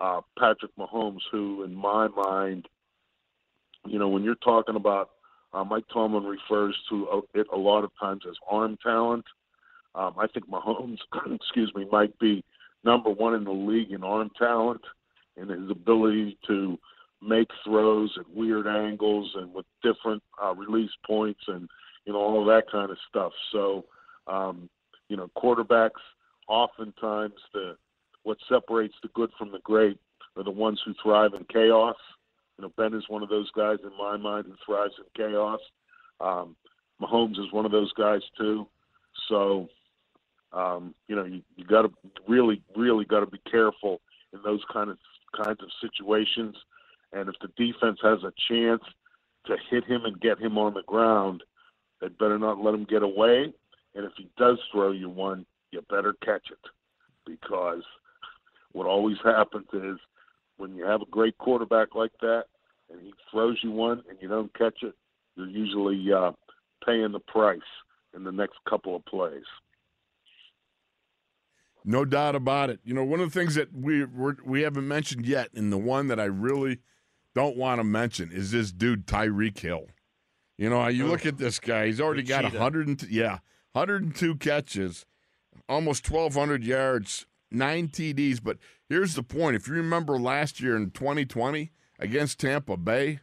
uh, 0.00 0.20
Patrick 0.38 0.72
Mahomes, 0.78 1.20
who 1.30 1.62
in 1.62 1.74
my 1.74 2.08
mind, 2.08 2.66
you 3.86 3.98
know, 3.98 4.08
when 4.08 4.22
you're 4.22 4.34
talking 4.36 4.76
about 4.76 5.10
uh, 5.52 5.64
Mike 5.64 5.84
Tomlin 5.92 6.24
refers 6.24 6.76
to 6.88 7.22
it 7.34 7.46
a 7.52 7.56
lot 7.56 7.84
of 7.84 7.90
times 8.00 8.22
as 8.28 8.34
arm 8.50 8.76
talent. 8.82 9.24
Um, 9.94 10.14
I 10.18 10.26
think 10.26 10.48
Mahomes, 10.48 10.98
excuse 11.32 11.72
me, 11.74 11.86
might 11.90 12.18
be 12.18 12.44
number 12.82 13.10
one 13.10 13.34
in 13.34 13.44
the 13.44 13.52
league 13.52 13.92
in 13.92 14.02
arm 14.02 14.30
talent 14.36 14.80
and 15.36 15.50
his 15.50 15.70
ability 15.70 16.38
to 16.46 16.78
make 17.22 17.48
throws 17.64 18.12
at 18.18 18.28
weird 18.34 18.66
angles 18.66 19.30
and 19.36 19.54
with 19.54 19.66
different 19.82 20.22
uh, 20.42 20.54
release 20.54 20.90
points 21.06 21.40
and 21.48 21.68
you 22.04 22.12
know 22.12 22.18
all 22.18 22.44
that 22.44 22.64
kind 22.70 22.90
of 22.90 22.98
stuff. 23.08 23.32
So 23.52 23.84
um, 24.26 24.68
you 25.08 25.16
know 25.16 25.30
quarterbacks 25.36 26.02
oftentimes 26.48 27.34
the 27.52 27.76
what 28.24 28.38
separates 28.48 28.94
the 29.02 29.08
good 29.14 29.30
from 29.38 29.52
the 29.52 29.60
great 29.60 29.98
are 30.36 30.44
the 30.44 30.50
ones 30.50 30.80
who 30.84 30.94
thrive 31.02 31.32
in 31.34 31.44
chaos. 31.44 31.96
You 32.58 32.64
know 32.64 32.72
Ben 32.76 32.94
is 32.94 33.08
one 33.08 33.22
of 33.22 33.28
those 33.28 33.50
guys 33.52 33.78
in 33.82 33.96
my 33.96 34.16
mind 34.16 34.46
who 34.46 34.54
thrives 34.66 34.94
in 34.98 35.04
chaos. 35.16 35.60
Um, 36.20 36.56
Mahomes 37.00 37.38
is 37.38 37.52
one 37.52 37.64
of 37.64 37.72
those 37.72 37.92
guys 37.92 38.20
too. 38.36 38.66
So 39.28 39.68
um, 40.52 40.94
you 41.08 41.16
know 41.16 41.24
you, 41.24 41.42
you 41.56 41.64
got 41.64 41.82
to 41.82 41.92
really 42.26 42.62
really 42.76 43.04
got 43.04 43.20
to 43.20 43.26
be 43.26 43.40
careful 43.50 44.00
in 44.32 44.40
those 44.44 44.62
kind 44.72 44.90
of 44.90 44.98
kinds 45.36 45.60
of 45.62 45.68
situations 45.80 46.56
and 47.14 47.28
if 47.28 47.36
the 47.40 47.48
defense 47.56 48.00
has 48.02 48.18
a 48.24 48.32
chance 48.48 48.82
to 49.46 49.56
hit 49.70 49.84
him 49.84 50.04
and 50.04 50.20
get 50.20 50.38
him 50.38 50.58
on 50.58 50.74
the 50.74 50.82
ground, 50.82 51.44
they 52.00 52.08
better 52.08 52.38
not 52.38 52.62
let 52.62 52.74
him 52.74 52.84
get 52.84 53.02
away. 53.02 53.52
And 53.94 54.04
if 54.04 54.12
he 54.16 54.28
does 54.36 54.58
throw 54.72 54.90
you 54.90 55.08
one, 55.08 55.46
you 55.70 55.80
better 55.88 56.14
catch 56.24 56.50
it. 56.50 56.58
Because 57.24 57.82
what 58.74 58.86
always 58.86 59.16
happens 59.24 59.66
is 59.72 59.96
when 60.58 60.74
you 60.76 60.84
have 60.84 61.00
a 61.00 61.10
great 61.10 61.38
quarterback 61.38 61.94
like 61.94 62.12
that 62.20 62.44
and 62.90 63.00
he 63.00 63.12
throws 63.30 63.58
you 63.62 63.70
one 63.70 64.02
and 64.08 64.18
you 64.20 64.28
don't 64.28 64.52
catch 64.56 64.82
it, 64.82 64.94
you're 65.36 65.48
usually 65.48 66.06
uh, 66.12 66.32
paying 66.84 67.12
the 67.12 67.20
price 67.20 67.58
in 68.14 68.24
the 68.24 68.32
next 68.32 68.56
couple 68.68 68.94
of 68.94 69.04
plays. 69.06 69.42
No 71.86 72.04
doubt 72.04 72.34
about 72.34 72.70
it. 72.70 72.80
You 72.84 72.94
know, 72.94 73.04
one 73.04 73.20
of 73.20 73.32
the 73.32 73.38
things 73.38 73.54
that 73.54 73.74
we 73.74 74.04
we're, 74.04 74.36
we 74.44 74.62
have 74.62 74.74
not 74.74 74.84
mentioned 74.84 75.26
yet, 75.26 75.48
and 75.54 75.72
the 75.72 75.78
one 75.78 76.08
that 76.08 76.20
I 76.20 76.24
really– 76.24 76.80
don't 77.34 77.56
want 77.56 77.80
to 77.80 77.84
mention 77.84 78.30
is 78.32 78.52
this 78.52 78.72
dude 78.72 79.06
Tyreek 79.06 79.58
Hill. 79.58 79.86
You 80.56 80.70
know, 80.70 80.86
you 80.86 81.06
look 81.06 81.26
at 81.26 81.36
this 81.36 81.58
guy; 81.58 81.86
he's 81.86 82.00
already 82.00 82.22
got 82.22 82.44
cheetah. 82.44 82.58
100, 82.58 83.10
yeah, 83.10 83.38
102 83.72 84.36
catches, 84.36 85.04
almost 85.68 86.08
1,200 86.08 86.62
yards, 86.62 87.26
nine 87.54 87.88
TDs. 87.88 88.42
But 88.42 88.58
here's 88.88 89.14
the 89.14 89.22
point: 89.22 89.56
if 89.56 89.68
you 89.68 89.74
remember 89.74 90.18
last 90.18 90.60
year 90.60 90.76
in 90.76 90.90
2020 90.90 91.72
against 91.98 92.40
Tampa 92.40 92.76
Bay, 92.76 93.20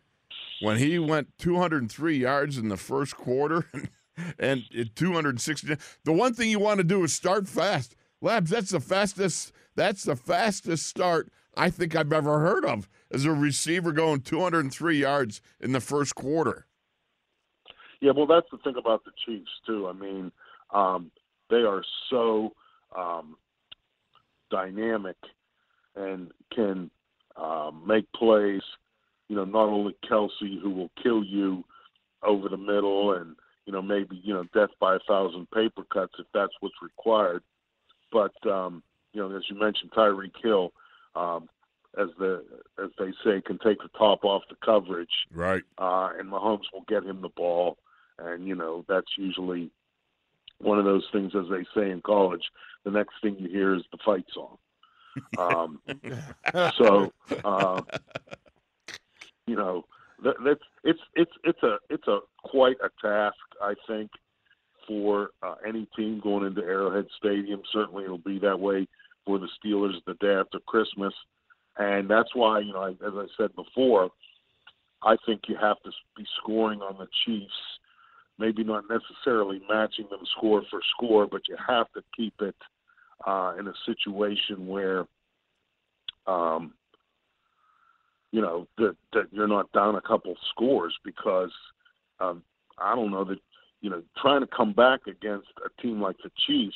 when 0.62 0.78
he 0.78 0.98
went 1.00 1.38
203 1.38 2.18
yards 2.18 2.58
in 2.58 2.70
the 2.70 2.78
first 2.78 3.16
quarter 3.16 3.66
and 4.40 4.64
260, 4.96 5.76
the 6.04 6.14
one 6.14 6.34
thing 6.34 6.50
you 6.50 6.60
want 6.60 6.78
to 6.78 6.84
do 6.84 7.04
is 7.04 7.14
start 7.14 7.48
fast. 7.48 7.96
Labs, 8.22 8.52
that's 8.52 8.72
the 8.72 8.80
fastest. 8.80 9.52
That's 9.76 10.04
the 10.04 10.16
fastest 10.16 10.86
start 10.88 11.32
I 11.56 11.70
think 11.70 11.96
I've 11.96 12.14
ever 12.14 12.40
heard 12.40 12.66
of 12.66 12.88
as 13.12 13.26
a 13.26 13.32
receiver 13.32 13.92
going 13.92 14.22
203 14.22 14.98
yards 14.98 15.42
in 15.60 15.72
the 15.72 15.80
first 15.80 16.16
quarter. 16.16 16.66
Yeah, 18.00 18.12
well, 18.16 18.26
that's 18.26 18.48
the 18.52 18.58
thing 18.58 18.76
about 18.78 19.04
the 19.06 19.12
Chiefs 19.26 19.52
too. 19.66 19.88
I 19.88 19.94
mean, 19.94 20.32
um, 20.72 21.12
they 21.50 21.58
are 21.58 21.84
so 22.10 22.54
um, 22.96 23.36
dynamic 24.52 25.18
and 25.96 26.32
can 26.54 26.92
um, 27.38 27.84
make 27.86 28.12
plays. 28.14 28.62
You 29.28 29.38
know, 29.38 29.46
not 29.46 29.70
only 29.70 29.96
Kelce, 30.10 30.62
who 30.62 30.70
will 30.70 30.92
kill 31.02 31.24
you 31.24 31.64
over 32.22 32.50
the 32.50 32.58
middle, 32.58 33.14
and 33.14 33.36
you 33.66 33.74
know 33.74 33.82
maybe 33.82 34.22
you 34.24 34.34
know 34.34 34.44
death 34.54 34.72
by 34.80 34.96
a 34.96 35.00
thousand 35.08 35.50
paper 35.52 35.84
cuts 35.92 36.14
if 36.20 36.28
that's 36.34 36.54
what's 36.60 36.76
required. 36.82 37.42
But 38.12 38.34
um, 38.50 38.84
you 39.14 39.22
know, 39.22 39.36
as 39.36 39.44
you 39.50 39.60
mentioned, 39.60 39.92
Tyreek 39.92 40.34
Hill, 40.44 40.72
um, 41.16 41.50
as 41.98 42.08
the 42.20 42.44
as 42.84 42.90
they 43.00 43.12
say, 43.24 43.42
can 43.42 43.58
take 43.60 43.80
the 43.80 43.90
top 43.98 44.24
off 44.24 44.44
the 44.50 44.56
coverage. 44.64 45.10
Right. 45.34 45.64
Uh, 45.78 46.10
and 46.18 46.30
Mahomes 46.30 46.66
will 46.74 46.86
get 46.88 47.04
him 47.04 47.22
the 47.22 47.30
ball, 47.30 47.78
and 48.20 48.46
you 48.46 48.56
know 48.56 48.86
that's 48.88 49.18
usually 49.18 49.72
one 50.64 50.80
of 50.80 50.86
those 50.86 51.08
things, 51.12 51.34
as 51.36 51.46
they 51.50 51.66
say 51.76 51.92
in 51.92 52.02
college. 52.02 52.44
The 52.84 52.92
next 52.92 53.14
thing 53.22 53.38
you 53.38 53.50
hear 53.50 53.76
is 53.76 53.84
the 53.92 53.98
fight 54.04 54.26
song. 54.34 54.58
Um, 55.38 55.80
so, 56.78 57.12
uh, 57.44 57.82
you 59.46 59.56
know, 59.56 59.86
that, 60.24 60.36
that's 60.44 60.64
it's 60.84 61.00
it's 61.16 61.32
it's 61.44 61.62
a 61.64 61.78
it's 61.90 62.08
a 62.08 62.20
quite 62.44 62.78
a 62.84 62.90
task, 63.02 63.38
I 63.62 63.74
think, 63.88 64.12
for 64.88 65.32
uh, 65.44 65.56
any 65.68 65.88
team 65.96 66.20
going 66.24 66.46
into 66.46 66.62
Arrowhead 66.62 67.08
Stadium. 67.18 67.62
Certainly, 67.72 68.06
it'll 68.06 68.18
be 68.18 68.40
that 68.40 68.60
way 68.60 68.88
for 69.26 69.40
the 69.40 69.48
Steelers 69.64 69.96
the 70.06 70.16
day 70.16 70.34
after 70.34 70.60
Christmas. 70.60 71.14
And 71.78 72.10
that's 72.10 72.36
why, 72.36 72.60
you 72.60 72.74
know, 72.74 72.84
as 72.84 72.96
I 73.02 73.26
said 73.38 73.56
before, 73.56 74.10
I 75.04 75.16
think 75.26 75.42
you 75.48 75.56
have 75.56 75.82
to 75.84 75.92
be 76.16 76.26
scoring 76.42 76.82
on 76.82 76.98
the 76.98 77.08
Chiefs, 77.26 77.54
maybe 78.42 78.64
not 78.64 78.84
necessarily 78.90 79.62
matching 79.70 80.08
them 80.10 80.20
score 80.38 80.64
for 80.70 80.82
score, 80.96 81.28
but 81.28 81.42
you 81.48 81.56
have 81.68 81.88
to 81.94 82.02
keep 82.16 82.34
it 82.42 82.56
uh, 83.26 83.54
in 83.60 83.68
a 83.68 83.74
situation 83.86 84.68
where, 84.68 85.06
um, 86.28 86.74
you 88.32 88.42
know, 88.42 88.68
that, 88.78 88.96
that 89.14 89.28
you're 89.32 89.48
not 89.48 89.72
down 89.72 89.96
a 89.96 90.02
couple 90.02 90.36
scores 90.50 90.94
because 91.06 91.52
um, 92.20 92.44
I 92.78 92.96
don't 92.96 93.12
know 93.12 93.24
that, 93.26 93.40
you 93.82 93.90
know, 93.90 94.02
trying 94.22 94.42
to 94.42 94.48
come 94.48 94.74
back 94.74 95.02
against 95.08 95.48
a 95.66 95.82
team 95.82 96.02
like 96.02 96.18
the 96.24 96.32
Chiefs, 96.48 96.76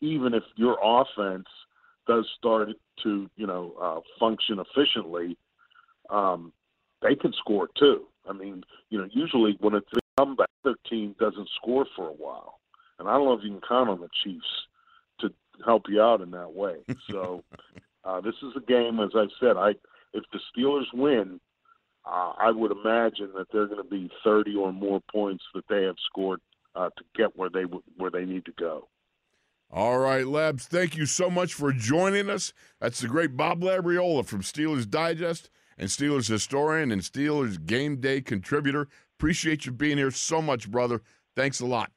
even 0.00 0.34
if 0.34 0.42
your 0.56 0.78
offense– 0.82 1.46
does 2.06 2.26
start 2.38 2.68
to 3.02 3.28
you 3.36 3.46
know 3.46 3.74
uh, 3.80 4.00
function 4.18 4.58
efficiently, 4.58 5.36
um, 6.10 6.52
they 7.02 7.14
can 7.14 7.32
score 7.38 7.68
too. 7.78 8.04
I 8.28 8.32
mean, 8.32 8.64
you 8.90 8.98
know, 8.98 9.08
usually 9.12 9.56
when 9.60 9.74
it's 9.74 9.88
a 9.94 10.00
comeback, 10.18 10.50
their 10.62 10.76
team 10.88 11.14
doesn't 11.18 11.48
score 11.56 11.86
for 11.96 12.08
a 12.08 12.12
while, 12.12 12.60
and 12.98 13.08
I 13.08 13.12
don't 13.12 13.26
know 13.26 13.34
if 13.34 13.44
you 13.44 13.50
can 13.50 13.60
count 13.66 13.90
on 13.90 14.00
the 14.00 14.08
Chiefs 14.22 14.46
to 15.20 15.30
help 15.64 15.84
you 15.88 16.00
out 16.00 16.20
in 16.20 16.30
that 16.32 16.52
way. 16.52 16.76
So 17.10 17.42
uh, 18.04 18.20
this 18.20 18.34
is 18.42 18.52
a 18.56 18.60
game, 18.60 19.00
as 19.00 19.10
I 19.14 19.26
said, 19.40 19.56
I 19.56 19.74
if 20.12 20.24
the 20.32 20.40
Steelers 20.56 20.92
win, 20.94 21.40
uh, 22.06 22.32
I 22.38 22.50
would 22.50 22.70
imagine 22.70 23.30
that 23.36 23.46
they're 23.52 23.66
going 23.66 23.82
to 23.82 23.88
be 23.88 24.10
30 24.22 24.54
or 24.56 24.72
more 24.72 25.00
points 25.12 25.44
that 25.54 25.64
they 25.68 25.82
have 25.84 25.96
scored 26.06 26.40
uh, 26.76 26.90
to 26.96 27.04
get 27.16 27.36
where 27.36 27.50
they 27.50 27.62
where 27.96 28.10
they 28.10 28.24
need 28.24 28.44
to 28.46 28.52
go. 28.52 28.88
All 29.70 29.98
right, 29.98 30.26
Labs, 30.26 30.66
thank 30.66 30.96
you 30.96 31.06
so 31.06 31.28
much 31.28 31.54
for 31.54 31.72
joining 31.72 32.30
us. 32.30 32.52
That's 32.80 33.00
the 33.00 33.08
great 33.08 33.36
Bob 33.36 33.60
Labriola 33.62 34.24
from 34.24 34.42
Steelers 34.42 34.88
Digest 34.88 35.50
and 35.78 35.88
Steelers 35.88 36.28
historian 36.28 36.90
and 36.90 37.02
Steelers 37.02 37.64
game 37.64 37.96
day 38.00 38.20
contributor. 38.20 38.88
Appreciate 39.18 39.66
you 39.66 39.72
being 39.72 39.96
here 39.98 40.10
so 40.10 40.42
much, 40.42 40.70
brother. 40.70 41.02
Thanks 41.36 41.60
a 41.60 41.66
lot. 41.66 41.90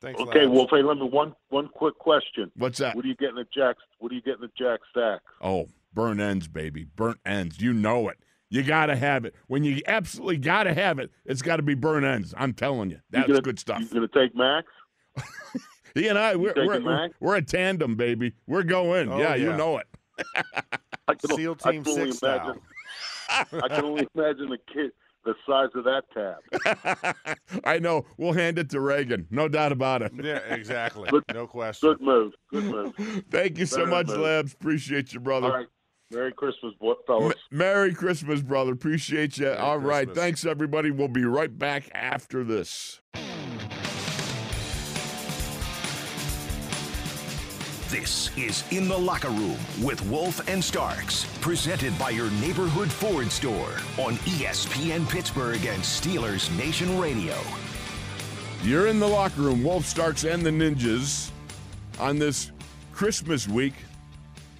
Thanks. 0.00 0.20
Okay, 0.20 0.46
Labs. 0.46 0.50
well, 0.50 0.68
hey, 0.70 0.82
let 0.82 0.98
me 0.98 1.08
one 1.08 1.34
one 1.50 1.68
quick 1.68 1.98
question. 1.98 2.50
What's 2.56 2.78
that? 2.78 2.96
What 2.96 3.04
are 3.04 3.08
you 3.08 3.16
getting 3.16 3.38
at 3.38 3.50
Jack? 3.52 3.76
What 3.98 4.12
are 4.12 4.14
you 4.14 4.22
getting 4.22 4.44
at 4.44 4.54
Jack 4.56 4.80
Stack? 4.90 5.20
Oh, 5.40 5.68
burnt 5.94 6.20
ends, 6.20 6.48
baby. 6.48 6.84
Burnt 6.96 7.18
ends. 7.24 7.60
You 7.60 7.72
know 7.72 8.08
it. 8.08 8.18
You 8.50 8.62
got 8.62 8.86
to 8.86 8.96
have 8.96 9.24
it. 9.24 9.34
When 9.46 9.64
you 9.64 9.80
absolutely 9.86 10.36
got 10.36 10.64
to 10.64 10.74
have 10.74 10.98
it, 10.98 11.10
it's 11.24 11.40
got 11.40 11.56
to 11.56 11.62
be 11.62 11.74
burnt 11.74 12.04
ends. 12.04 12.34
I'm 12.36 12.52
telling 12.52 12.90
you. 12.90 13.00
That's 13.10 13.28
gonna, 13.28 13.40
good 13.40 13.58
stuff. 13.58 13.80
You 13.80 13.86
going 13.86 14.08
to 14.08 14.18
take 14.18 14.36
Max? 14.36 14.66
He 15.94 16.08
and 16.08 16.18
I, 16.18 16.36
we're, 16.36 16.54
we're, 16.56 16.80
we're, 16.80 17.08
we're 17.20 17.36
a 17.36 17.42
tandem, 17.42 17.96
baby. 17.96 18.32
We're 18.46 18.62
going. 18.62 19.10
Oh, 19.10 19.18
yeah, 19.18 19.34
you 19.34 19.52
know 19.52 19.78
it. 19.78 19.86
I 21.08 21.14
can, 21.14 21.36
SEAL 21.36 21.56
Team 21.56 21.84
can 21.84 21.92
only 21.92 22.04
Six 22.06 22.18
style. 22.18 22.36
imagine. 22.44 22.62
I 23.62 23.68
can 23.68 23.84
only 23.84 24.06
imagine 24.14 24.48
the 24.50 24.58
kid, 24.72 24.92
the 25.24 25.34
size 25.46 25.68
of 25.74 25.84
that 25.84 26.02
tab. 26.14 27.16
I 27.64 27.78
know. 27.78 28.04
We'll 28.16 28.32
hand 28.32 28.58
it 28.58 28.70
to 28.70 28.80
Reagan. 28.80 29.26
No 29.30 29.48
doubt 29.48 29.72
about 29.72 30.02
it. 30.02 30.12
Yeah, 30.22 30.38
exactly. 30.38 31.10
Good- 31.10 31.24
no 31.32 31.46
question. 31.46 31.90
Good 31.90 32.00
move. 32.00 32.32
Good 32.50 32.64
move. 32.64 33.24
Thank 33.30 33.58
you 33.58 33.66
so 33.66 33.78
Better 33.78 33.90
much, 33.90 34.06
move. 34.08 34.18
Labs. 34.18 34.52
Appreciate 34.54 35.12
you, 35.12 35.20
brother. 35.20 35.46
All 35.46 35.56
right. 35.56 35.66
Merry 36.10 36.32
Christmas, 36.32 36.74
boy, 36.78 36.92
M- 37.08 37.32
Merry 37.50 37.94
Christmas, 37.94 38.42
brother. 38.42 38.72
Appreciate 38.72 39.38
you. 39.38 39.50
All 39.50 39.78
right. 39.78 40.06
Christmas. 40.06 40.18
Thanks, 40.18 40.44
everybody. 40.44 40.90
We'll 40.90 41.08
be 41.08 41.24
right 41.24 41.56
back 41.56 41.88
after 41.94 42.44
this. 42.44 43.00
This 47.92 48.34
is 48.38 48.64
In 48.70 48.88
the 48.88 48.96
Locker 48.96 49.28
Room 49.28 49.58
with 49.82 50.02
Wolf 50.06 50.48
and 50.48 50.64
Starks, 50.64 51.26
presented 51.42 51.96
by 51.98 52.08
your 52.08 52.30
neighborhood 52.40 52.90
Ford 52.90 53.30
store 53.30 53.68
on 53.98 54.14
ESPN 54.24 55.06
Pittsburgh 55.10 55.62
and 55.66 55.82
Steelers 55.82 56.50
Nation 56.56 56.98
Radio. 56.98 57.36
You're 58.62 58.86
in 58.86 58.98
the 58.98 59.06
locker 59.06 59.42
room, 59.42 59.62
Wolf 59.62 59.84
Starks 59.84 60.24
and 60.24 60.42
the 60.42 60.48
Ninjas, 60.48 61.30
on 62.00 62.18
this 62.18 62.50
Christmas 62.94 63.46
week. 63.46 63.74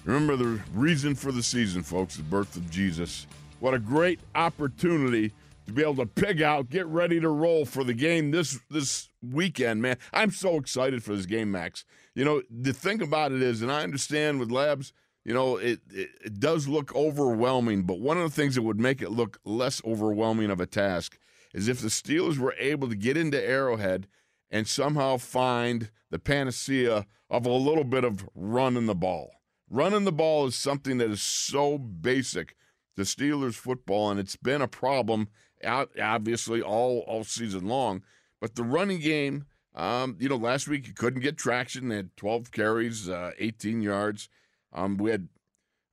Remember 0.05 0.35
the 0.35 0.61
reason 0.75 1.15
for 1.15 1.31
the 1.31 1.41
season, 1.41 1.81
folks, 1.81 2.17
the 2.17 2.21
birth 2.21 2.55
of 2.55 2.69
Jesus. 2.69 3.25
What 3.59 3.73
a 3.73 3.79
great 3.79 4.19
opportunity 4.35 5.33
to 5.65 5.73
be 5.73 5.81
able 5.81 5.95
to 5.95 6.05
pig 6.05 6.43
out, 6.43 6.69
get 6.69 6.85
ready 6.85 7.19
to 7.19 7.29
roll 7.29 7.65
for 7.65 7.83
the 7.83 7.95
game 7.95 8.29
this 8.29 8.59
this 8.69 9.09
weekend, 9.27 9.81
man. 9.81 9.97
I'm 10.13 10.29
so 10.29 10.57
excited 10.57 11.03
for 11.03 11.15
this 11.15 11.25
game, 11.25 11.49
Max. 11.49 11.83
You 12.15 12.25
know, 12.25 12.41
the 12.49 12.73
thing 12.73 13.01
about 13.01 13.31
it 13.31 13.41
is, 13.41 13.61
and 13.61 13.71
I 13.71 13.83
understand 13.83 14.39
with 14.39 14.51
labs, 14.51 14.93
you 15.25 15.33
know, 15.33 15.57
it, 15.57 15.79
it, 15.91 16.09
it 16.25 16.39
does 16.39 16.67
look 16.67 16.93
overwhelming, 16.95 17.83
but 17.83 17.99
one 17.99 18.17
of 18.17 18.23
the 18.23 18.35
things 18.35 18.55
that 18.55 18.61
would 18.61 18.79
make 18.79 19.01
it 19.01 19.09
look 19.11 19.39
less 19.45 19.81
overwhelming 19.85 20.51
of 20.51 20.59
a 20.59 20.65
task 20.65 21.17
is 21.53 21.67
if 21.67 21.79
the 21.79 21.87
Steelers 21.87 22.37
were 22.37 22.55
able 22.59 22.89
to 22.89 22.95
get 22.95 23.17
into 23.17 23.41
Arrowhead 23.41 24.07
and 24.51 24.67
somehow 24.67 25.17
find 25.17 25.89
the 26.09 26.19
panacea 26.19 27.05
of 27.29 27.45
a 27.45 27.51
little 27.51 27.83
bit 27.83 28.03
of 28.03 28.27
running 28.35 28.85
the 28.85 28.95
ball. 28.95 29.31
Running 29.69 30.03
the 30.03 30.11
ball 30.11 30.45
is 30.45 30.55
something 30.55 30.99
that 30.99 31.09
is 31.09 31.21
so 31.21 31.77
basic 31.77 32.55
to 32.95 33.03
Steelers 33.03 33.55
football, 33.55 34.11
and 34.11 34.19
it's 34.19 34.35
been 34.35 34.61
a 34.61 34.67
problem, 34.67 35.29
obviously 35.65 36.61
all 36.61 36.99
all 37.07 37.23
season 37.23 37.65
long. 37.65 38.03
But 38.39 38.55
the 38.55 38.63
running 38.63 38.99
game, 38.99 39.45
um, 39.75 40.15
you 40.19 40.29
know, 40.29 40.35
last 40.35 40.67
week 40.67 40.87
you 40.87 40.93
couldn't 40.93 41.21
get 41.21 41.37
traction. 41.37 41.89
They 41.89 41.97
had 41.97 42.15
12 42.17 42.51
carries, 42.51 43.09
uh, 43.09 43.31
18 43.39 43.81
yards. 43.81 44.29
Um, 44.71 44.97
we 44.97 45.11
had 45.11 45.27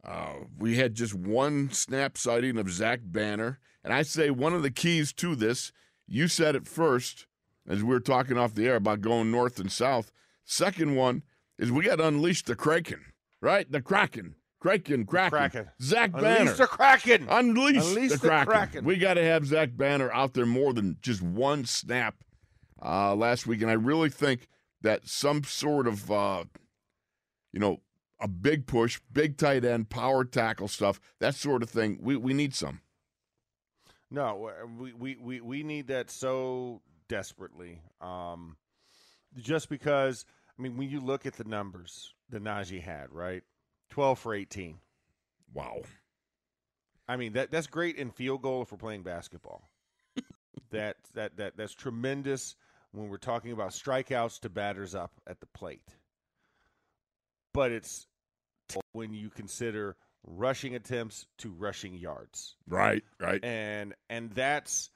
uh, 0.02 0.34
we 0.58 0.76
had 0.76 0.94
just 0.94 1.14
one 1.14 1.70
snap 1.72 2.16
sighting 2.16 2.56
of 2.56 2.70
Zach 2.70 3.00
Banner, 3.02 3.58
and 3.84 3.92
I 3.92 4.02
say 4.02 4.30
one 4.30 4.54
of 4.54 4.62
the 4.62 4.70
keys 4.70 5.12
to 5.14 5.34
this. 5.34 5.72
You 6.06 6.26
said 6.26 6.56
it 6.56 6.66
first 6.66 7.26
as 7.68 7.82
we 7.82 7.90
were 7.90 8.00
talking 8.00 8.38
off 8.38 8.54
the 8.54 8.66
air 8.66 8.76
about 8.76 9.02
going 9.02 9.30
north 9.30 9.60
and 9.60 9.70
south. 9.70 10.10
Second 10.44 10.96
one 10.96 11.22
is 11.58 11.70
we 11.70 11.84
got 11.84 11.96
to 11.96 12.08
unleash 12.08 12.42
the 12.44 12.56
Kraken, 12.56 13.04
right? 13.42 13.70
The 13.70 13.82
Kraken, 13.82 14.34
Kraken, 14.58 15.04
Kraken, 15.04 15.30
Kraken. 15.30 15.68
Zach 15.80 16.12
Banner. 16.12 16.40
Unleash 16.40 16.56
the 16.56 16.66
Kraken. 16.66 17.28
Unleash, 17.30 17.84
Unleash 17.84 18.10
the, 18.10 18.16
the 18.16 18.28
Kraken. 18.28 18.46
Kraken. 18.46 18.84
We 18.84 18.96
got 18.96 19.14
to 19.14 19.24
have 19.24 19.46
Zach 19.46 19.76
Banner 19.76 20.10
out 20.12 20.34
there 20.34 20.46
more 20.46 20.72
than 20.72 20.96
just 21.02 21.22
one 21.22 21.66
snap 21.66 22.16
uh, 22.82 23.14
last 23.14 23.46
week, 23.46 23.62
and 23.62 23.70
I 23.70 23.74
really 23.74 24.10
think 24.10 24.48
that 24.82 25.08
some 25.08 25.44
sort 25.44 25.86
of, 25.86 26.10
uh, 26.10 26.44
you 27.52 27.60
know, 27.60 27.80
a 28.20 28.28
big 28.28 28.66
push, 28.66 29.00
big 29.12 29.36
tight 29.36 29.64
end, 29.64 29.88
power 29.88 30.24
tackle 30.24 30.68
stuff, 30.68 31.00
that 31.20 31.34
sort 31.34 31.62
of 31.62 31.70
thing. 31.70 31.98
We 32.00 32.16
we 32.16 32.34
need 32.34 32.54
some. 32.54 32.80
No, 34.10 34.50
we, 34.78 34.92
we, 34.92 35.16
we, 35.16 35.40
we 35.40 35.62
need 35.62 35.86
that 35.86 36.10
so 36.10 36.82
desperately. 37.08 37.80
Um, 38.00 38.56
just 39.36 39.68
because, 39.68 40.24
I 40.58 40.62
mean, 40.62 40.76
when 40.76 40.90
you 40.90 41.00
look 41.00 41.26
at 41.26 41.34
the 41.34 41.44
numbers 41.44 42.12
that 42.28 42.42
Najee 42.42 42.82
had, 42.82 43.12
right? 43.12 43.44
12 43.90 44.18
for 44.18 44.34
18. 44.34 44.78
Wow. 45.54 45.82
I 47.08 47.16
mean, 47.16 47.32
that 47.34 47.50
that's 47.50 47.66
great 47.66 47.96
in 47.96 48.10
field 48.10 48.42
goal 48.42 48.62
if 48.62 48.72
we're 48.72 48.78
playing 48.78 49.02
basketball. 49.02 49.68
that 50.70 50.96
that 51.14 51.36
that 51.36 51.56
that's 51.56 51.74
tremendous 51.74 52.54
when 52.92 53.08
we're 53.08 53.18
talking 53.18 53.52
about 53.52 53.70
strikeouts 53.70 54.40
to 54.40 54.48
batters 54.48 54.94
up 54.94 55.12
at 55.26 55.40
the 55.40 55.46
plate. 55.46 55.96
But 57.52 57.72
it's 57.72 58.06
when 58.92 59.12
you 59.12 59.30
consider 59.30 59.96
rushing 60.24 60.74
attempts 60.74 61.26
to 61.38 61.50
rushing 61.50 61.94
yards. 61.94 62.56
Right. 62.68 63.02
Right. 63.18 63.42
and 63.44 63.94
and 64.08 64.30
that's 64.32 64.90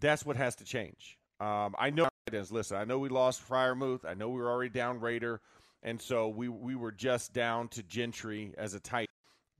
that's 0.00 0.24
what 0.24 0.36
has 0.36 0.56
to 0.56 0.64
change. 0.64 1.18
Um, 1.40 1.74
I 1.78 1.90
know 1.90 2.08
it 2.26 2.34
is. 2.34 2.50
Listen, 2.52 2.76
I 2.76 2.84
know 2.84 2.98
we 2.98 3.08
lost 3.08 3.46
Freiermuth. 3.46 4.04
I 4.04 4.14
know 4.14 4.28
we 4.28 4.40
were 4.40 4.50
already 4.50 4.70
down 4.70 5.00
Rader, 5.00 5.40
and 5.82 6.00
so 6.00 6.28
we 6.28 6.48
we 6.48 6.74
were 6.74 6.92
just 6.92 7.32
down 7.32 7.68
to 7.68 7.82
Gentry 7.82 8.54
as 8.58 8.74
a 8.74 8.80
tight. 8.80 9.08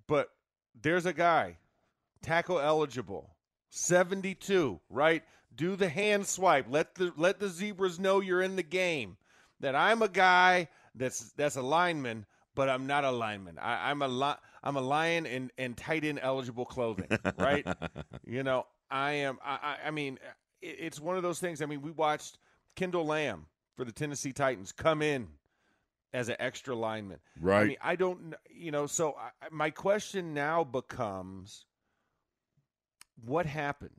But 0.06 0.28
there's 0.80 1.06
a 1.06 1.12
guy, 1.12 1.58
tackle 2.22 2.60
eligible, 2.60 3.36
seventy 3.70 4.34
two. 4.34 4.80
Right, 4.90 5.22
do 5.54 5.76
the 5.76 5.88
hand 5.88 6.26
swipe. 6.26 6.66
Let 6.68 6.94
the 6.94 7.12
let 7.16 7.40
the 7.40 7.48
zebras 7.48 7.98
know 7.98 8.20
you're 8.20 8.42
in 8.42 8.56
the 8.56 8.62
game. 8.62 9.16
That 9.60 9.74
I'm 9.74 10.00
a 10.02 10.08
guy 10.08 10.68
that's 10.94 11.32
that's 11.32 11.56
a 11.56 11.62
lineman, 11.62 12.24
but 12.54 12.68
I'm 12.68 12.86
not 12.86 13.04
a 13.04 13.10
lineman. 13.10 13.58
I, 13.58 13.90
I'm 13.90 14.00
a 14.02 14.08
li- 14.08 14.40
I'm 14.62 14.76
a 14.76 14.80
lion 14.80 15.26
in, 15.26 15.50
in 15.58 15.74
tight 15.74 16.04
end 16.04 16.20
eligible 16.22 16.64
clothing. 16.64 17.08
Right. 17.38 17.66
You 18.26 18.42
know, 18.42 18.66
I 18.90 19.12
am. 19.12 19.38
I, 19.44 19.76
I, 19.84 19.88
I 19.88 19.90
mean, 19.90 20.18
it, 20.62 20.76
it's 20.78 21.00
one 21.00 21.16
of 21.16 21.22
those 21.22 21.40
things. 21.40 21.60
I 21.62 21.66
mean, 21.66 21.82
we 21.82 21.90
watched 21.90 22.38
Kendall 22.76 23.06
Lamm 23.06 23.46
for 23.76 23.84
the 23.84 23.92
Tennessee 23.92 24.32
Titans 24.32 24.72
come 24.72 25.02
in 25.02 25.28
as 26.12 26.28
an 26.28 26.36
extra 26.38 26.74
lineman. 26.74 27.18
Right. 27.40 27.60
I 27.60 27.64
mean, 27.64 27.76
I 27.82 27.96
don't. 27.96 28.34
You 28.50 28.70
know, 28.70 28.86
so 28.86 29.14
I- 29.18 29.48
my 29.50 29.70
question 29.70 30.32
now 30.34 30.64
becomes, 30.64 31.64
what 33.24 33.46
happened? 33.46 33.90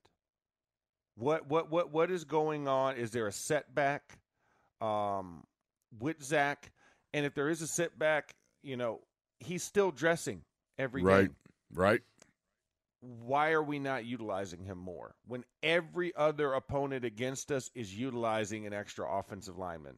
What 1.16 1.48
what 1.48 1.70
what 1.70 1.92
what 1.92 2.12
is 2.12 2.24
going 2.24 2.68
on? 2.68 2.96
Is 2.98 3.12
there 3.12 3.28
a 3.28 3.32
setback 3.32 4.20
um, 4.80 5.44
with 6.00 6.24
Zach? 6.24 6.72
And 7.14 7.26
if 7.26 7.34
there 7.36 7.50
is 7.50 7.62
a 7.62 7.68
setback, 7.68 8.36
you 8.64 8.78
know, 8.78 9.02
he's 9.40 9.64
still 9.64 9.92
dressing 9.92 10.42
every 10.78 11.04
right. 11.04 11.24
game 11.24 11.36
Right. 11.74 12.02
why 13.00 13.52
are 13.52 13.64
we 13.64 13.80
not 13.80 14.06
utilizing 14.06 14.64
him 14.64 14.78
more 14.78 15.16
when 15.26 15.44
every 15.64 16.14
other 16.16 16.54
opponent 16.54 17.06
against 17.06 17.52
us 17.52 17.72
is 17.74 17.98
utilizing 17.98 18.66
an 18.68 18.74
extra 18.74 19.10
offensive 19.10 19.58
lineman 19.58 19.96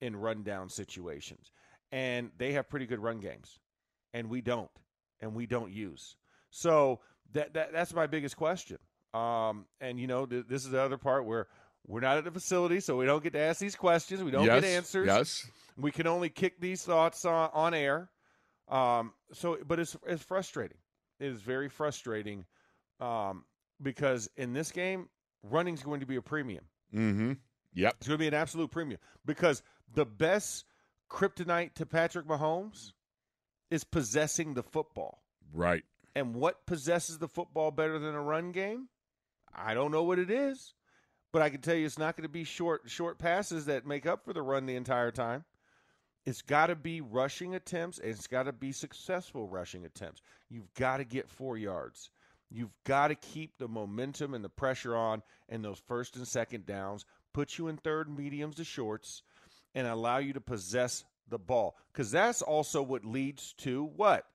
in 0.00 0.16
rundown 0.16 0.68
situations 0.68 1.52
and 1.92 2.30
they 2.38 2.52
have 2.52 2.68
pretty 2.68 2.86
good 2.86 2.98
run 2.98 3.20
games 3.20 3.58
and 4.14 4.28
we 4.28 4.40
don't 4.40 4.70
and 5.20 5.34
we 5.34 5.46
don't 5.46 5.70
use 5.72 6.16
so 6.50 7.00
that, 7.32 7.52
that 7.54 7.72
that's 7.72 7.94
my 7.94 8.06
biggest 8.06 8.36
question 8.36 8.78
um, 9.14 9.66
and 9.80 9.98
you 10.00 10.06
know 10.06 10.26
th- 10.26 10.46
this 10.48 10.64
is 10.64 10.70
the 10.70 10.80
other 10.80 10.98
part 10.98 11.24
where 11.26 11.46
we're 11.86 12.00
not 12.00 12.16
at 12.16 12.24
the 12.24 12.30
facility 12.30 12.80
so 12.80 12.96
we 12.96 13.04
don't 13.06 13.22
get 13.22 13.32
to 13.32 13.38
ask 13.38 13.58
these 13.60 13.74
questions 13.76 14.22
we 14.22 14.30
don't 14.30 14.44
yes. 14.44 14.62
get 14.62 14.70
answers 14.70 15.06
Yes. 15.06 15.50
we 15.76 15.90
can 15.90 16.06
only 16.06 16.28
kick 16.28 16.60
these 16.60 16.82
thoughts 16.84 17.24
on, 17.24 17.50
on 17.52 17.74
air. 17.74 18.08
Um, 18.68 19.12
so, 19.32 19.58
but 19.66 19.78
it's 19.78 19.96
it's 20.06 20.22
frustrating. 20.22 20.78
It 21.20 21.26
is 21.26 21.40
very 21.42 21.68
frustrating 21.68 22.44
um, 23.00 23.44
because 23.82 24.30
in 24.36 24.52
this 24.52 24.70
game, 24.70 25.08
running 25.42 25.74
is 25.74 25.82
going 25.82 26.00
to 26.00 26.06
be 26.06 26.16
a 26.16 26.22
premium. 26.22 26.64
Mm-hmm. 26.94 27.32
Yep. 27.74 27.94
It's 27.98 28.08
going 28.08 28.18
to 28.18 28.22
be 28.22 28.28
an 28.28 28.34
absolute 28.34 28.70
premium 28.70 29.00
because 29.26 29.62
the 29.94 30.06
best 30.06 30.64
kryptonite 31.10 31.74
to 31.74 31.86
Patrick 31.86 32.26
Mahomes 32.26 32.92
is 33.70 33.84
possessing 33.84 34.54
the 34.54 34.62
football. 34.62 35.22
Right. 35.52 35.84
And 36.14 36.34
what 36.34 36.64
possesses 36.66 37.18
the 37.18 37.28
football 37.28 37.70
better 37.70 37.98
than 37.98 38.14
a 38.14 38.22
run 38.22 38.52
game? 38.52 38.88
I 39.54 39.74
don't 39.74 39.92
know 39.92 40.02
what 40.02 40.18
it 40.18 40.30
is, 40.30 40.74
but 41.32 41.42
I 41.42 41.50
can 41.50 41.60
tell 41.60 41.74
you 41.74 41.86
it's 41.86 41.98
not 41.98 42.16
going 42.16 42.24
to 42.24 42.32
be 42.32 42.44
short 42.44 42.82
short 42.86 43.18
passes 43.18 43.66
that 43.66 43.86
make 43.86 44.06
up 44.06 44.24
for 44.24 44.32
the 44.32 44.42
run 44.42 44.66
the 44.66 44.76
entire 44.76 45.10
time. 45.10 45.44
It's 46.24 46.42
got 46.42 46.68
to 46.68 46.76
be 46.76 47.00
rushing 47.00 47.54
attempts 47.54 47.98
and 47.98 48.10
it's 48.10 48.28
got 48.28 48.44
to 48.44 48.52
be 48.52 48.72
successful 48.72 49.48
rushing 49.48 49.84
attempts. 49.84 50.22
You've 50.48 50.72
got 50.74 50.98
to 50.98 51.04
get 51.04 51.28
4 51.28 51.58
yards. 51.58 52.10
You've 52.48 52.74
got 52.84 53.08
to 53.08 53.14
keep 53.14 53.58
the 53.58 53.66
momentum 53.66 54.34
and 54.34 54.44
the 54.44 54.48
pressure 54.48 54.94
on 54.94 55.22
in 55.48 55.62
those 55.62 55.82
first 55.88 56.16
and 56.16 56.28
second 56.28 56.66
downs, 56.66 57.06
put 57.32 57.58
you 57.58 57.68
in 57.68 57.78
third 57.78 58.08
mediums 58.08 58.56
to 58.56 58.64
shorts 58.64 59.22
and 59.74 59.86
allow 59.86 60.18
you 60.18 60.32
to 60.34 60.40
possess 60.40 61.04
the 61.28 61.38
ball 61.38 61.76
cuz 61.94 62.10
that's 62.10 62.42
also 62.42 62.82
what 62.82 63.04
leads 63.04 63.54
to 63.54 63.84
what? 63.84 64.26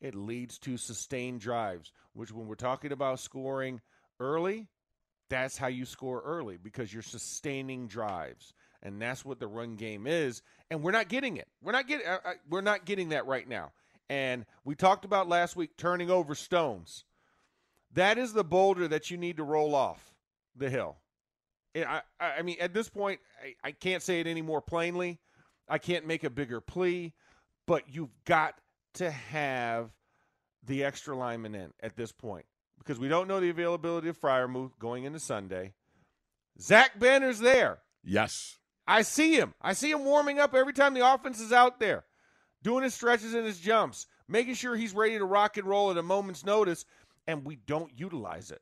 It 0.00 0.16
leads 0.16 0.58
to 0.60 0.76
sustained 0.76 1.40
drives, 1.40 1.92
which 2.12 2.32
when 2.32 2.48
we're 2.48 2.56
talking 2.56 2.90
about 2.90 3.20
scoring 3.20 3.80
early, 4.22 4.68
that's 5.28 5.56
how 5.56 5.66
you 5.66 5.84
score 5.84 6.22
early 6.24 6.56
because 6.56 6.92
you're 6.92 7.02
sustaining 7.02 7.88
drives. 7.88 8.54
And 8.82 9.00
that's 9.00 9.24
what 9.24 9.38
the 9.38 9.46
run 9.46 9.76
game 9.76 10.06
is, 10.08 10.42
and 10.68 10.82
we're 10.82 10.90
not 10.90 11.08
getting 11.08 11.36
it. 11.36 11.46
We're 11.62 11.70
not 11.70 11.86
getting 11.86 12.04
uh, 12.04 12.18
uh, 12.24 12.32
we're 12.50 12.62
not 12.62 12.84
getting 12.84 13.10
that 13.10 13.26
right 13.26 13.48
now. 13.48 13.70
And 14.10 14.44
we 14.64 14.74
talked 14.74 15.04
about 15.04 15.28
last 15.28 15.54
week 15.54 15.76
turning 15.76 16.10
over 16.10 16.34
stones. 16.34 17.04
That 17.92 18.18
is 18.18 18.32
the 18.32 18.42
boulder 18.42 18.88
that 18.88 19.08
you 19.08 19.16
need 19.18 19.36
to 19.36 19.44
roll 19.44 19.76
off 19.76 20.16
the 20.56 20.68
hill. 20.68 20.96
I, 21.76 22.02
I 22.20 22.42
mean, 22.42 22.56
at 22.60 22.74
this 22.74 22.88
point, 22.88 23.20
I, 23.40 23.68
I 23.68 23.70
can't 23.70 24.02
say 24.02 24.18
it 24.18 24.26
any 24.26 24.42
more 24.42 24.60
plainly. 24.60 25.20
I 25.68 25.78
can't 25.78 26.06
make 26.06 26.24
a 26.24 26.30
bigger 26.30 26.60
plea, 26.60 27.12
but 27.66 27.84
you've 27.88 28.12
got 28.24 28.56
to 28.94 29.10
have 29.10 29.90
the 30.66 30.84
extra 30.84 31.16
lineman 31.16 31.54
in 31.54 31.72
at 31.80 31.96
this 31.96 32.10
point 32.10 32.46
because 32.82 32.98
we 32.98 33.08
don't 33.08 33.28
know 33.28 33.40
the 33.40 33.50
availability 33.50 34.08
of 34.08 34.20
Freiermuth 34.20 34.78
going 34.78 35.04
into 35.04 35.20
Sunday. 35.20 35.72
Zach 36.60 36.98
Banner's 36.98 37.38
there. 37.38 37.78
Yes. 38.04 38.58
I 38.86 39.02
see 39.02 39.34
him. 39.34 39.54
I 39.62 39.72
see 39.72 39.90
him 39.90 40.04
warming 40.04 40.38
up 40.38 40.54
every 40.54 40.72
time 40.72 40.94
the 40.94 41.06
offense 41.06 41.40
is 41.40 41.52
out 41.52 41.78
there, 41.78 42.04
doing 42.62 42.82
his 42.82 42.94
stretches 42.94 43.34
and 43.34 43.46
his 43.46 43.60
jumps, 43.60 44.06
making 44.28 44.54
sure 44.54 44.74
he's 44.74 44.94
ready 44.94 45.16
to 45.18 45.24
rock 45.24 45.56
and 45.56 45.66
roll 45.66 45.90
at 45.90 45.96
a 45.96 46.02
moment's 46.02 46.44
notice, 46.44 46.84
and 47.26 47.44
we 47.44 47.56
don't 47.56 47.92
utilize 47.96 48.50
it. 48.50 48.60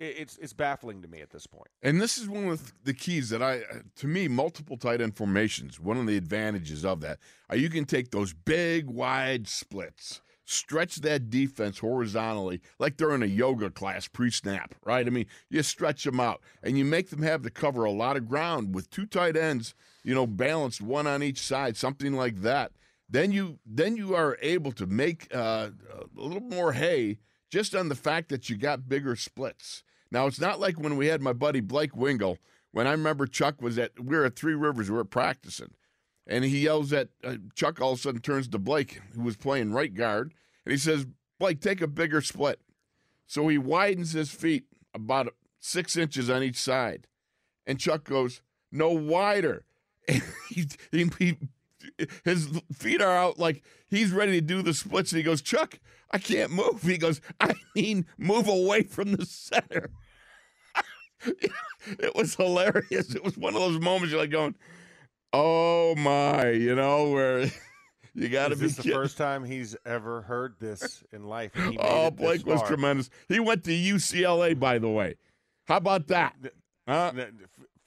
It's 0.00 0.36
it's 0.38 0.52
baffling 0.52 1.02
to 1.02 1.08
me 1.08 1.20
at 1.20 1.30
this 1.30 1.46
point. 1.46 1.68
And 1.80 2.00
this 2.00 2.18
is 2.18 2.28
one 2.28 2.48
of 2.48 2.72
the 2.82 2.92
keys 2.92 3.30
that 3.30 3.42
I, 3.42 3.62
to 3.96 4.06
me, 4.08 4.26
multiple 4.26 4.76
tight 4.76 5.00
end 5.00 5.16
formations. 5.16 5.78
One 5.78 5.96
of 5.96 6.06
the 6.06 6.16
advantages 6.16 6.84
of 6.84 7.00
that 7.02 7.20
are 7.48 7.56
you 7.56 7.70
can 7.70 7.84
take 7.84 8.10
those 8.10 8.32
big 8.32 8.88
wide 8.88 9.46
splits 9.46 10.20
stretch 10.44 10.96
that 10.96 11.30
defense 11.30 11.78
horizontally 11.78 12.60
like 12.78 12.96
they're 12.96 13.14
in 13.14 13.22
a 13.22 13.26
yoga 13.26 13.70
class 13.70 14.08
pre 14.08 14.30
snap, 14.30 14.74
right? 14.84 15.06
I 15.06 15.10
mean, 15.10 15.26
you 15.48 15.62
stretch 15.62 16.04
them 16.04 16.20
out 16.20 16.40
and 16.62 16.76
you 16.78 16.84
make 16.84 17.10
them 17.10 17.22
have 17.22 17.42
to 17.42 17.50
cover 17.50 17.84
a 17.84 17.90
lot 17.90 18.16
of 18.16 18.28
ground 18.28 18.74
with 18.74 18.90
two 18.90 19.06
tight 19.06 19.36
ends, 19.36 19.74
you 20.02 20.14
know, 20.14 20.26
balanced 20.26 20.82
one 20.82 21.06
on 21.06 21.22
each 21.22 21.40
side, 21.40 21.76
something 21.76 22.12
like 22.12 22.42
that. 22.42 22.72
Then 23.08 23.32
you 23.32 23.58
then 23.64 23.96
you 23.96 24.14
are 24.14 24.38
able 24.40 24.72
to 24.72 24.86
make 24.86 25.28
uh, 25.34 25.70
a 26.16 26.20
little 26.20 26.40
more 26.40 26.72
hay 26.72 27.18
just 27.50 27.74
on 27.74 27.88
the 27.88 27.94
fact 27.94 28.28
that 28.30 28.50
you 28.50 28.56
got 28.56 28.88
bigger 28.88 29.16
splits. 29.16 29.82
Now 30.10 30.26
it's 30.26 30.40
not 30.40 30.60
like 30.60 30.78
when 30.78 30.96
we 30.96 31.06
had 31.06 31.20
my 31.20 31.32
buddy 31.32 31.60
Blake 31.60 31.96
Wingle. 31.96 32.38
When 32.72 32.88
I 32.88 32.92
remember 32.92 33.28
Chuck 33.28 33.62
was 33.62 33.78
at 33.78 33.92
we 34.00 34.16
were 34.16 34.24
at 34.24 34.36
Three 34.36 34.54
Rivers, 34.54 34.90
we 34.90 34.96
were 34.96 35.04
practicing, 35.04 35.74
and 36.26 36.44
he 36.44 36.60
yells 36.60 36.92
at 36.92 37.08
uh, 37.22 37.36
Chuck. 37.54 37.80
All 37.80 37.92
of 37.92 37.98
a 37.98 38.02
sudden, 38.02 38.20
turns 38.20 38.48
to 38.48 38.58
Blake, 38.58 39.00
who 39.14 39.22
was 39.22 39.36
playing 39.36 39.72
right 39.72 39.92
guard, 39.92 40.34
and 40.64 40.72
he 40.72 40.78
says, 40.78 41.06
"Blake, 41.38 41.60
take 41.60 41.80
a 41.80 41.86
bigger 41.86 42.20
split." 42.20 42.60
So 43.26 43.48
he 43.48 43.58
widens 43.58 44.12
his 44.12 44.30
feet 44.30 44.64
about 44.92 45.34
six 45.58 45.96
inches 45.96 46.28
on 46.28 46.42
each 46.42 46.58
side, 46.58 47.06
and 47.66 47.78
Chuck 47.78 48.04
goes, 48.04 48.40
"No 48.70 48.90
wider." 48.90 49.64
And 50.06 50.22
he, 50.50 50.66
he, 50.90 51.10
he 51.18 51.36
his 52.24 52.48
feet 52.72 53.00
are 53.00 53.16
out 53.16 53.38
like 53.38 53.62
he's 53.86 54.12
ready 54.12 54.32
to 54.32 54.40
do 54.40 54.62
the 54.62 54.74
splits. 54.74 55.12
And 55.12 55.18
he 55.18 55.22
goes, 55.22 55.42
Chuck, 55.42 55.78
I 56.10 56.18
can't 56.18 56.50
move. 56.50 56.82
He 56.82 56.98
goes, 56.98 57.20
I 57.40 57.54
mean, 57.74 58.06
move 58.18 58.48
away 58.48 58.82
from 58.82 59.12
the 59.12 59.26
center. 59.26 59.90
it 61.26 62.14
was 62.14 62.34
hilarious. 62.34 63.14
It 63.14 63.24
was 63.24 63.36
one 63.36 63.54
of 63.54 63.60
those 63.60 63.80
moments 63.80 64.12
you're 64.12 64.20
like 64.20 64.30
going, 64.30 64.54
oh 65.34 65.94
my, 65.96 66.50
you 66.50 66.74
know, 66.74 67.10
where 67.10 67.50
you 68.14 68.28
got 68.28 68.48
to 68.48 68.56
be. 68.56 68.62
This 68.62 68.76
the 68.76 68.92
first 68.92 69.18
time 69.18 69.44
he's 69.44 69.76
ever 69.84 70.22
heard 70.22 70.54
this 70.60 71.02
in 71.12 71.24
life. 71.24 71.52
oh, 71.78 72.10
Blake 72.10 72.46
was 72.46 72.62
tremendous. 72.62 73.10
He 73.28 73.40
went 73.40 73.64
to 73.64 73.72
UCLA, 73.72 74.58
by 74.58 74.78
the 74.78 74.88
way. 74.88 75.16
How 75.66 75.78
about 75.78 76.06
that? 76.08 76.36
Huh? 76.86 77.12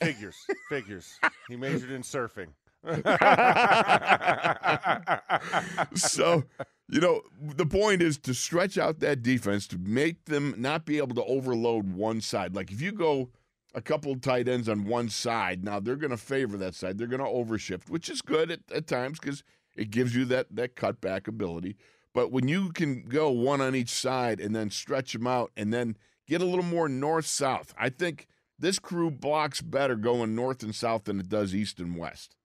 Figures, 0.01 0.35
figures. 0.69 1.19
He 1.47 1.55
majored 1.55 1.91
in 1.91 2.01
surfing. 2.01 2.47
so, 5.95 6.43
you 6.87 7.01
know, 7.01 7.21
the 7.41 7.65
point 7.65 8.01
is 8.01 8.17
to 8.19 8.33
stretch 8.33 8.77
out 8.77 8.99
that 8.99 9.23
defense 9.23 9.67
to 9.67 9.77
make 9.77 10.25
them 10.25 10.53
not 10.57 10.85
be 10.85 10.97
able 10.97 11.15
to 11.15 11.23
overload 11.25 11.93
one 11.93 12.21
side. 12.21 12.55
Like 12.55 12.71
if 12.71 12.81
you 12.81 12.91
go 12.91 13.29
a 13.77 13.81
couple 13.81 14.15
tight 14.17 14.47
ends 14.47 14.67
on 14.67 14.85
one 14.85 15.07
side, 15.07 15.63
now 15.63 15.79
they're 15.79 15.95
going 15.95 16.09
to 16.09 16.17
favor 16.17 16.57
that 16.57 16.73
side. 16.73 16.97
They're 16.97 17.05
going 17.05 17.19
to 17.19 17.25
overshift, 17.25 17.91
which 17.91 18.09
is 18.09 18.23
good 18.23 18.49
at, 18.49 18.61
at 18.73 18.87
times 18.87 19.19
because 19.19 19.43
it 19.75 19.91
gives 19.91 20.15
you 20.15 20.25
that 20.25 20.47
that 20.55 20.75
cutback 20.75 21.27
ability. 21.27 21.77
But 22.11 22.31
when 22.31 22.47
you 22.47 22.71
can 22.71 23.03
go 23.03 23.29
one 23.29 23.61
on 23.61 23.75
each 23.75 23.91
side 23.91 24.39
and 24.39 24.55
then 24.55 24.71
stretch 24.71 25.13
them 25.13 25.27
out 25.27 25.51
and 25.55 25.71
then 25.71 25.95
get 26.27 26.41
a 26.41 26.45
little 26.45 26.65
more 26.65 26.89
north 26.89 27.27
south, 27.27 27.75
I 27.77 27.89
think 27.89 28.27
this 28.57 28.79
crew 28.79 29.11
blocks 29.11 29.61
better 29.61 29.95
going 29.95 30.33
north 30.33 30.63
and 30.63 30.73
south 30.73 31.03
than 31.03 31.19
it 31.19 31.29
does 31.29 31.53
east 31.53 31.79
and 31.79 31.95
west. 31.95 32.35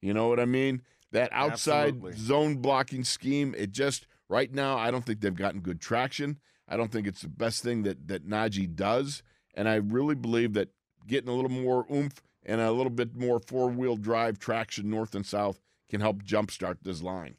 You 0.00 0.12
know 0.12 0.26
what 0.26 0.40
I 0.40 0.46
mean? 0.46 0.82
That 1.12 1.28
outside 1.32 1.94
Absolutely. 1.94 2.12
zone 2.14 2.56
blocking 2.56 3.04
scheme, 3.04 3.54
it 3.56 3.70
just 3.70 4.08
right 4.28 4.52
now 4.52 4.78
I 4.78 4.90
don't 4.90 5.06
think 5.06 5.20
they've 5.20 5.32
gotten 5.32 5.60
good 5.60 5.80
traction. 5.80 6.40
I 6.68 6.76
don't 6.76 6.90
think 6.90 7.06
it's 7.06 7.22
the 7.22 7.28
best 7.28 7.62
thing 7.62 7.84
that 7.84 8.08
that 8.08 8.26
Najee 8.26 8.74
does, 8.74 9.22
and 9.54 9.68
I 9.68 9.76
really 9.76 10.14
believe 10.14 10.54
that 10.54 10.68
getting 11.06 11.28
a 11.28 11.34
little 11.34 11.50
more 11.50 11.86
oomph 11.92 12.22
and 12.44 12.60
a 12.60 12.72
little 12.72 12.90
bit 12.90 13.16
more 13.16 13.38
four 13.38 13.68
wheel 13.68 13.96
drive 13.96 14.38
traction 14.38 14.90
north 14.90 15.14
and 15.14 15.24
south 15.24 15.60
can 15.88 16.00
help 16.00 16.22
jumpstart 16.22 16.78
this 16.82 17.02
line. 17.02 17.36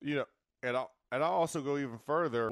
You 0.00 0.16
know, 0.16 0.24
and 0.62 0.76
I'll 0.76 0.92
and 1.10 1.22
I'll 1.22 1.32
also 1.32 1.60
go 1.60 1.78
even 1.78 1.98
further. 1.98 2.50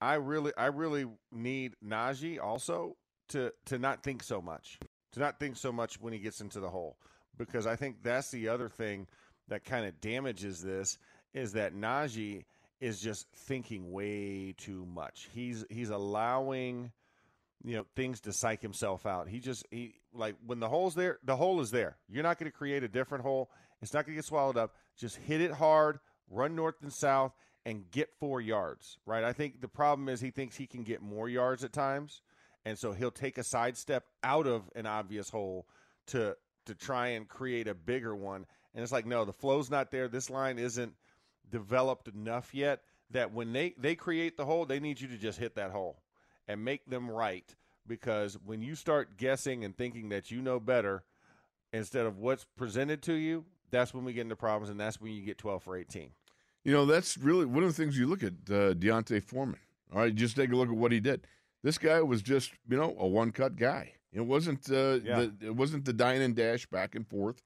I 0.00 0.14
really 0.14 0.52
I 0.56 0.66
really 0.66 1.06
need 1.32 1.74
Najee 1.84 2.40
also 2.40 2.96
to 3.30 3.52
to 3.66 3.78
not 3.78 4.02
think 4.02 4.22
so 4.22 4.40
much, 4.40 4.78
to 5.12 5.20
not 5.20 5.40
think 5.40 5.56
so 5.56 5.72
much 5.72 6.00
when 6.00 6.12
he 6.12 6.18
gets 6.18 6.40
into 6.40 6.60
the 6.60 6.68
hole 6.68 6.98
because 7.38 7.66
I 7.66 7.76
think 7.76 8.02
that's 8.02 8.30
the 8.30 8.48
other 8.48 8.68
thing 8.68 9.06
that 9.48 9.64
kind 9.64 9.86
of 9.86 10.00
damages 10.00 10.60
this 10.60 10.98
is 11.32 11.52
that 11.52 11.74
Najee 11.74 12.44
is 12.80 13.00
just 13.00 13.26
thinking 13.34 13.90
way 13.90 14.54
too 14.56 14.86
much. 14.86 15.28
He's 15.32 15.64
he's 15.70 15.90
allowing 15.90 16.92
you 17.64 17.76
know 17.76 17.86
things 17.96 18.20
to 18.22 18.32
psych 18.32 18.62
himself 18.62 19.06
out. 19.06 19.28
He 19.28 19.40
just 19.40 19.66
he 19.70 19.94
like 20.12 20.36
when 20.44 20.60
the 20.60 20.68
hole's 20.68 20.94
there, 20.94 21.18
the 21.24 21.36
hole 21.36 21.60
is 21.60 21.70
there. 21.70 21.96
You're 22.08 22.22
not 22.22 22.38
going 22.38 22.50
to 22.50 22.56
create 22.56 22.82
a 22.82 22.88
different 22.88 23.24
hole. 23.24 23.50
It's 23.82 23.92
not 23.92 24.06
going 24.06 24.14
to 24.14 24.18
get 24.18 24.24
swallowed 24.24 24.56
up. 24.56 24.74
Just 24.96 25.16
hit 25.16 25.40
it 25.40 25.52
hard, 25.52 25.98
run 26.30 26.54
north 26.54 26.76
and 26.82 26.92
south 26.92 27.32
and 27.64 27.90
get 27.90 28.08
4 28.18 28.40
yards, 28.40 28.98
right? 29.04 29.22
I 29.24 29.32
think 29.32 29.60
the 29.60 29.68
problem 29.68 30.08
is 30.08 30.20
he 30.20 30.30
thinks 30.30 30.56
he 30.56 30.66
can 30.66 30.84
get 30.84 31.02
more 31.02 31.28
yards 31.28 31.64
at 31.64 31.72
times, 31.72 32.22
and 32.64 32.78
so 32.78 32.92
he'll 32.92 33.10
take 33.10 33.36
a 33.36 33.44
sidestep 33.44 34.04
out 34.22 34.46
of 34.46 34.70
an 34.74 34.86
obvious 34.86 35.30
hole 35.30 35.66
to 36.08 36.36
to 36.66 36.74
try 36.74 37.08
and 37.08 37.28
create 37.28 37.66
a 37.66 37.74
bigger 37.74 38.14
one. 38.14 38.46
And 38.74 38.82
it's 38.82 38.92
like, 38.92 39.06
no, 39.06 39.24
the 39.24 39.32
flow's 39.32 39.70
not 39.70 39.90
there. 39.90 40.06
This 40.08 40.30
line 40.30 40.58
isn't 40.58 40.92
developed 41.50 42.08
enough 42.08 42.54
yet 42.54 42.80
that 43.10 43.32
when 43.32 43.54
they, 43.54 43.74
they 43.78 43.94
create 43.94 44.36
the 44.36 44.44
hole, 44.44 44.66
they 44.66 44.78
need 44.78 45.00
you 45.00 45.08
to 45.08 45.16
just 45.16 45.38
hit 45.38 45.54
that 45.54 45.70
hole 45.70 45.98
and 46.48 46.64
make 46.64 46.86
them 46.86 47.10
right. 47.10 47.54
Because 47.86 48.36
when 48.44 48.60
you 48.60 48.74
start 48.74 49.16
guessing 49.16 49.64
and 49.64 49.76
thinking 49.76 50.08
that 50.08 50.30
you 50.30 50.42
know 50.42 50.58
better 50.58 51.04
instead 51.72 52.06
of 52.06 52.18
what's 52.18 52.44
presented 52.56 53.02
to 53.02 53.14
you, 53.14 53.44
that's 53.70 53.94
when 53.94 54.04
we 54.04 54.12
get 54.12 54.22
into 54.22 54.36
problems, 54.36 54.70
and 54.70 54.80
that's 54.80 55.00
when 55.00 55.12
you 55.12 55.22
get 55.22 55.38
12 55.38 55.62
for 55.62 55.76
18. 55.76 56.10
You 56.64 56.72
know, 56.72 56.86
that's 56.86 57.16
really 57.16 57.44
one 57.44 57.62
of 57.62 57.74
the 57.74 57.82
things 57.82 57.98
you 57.98 58.06
look 58.06 58.22
at 58.22 58.32
uh, 58.50 58.74
D'Onta 58.74 59.22
Foreman. 59.22 59.60
All 59.92 60.00
right, 60.00 60.14
just 60.14 60.36
take 60.36 60.50
a 60.50 60.56
look 60.56 60.68
at 60.68 60.74
what 60.74 60.92
he 60.92 61.00
did. 61.00 61.26
This 61.62 61.78
guy 61.78 62.00
was 62.02 62.22
just, 62.22 62.52
you 62.68 62.76
know, 62.76 62.94
a 62.98 63.06
one 63.06 63.30
cut 63.32 63.56
guy. 63.56 63.94
It 64.12 64.22
wasn't 64.22 64.70
uh, 64.70 65.00
yeah. 65.04 65.20
the 65.20 65.34
it 65.42 65.56
wasn't 65.56 65.84
the 65.84 65.92
dine 65.92 66.20
and 66.20 66.34
dash 66.34 66.66
back 66.66 66.94
and 66.94 67.06
forth 67.06 67.42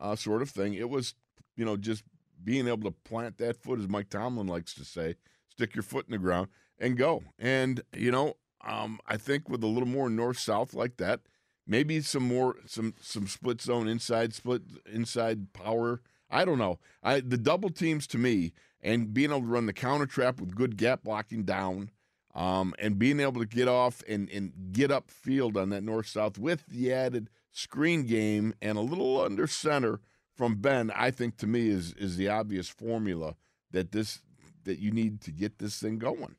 uh, 0.00 0.16
sort 0.16 0.42
of 0.42 0.50
thing. 0.50 0.74
It 0.74 0.88
was 0.88 1.14
you 1.56 1.64
know 1.64 1.76
just 1.76 2.02
being 2.42 2.66
able 2.66 2.90
to 2.90 2.96
plant 3.04 3.38
that 3.38 3.62
foot, 3.62 3.78
as 3.78 3.88
Mike 3.88 4.08
Tomlin 4.08 4.46
likes 4.46 4.74
to 4.74 4.84
say, 4.84 5.16
stick 5.48 5.74
your 5.74 5.82
foot 5.82 6.06
in 6.06 6.12
the 6.12 6.18
ground 6.18 6.48
and 6.78 6.96
go. 6.96 7.22
And 7.38 7.82
you 7.96 8.10
know 8.10 8.36
Um, 8.66 8.98
I 9.06 9.16
think 9.16 9.48
with 9.48 9.62
a 9.62 9.68
little 9.68 9.88
more 9.88 10.10
north 10.10 10.38
south 10.38 10.74
like 10.74 10.96
that, 10.96 11.20
maybe 11.66 12.00
some 12.00 12.26
more 12.26 12.56
some 12.66 12.94
some 13.00 13.26
split 13.26 13.60
zone 13.62 13.88
inside 13.88 14.34
split 14.34 14.62
inside 14.92 15.52
power. 15.52 16.00
I 16.30 16.44
don't 16.44 16.58
know. 16.58 16.78
I 17.02 17.20
the 17.20 17.38
double 17.38 17.70
teams 17.70 18.06
to 18.08 18.18
me 18.18 18.52
and 18.80 19.14
being 19.14 19.30
able 19.30 19.40
to 19.40 19.46
run 19.46 19.66
the 19.66 19.72
counter 19.72 20.06
trap 20.06 20.40
with 20.40 20.54
good 20.54 20.76
gap 20.76 21.02
blocking 21.04 21.44
down. 21.44 21.90
Um, 22.34 22.74
and 22.78 22.98
being 22.98 23.18
able 23.18 23.40
to 23.40 23.46
get 23.46 23.66
off 23.66 24.02
and, 24.06 24.30
and 24.30 24.52
get 24.70 24.92
up 24.92 25.10
field 25.10 25.56
on 25.56 25.70
that 25.70 25.82
north 25.82 26.06
south 26.06 26.38
with 26.38 26.66
the 26.66 26.92
added 26.92 27.30
screen 27.50 28.06
game 28.06 28.54
and 28.62 28.78
a 28.78 28.82
little 28.82 29.20
under 29.20 29.48
center 29.48 30.00
from 30.36 30.56
Ben, 30.56 30.92
I 30.94 31.10
think 31.10 31.36
to 31.38 31.46
me 31.48 31.68
is 31.68 31.94
is 31.94 32.16
the 32.16 32.28
obvious 32.28 32.68
formula 32.68 33.34
that 33.72 33.90
this 33.90 34.20
that 34.64 34.78
you 34.78 34.92
need 34.92 35.20
to 35.22 35.32
get 35.32 35.58
this 35.58 35.80
thing 35.80 35.98
going. 35.98 36.36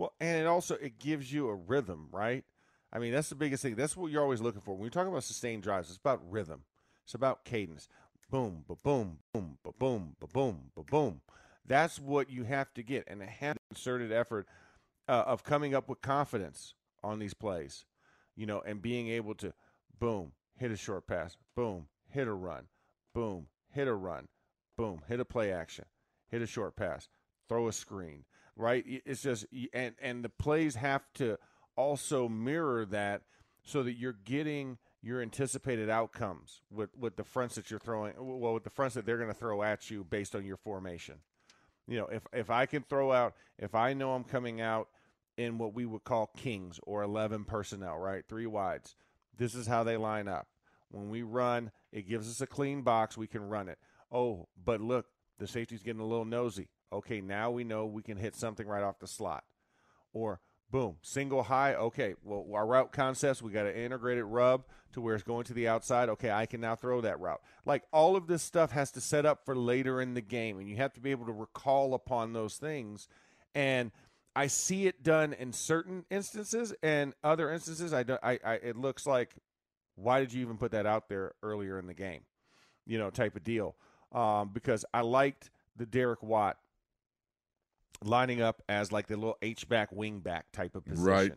Well, 0.00 0.14
and 0.18 0.40
it 0.40 0.46
also 0.46 0.76
it 0.76 0.98
gives 0.98 1.30
you 1.30 1.46
a 1.48 1.54
rhythm, 1.54 2.08
right? 2.10 2.42
I 2.90 2.98
mean, 2.98 3.12
that's 3.12 3.28
the 3.28 3.34
biggest 3.34 3.62
thing. 3.62 3.74
That's 3.74 3.98
what 3.98 4.10
you're 4.10 4.22
always 4.22 4.40
looking 4.40 4.62
for. 4.62 4.72
When 4.74 4.84
you're 4.84 4.90
talking 4.90 5.10
about 5.10 5.24
sustained 5.24 5.62
drives, 5.62 5.90
it's 5.90 5.98
about 5.98 6.22
rhythm. 6.26 6.62
It's 7.04 7.12
about 7.12 7.44
cadence. 7.44 7.86
Boom, 8.30 8.64
ba 8.66 8.76
boom, 8.82 9.18
boom, 9.34 9.58
ba 9.62 9.72
boom, 9.78 10.16
ba 10.18 10.26
boom, 10.26 10.70
ba 10.74 10.84
boom. 10.84 11.20
That's 11.66 12.00
what 12.00 12.30
you 12.30 12.44
have 12.44 12.72
to 12.74 12.82
get, 12.82 13.04
and 13.08 13.20
a 13.20 13.26
have 13.26 13.58
concerted 13.68 14.10
effort 14.10 14.46
uh, 15.06 15.24
of 15.26 15.44
coming 15.44 15.74
up 15.74 15.86
with 15.86 16.00
confidence 16.00 16.72
on 17.04 17.18
these 17.18 17.34
plays, 17.34 17.84
you 18.34 18.46
know, 18.46 18.62
and 18.64 18.80
being 18.80 19.08
able 19.08 19.34
to, 19.34 19.52
boom, 19.98 20.32
hit 20.56 20.70
a 20.70 20.78
short 20.78 21.06
pass, 21.06 21.36
boom, 21.54 21.88
hit 22.08 22.26
a 22.26 22.32
run, 22.32 22.68
boom, 23.14 23.48
hit 23.68 23.86
a 23.86 23.92
run, 23.92 24.28
boom, 24.78 25.02
hit 25.08 25.20
a 25.20 25.26
play 25.26 25.52
action, 25.52 25.84
hit 26.30 26.40
a 26.40 26.46
short 26.46 26.74
pass, 26.74 27.06
throw 27.50 27.68
a 27.68 27.72
screen, 27.72 28.24
right? 28.60 28.84
It's 28.86 29.22
just 29.22 29.46
and 29.72 29.94
and 30.00 30.24
the 30.24 30.28
plays 30.28 30.76
have 30.76 31.02
to 31.14 31.38
also 31.76 32.28
mirror 32.28 32.84
that 32.86 33.22
so 33.64 33.82
that 33.82 33.94
you're 33.94 34.16
getting 34.24 34.78
your 35.02 35.22
anticipated 35.22 35.88
outcomes 35.88 36.60
with 36.70 36.90
with 36.96 37.16
the 37.16 37.24
fronts 37.24 37.54
that 37.54 37.70
you're 37.70 37.80
throwing 37.80 38.12
well 38.18 38.54
with 38.54 38.64
the 38.64 38.70
fronts 38.70 38.94
that 38.94 39.06
they're 39.06 39.16
going 39.16 39.32
to 39.32 39.34
throw 39.34 39.62
at 39.62 39.90
you 39.90 40.04
based 40.04 40.34
on 40.34 40.44
your 40.44 40.58
formation. 40.58 41.16
You 41.88 41.98
know, 41.98 42.06
if 42.06 42.22
if 42.32 42.50
I 42.50 42.66
can 42.66 42.82
throw 42.82 43.12
out 43.12 43.34
if 43.58 43.74
I 43.74 43.94
know 43.94 44.12
I'm 44.12 44.24
coming 44.24 44.60
out 44.60 44.88
in 45.36 45.56
what 45.56 45.74
we 45.74 45.86
would 45.86 46.04
call 46.04 46.30
kings 46.36 46.78
or 46.82 47.02
11 47.02 47.44
personnel, 47.44 47.96
right? 47.96 48.24
Three 48.28 48.46
wides. 48.46 48.94
This 49.36 49.54
is 49.54 49.66
how 49.66 49.84
they 49.84 49.96
line 49.96 50.28
up. 50.28 50.48
When 50.90 51.08
we 51.08 51.22
run, 51.22 51.70
it 51.92 52.08
gives 52.08 52.28
us 52.28 52.42
a 52.42 52.46
clean 52.46 52.82
box. 52.82 53.16
We 53.16 53.26
can 53.26 53.48
run 53.48 53.68
it. 53.68 53.78
Oh, 54.12 54.48
but 54.62 54.82
look, 54.82 55.06
the 55.38 55.46
safety's 55.46 55.82
getting 55.82 56.02
a 56.02 56.06
little 56.06 56.26
nosy. 56.26 56.68
Okay, 56.92 57.20
now 57.20 57.50
we 57.50 57.64
know 57.64 57.86
we 57.86 58.02
can 58.02 58.16
hit 58.16 58.34
something 58.34 58.66
right 58.66 58.82
off 58.82 58.98
the 58.98 59.06
slot. 59.06 59.44
Or 60.12 60.40
boom, 60.70 60.96
single 61.02 61.44
high. 61.44 61.74
Okay, 61.74 62.14
well, 62.22 62.46
our 62.52 62.66
route 62.66 62.92
concepts, 62.92 63.42
we 63.42 63.52
got 63.52 63.66
an 63.66 63.74
integrated 63.74 64.24
rub 64.24 64.64
to 64.92 65.00
where 65.00 65.14
it's 65.14 65.24
going 65.24 65.44
to 65.44 65.54
the 65.54 65.68
outside. 65.68 66.08
Okay, 66.08 66.30
I 66.30 66.46
can 66.46 66.60
now 66.60 66.74
throw 66.74 67.00
that 67.00 67.20
route. 67.20 67.40
Like 67.64 67.84
all 67.92 68.16
of 68.16 68.26
this 68.26 68.42
stuff 68.42 68.72
has 68.72 68.90
to 68.92 69.00
set 69.00 69.26
up 69.26 69.44
for 69.44 69.56
later 69.56 70.00
in 70.00 70.14
the 70.14 70.20
game, 70.20 70.58
and 70.58 70.68
you 70.68 70.76
have 70.76 70.92
to 70.94 71.00
be 71.00 71.10
able 71.10 71.26
to 71.26 71.32
recall 71.32 71.94
upon 71.94 72.32
those 72.32 72.56
things. 72.56 73.08
And 73.54 73.92
I 74.34 74.46
see 74.46 74.86
it 74.86 75.02
done 75.02 75.32
in 75.32 75.52
certain 75.52 76.04
instances, 76.10 76.72
and 76.82 77.14
other 77.22 77.52
instances, 77.52 77.92
I 77.92 78.02
don't. 78.02 78.20
I, 78.22 78.38
I 78.44 78.54
it 78.54 78.76
looks 78.76 79.06
like, 79.06 79.34
why 79.96 80.20
did 80.20 80.32
you 80.32 80.42
even 80.42 80.56
put 80.56 80.72
that 80.72 80.86
out 80.86 81.08
there 81.08 81.34
earlier 81.42 81.78
in 81.78 81.86
the 81.86 81.94
game? 81.94 82.22
You 82.86 82.98
know, 82.98 83.10
type 83.10 83.36
of 83.36 83.44
deal. 83.44 83.76
Um, 84.12 84.50
because 84.52 84.84
I 84.92 85.02
liked 85.02 85.50
the 85.76 85.86
Derek 85.86 86.22
Watt 86.22 86.56
lining 88.04 88.40
up 88.40 88.62
as 88.68 88.92
like 88.92 89.06
the 89.06 89.16
little 89.16 89.38
H 89.42 89.68
back 89.68 89.90
wing 89.92 90.20
back 90.20 90.50
type 90.52 90.74
of 90.74 90.84
position. 90.84 91.04
Right. 91.04 91.32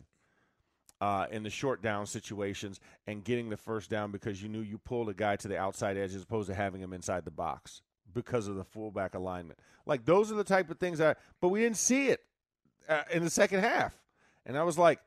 Uh, 1.00 1.26
in 1.30 1.42
the 1.42 1.50
short 1.50 1.82
down 1.82 2.06
situations 2.06 2.80
and 3.06 3.24
getting 3.24 3.50
the 3.50 3.56
first 3.56 3.90
down 3.90 4.10
because 4.10 4.42
you 4.42 4.48
knew 4.48 4.60
you 4.60 4.78
pulled 4.78 5.08
a 5.08 5.12
guy 5.12 5.36
to 5.36 5.48
the 5.48 5.58
outside 5.58 5.98
edge 5.98 6.14
as 6.14 6.22
opposed 6.22 6.48
to 6.48 6.54
having 6.54 6.80
him 6.80 6.94
inside 6.94 7.24
the 7.26 7.30
box 7.30 7.82
because 8.14 8.48
of 8.48 8.54
the 8.54 8.64
fullback 8.64 9.14
alignment. 9.14 9.58
Like 9.84 10.06
those 10.06 10.32
are 10.32 10.36
the 10.36 10.44
type 10.44 10.70
of 10.70 10.78
things 10.78 10.98
that, 10.98 11.18
but 11.40 11.48
we 11.48 11.60
didn't 11.60 11.76
see 11.76 12.08
it 12.08 12.20
uh, 12.88 13.02
in 13.12 13.22
the 13.22 13.28
second 13.28 13.60
half. 13.60 14.00
And 14.46 14.56
I 14.56 14.62
was 14.62 14.78
like, 14.78 15.00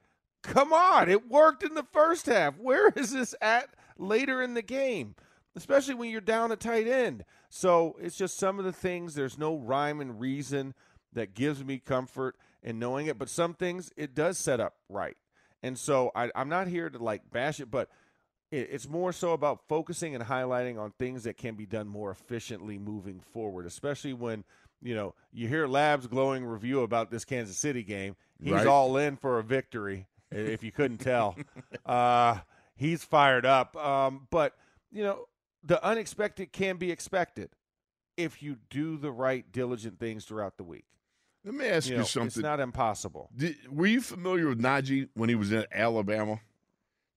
come 0.44 0.72
on, 0.74 1.10
it 1.10 1.30
worked 1.30 1.64
in 1.64 1.74
the 1.74 1.86
first 1.92 2.28
half. 2.28 2.58
Where 2.58 2.90
is 2.90 3.14
this 3.14 3.34
at 3.42 3.70
later 3.98 4.42
in 4.42 4.54
the 4.54 4.62
game? 4.62 5.16
Especially 5.56 5.96
when 5.96 6.12
you're 6.12 6.22
down 6.22 6.52
a 6.52 6.56
tight 6.56 6.88
end. 6.88 7.26
So 7.50 7.98
it's 8.00 8.18
just 8.18 8.38
some 8.38 8.60
of 8.60 8.66
the 8.66 8.74
things, 8.74 9.16
there's 9.16 9.38
no 9.38 9.56
rhyme 9.56 10.00
and 10.00 10.20
reason 10.20 10.76
that 11.18 11.34
gives 11.34 11.64
me 11.64 11.80
comfort 11.80 12.36
in 12.64 12.80
knowing 12.80 13.08
it. 13.08 13.18
But 13.18 13.30
some 13.30 13.54
things 13.54 13.92
it 13.98 14.16
does 14.16 14.38
set 14.38 14.60
up 14.60 14.76
right. 14.90 15.18
And 15.62 15.78
so 15.78 16.12
I, 16.16 16.30
am 16.36 16.50
not 16.50 16.68
here 16.68 16.90
to 16.90 16.98
like 16.98 17.30
bash 17.32 17.60
it, 17.60 17.70
but 17.70 17.90
it, 18.52 18.70
it's 18.72 18.88
more 18.88 19.12
so 19.12 19.34
about 19.34 19.68
focusing 19.68 20.16
and 20.16 20.24
highlighting 20.24 20.80
on 20.80 20.92
things 20.92 21.24
that 21.24 21.38
can 21.38 21.56
be 21.56 21.66
done 21.66 21.88
more 21.88 22.12
efficiently 22.12 22.78
moving 22.78 23.20
forward, 23.20 23.66
especially 23.66 24.14
when 24.14 24.44
you 24.82 24.96
know 24.96 25.16
you 25.34 25.48
hear 25.48 25.68
Lab's 25.68 26.08
glowing 26.08 26.46
review 26.46 26.82
about 26.82 27.12
this 27.12 27.26
Kansas 27.26 27.58
City 27.58 27.84
game. 27.84 28.16
He's 28.42 28.54
right. 28.54 28.68
all 28.68 28.96
in 28.98 29.18
for 29.18 29.40
a 29.40 29.44
victory. 29.44 30.08
if 30.32 30.64
you 30.64 30.72
couldn't 30.72 31.00
tell, 31.00 31.36
uh, 31.86 32.40
he's 32.76 33.04
fired 33.04 33.46
up. 33.46 33.76
Um, 33.76 34.28
but 34.30 34.54
you 34.92 35.04
know 35.04 35.26
the 35.64 35.84
unexpected 35.84 36.52
can 36.54 36.78
be 36.78 36.92
expected 36.92 37.50
if 38.16 38.42
you 38.42 38.58
do 38.70 38.98
the 38.98 39.12
right 39.12 39.52
diligent 39.52 40.00
things 40.00 40.26
throughout 40.26 40.58
the 40.58 40.64
week. 40.64 40.86
Let 41.48 41.56
me 41.56 41.66
ask 41.66 41.88
you, 41.88 41.94
you, 41.94 41.98
know, 42.00 42.04
something. 42.04 42.28
It's 42.28 42.38
not 42.38 42.60
impossible. 42.60 43.30
Did, 43.34 43.56
were 43.72 43.86
you 43.86 44.02
familiar 44.02 44.50
with 44.50 44.62
Najee 44.62 45.08
when 45.14 45.30
he 45.30 45.36
was 45.36 45.54
in 45.54 45.66
Alabama? 45.72 46.42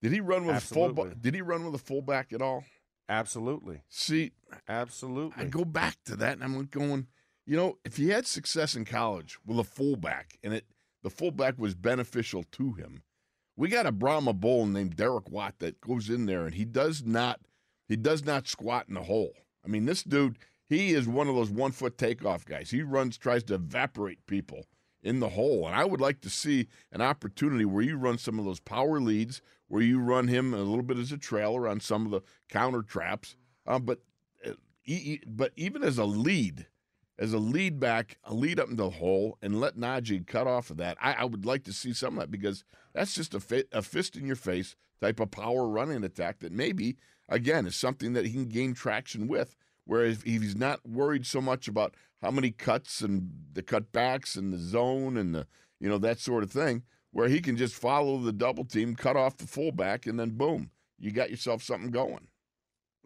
Did 0.02 0.12
he 0.12 0.20
run 0.20 0.46
with 0.46 0.54
Absolutely. 0.54 0.84
a 0.84 0.94
fullback? 0.94 1.20
Did 1.20 1.34
he 1.34 1.42
run 1.42 1.64
with 1.64 1.74
a 1.74 1.84
fullback 1.84 2.32
at 2.32 2.40
all? 2.40 2.62
Absolutely. 3.08 3.82
See, 3.88 4.30
absolutely. 4.68 5.44
I 5.44 5.48
go 5.48 5.64
back 5.64 5.96
to 6.04 6.14
that, 6.16 6.34
and 6.34 6.44
I'm 6.44 6.66
going. 6.66 7.08
You 7.44 7.56
know, 7.56 7.78
if 7.84 7.96
he 7.96 8.10
had 8.10 8.28
success 8.28 8.76
in 8.76 8.84
college 8.84 9.36
with 9.44 9.58
a 9.58 9.64
fullback, 9.64 10.38
and 10.44 10.54
it 10.54 10.64
the 11.02 11.10
fullback 11.10 11.58
was 11.58 11.74
beneficial 11.74 12.44
to 12.52 12.74
him, 12.74 13.02
we 13.56 13.68
got 13.68 13.86
a 13.86 13.90
Brahma 13.90 14.32
Bull 14.32 14.64
named 14.66 14.94
Derek 14.94 15.28
Watt 15.28 15.56
that 15.58 15.80
goes 15.80 16.08
in 16.08 16.26
there, 16.26 16.44
and 16.44 16.54
he 16.54 16.64
does 16.64 17.02
not 17.04 17.40
he 17.88 17.96
does 17.96 18.24
not 18.24 18.46
squat 18.46 18.86
in 18.86 18.94
the 18.94 19.02
hole. 19.02 19.32
I 19.64 19.68
mean, 19.68 19.86
this 19.86 20.04
dude 20.04 20.38
he 20.70 20.94
is 20.94 21.08
one 21.08 21.28
of 21.28 21.34
those 21.34 21.50
one 21.50 21.72
foot 21.72 21.98
takeoff 21.98 22.46
guys. 22.46 22.70
He 22.70 22.82
runs, 22.82 23.18
tries 23.18 23.42
to 23.44 23.54
evaporate 23.54 24.24
people 24.26 24.66
in 25.02 25.18
the 25.18 25.30
hole. 25.30 25.66
And 25.66 25.74
I 25.74 25.84
would 25.84 26.00
like 26.00 26.20
to 26.20 26.30
see 26.30 26.68
an 26.92 27.00
opportunity 27.00 27.64
where 27.64 27.82
you 27.82 27.96
run 27.96 28.18
some 28.18 28.38
of 28.38 28.44
those 28.44 28.60
power 28.60 29.00
leads, 29.00 29.42
where 29.66 29.82
you 29.82 30.00
run 30.00 30.28
him 30.28 30.54
a 30.54 30.58
little 30.58 30.84
bit 30.84 30.96
as 30.96 31.10
a 31.10 31.18
trailer 31.18 31.66
on 31.66 31.80
some 31.80 32.06
of 32.06 32.12
the 32.12 32.22
counter 32.48 32.82
traps. 32.82 33.34
Uh, 33.66 33.80
but 33.80 33.98
uh, 34.46 34.52
but 35.26 35.52
even 35.56 35.82
as 35.82 35.98
a 35.98 36.04
lead, 36.04 36.66
as 37.18 37.32
a 37.32 37.38
lead 37.38 37.80
back, 37.80 38.18
a 38.22 38.32
lead 38.32 38.60
up 38.60 38.70
into 38.70 38.84
the 38.84 38.90
hole, 38.90 39.38
and 39.42 39.60
let 39.60 39.76
Najee 39.76 40.24
cut 40.24 40.46
off 40.46 40.70
of 40.70 40.76
that. 40.76 40.96
I, 41.00 41.14
I 41.14 41.24
would 41.24 41.44
like 41.44 41.64
to 41.64 41.72
see 41.72 41.92
some 41.92 42.14
of 42.14 42.20
that 42.20 42.30
because 42.30 42.64
that's 42.94 43.14
just 43.14 43.34
a, 43.34 43.66
a 43.72 43.82
fist 43.82 44.14
in 44.14 44.24
your 44.24 44.36
face 44.36 44.76
type 45.00 45.18
of 45.18 45.32
power 45.32 45.66
running 45.66 46.04
attack 46.04 46.38
that 46.40 46.52
maybe 46.52 46.96
again 47.28 47.66
is 47.66 47.74
something 47.74 48.12
that 48.12 48.26
he 48.26 48.32
can 48.32 48.46
gain 48.46 48.72
traction 48.72 49.26
with. 49.26 49.56
Whereas 49.86 50.22
he's 50.22 50.54
not 50.56 50.86
worried 50.86 51.26
so 51.26 51.40
much 51.40 51.66
about 51.68 51.94
how 52.22 52.30
many 52.30 52.50
cuts 52.50 53.00
and 53.00 53.30
the 53.52 53.62
cutbacks 53.62 54.36
and 54.36 54.52
the 54.52 54.58
zone 54.58 55.16
and 55.16 55.34
the 55.34 55.46
you 55.80 55.88
know 55.88 55.98
that 55.98 56.18
sort 56.20 56.42
of 56.44 56.50
thing, 56.52 56.82
where 57.12 57.28
he 57.28 57.40
can 57.40 57.56
just 57.56 57.74
follow 57.74 58.18
the 58.18 58.32
double 58.32 58.64
team, 58.64 58.94
cut 58.94 59.16
off 59.16 59.36
the 59.38 59.46
fullback, 59.46 60.06
and 60.06 60.18
then 60.20 60.30
boom, 60.30 60.70
you 60.98 61.10
got 61.10 61.30
yourself 61.30 61.62
something 61.62 61.90
going. 61.90 62.28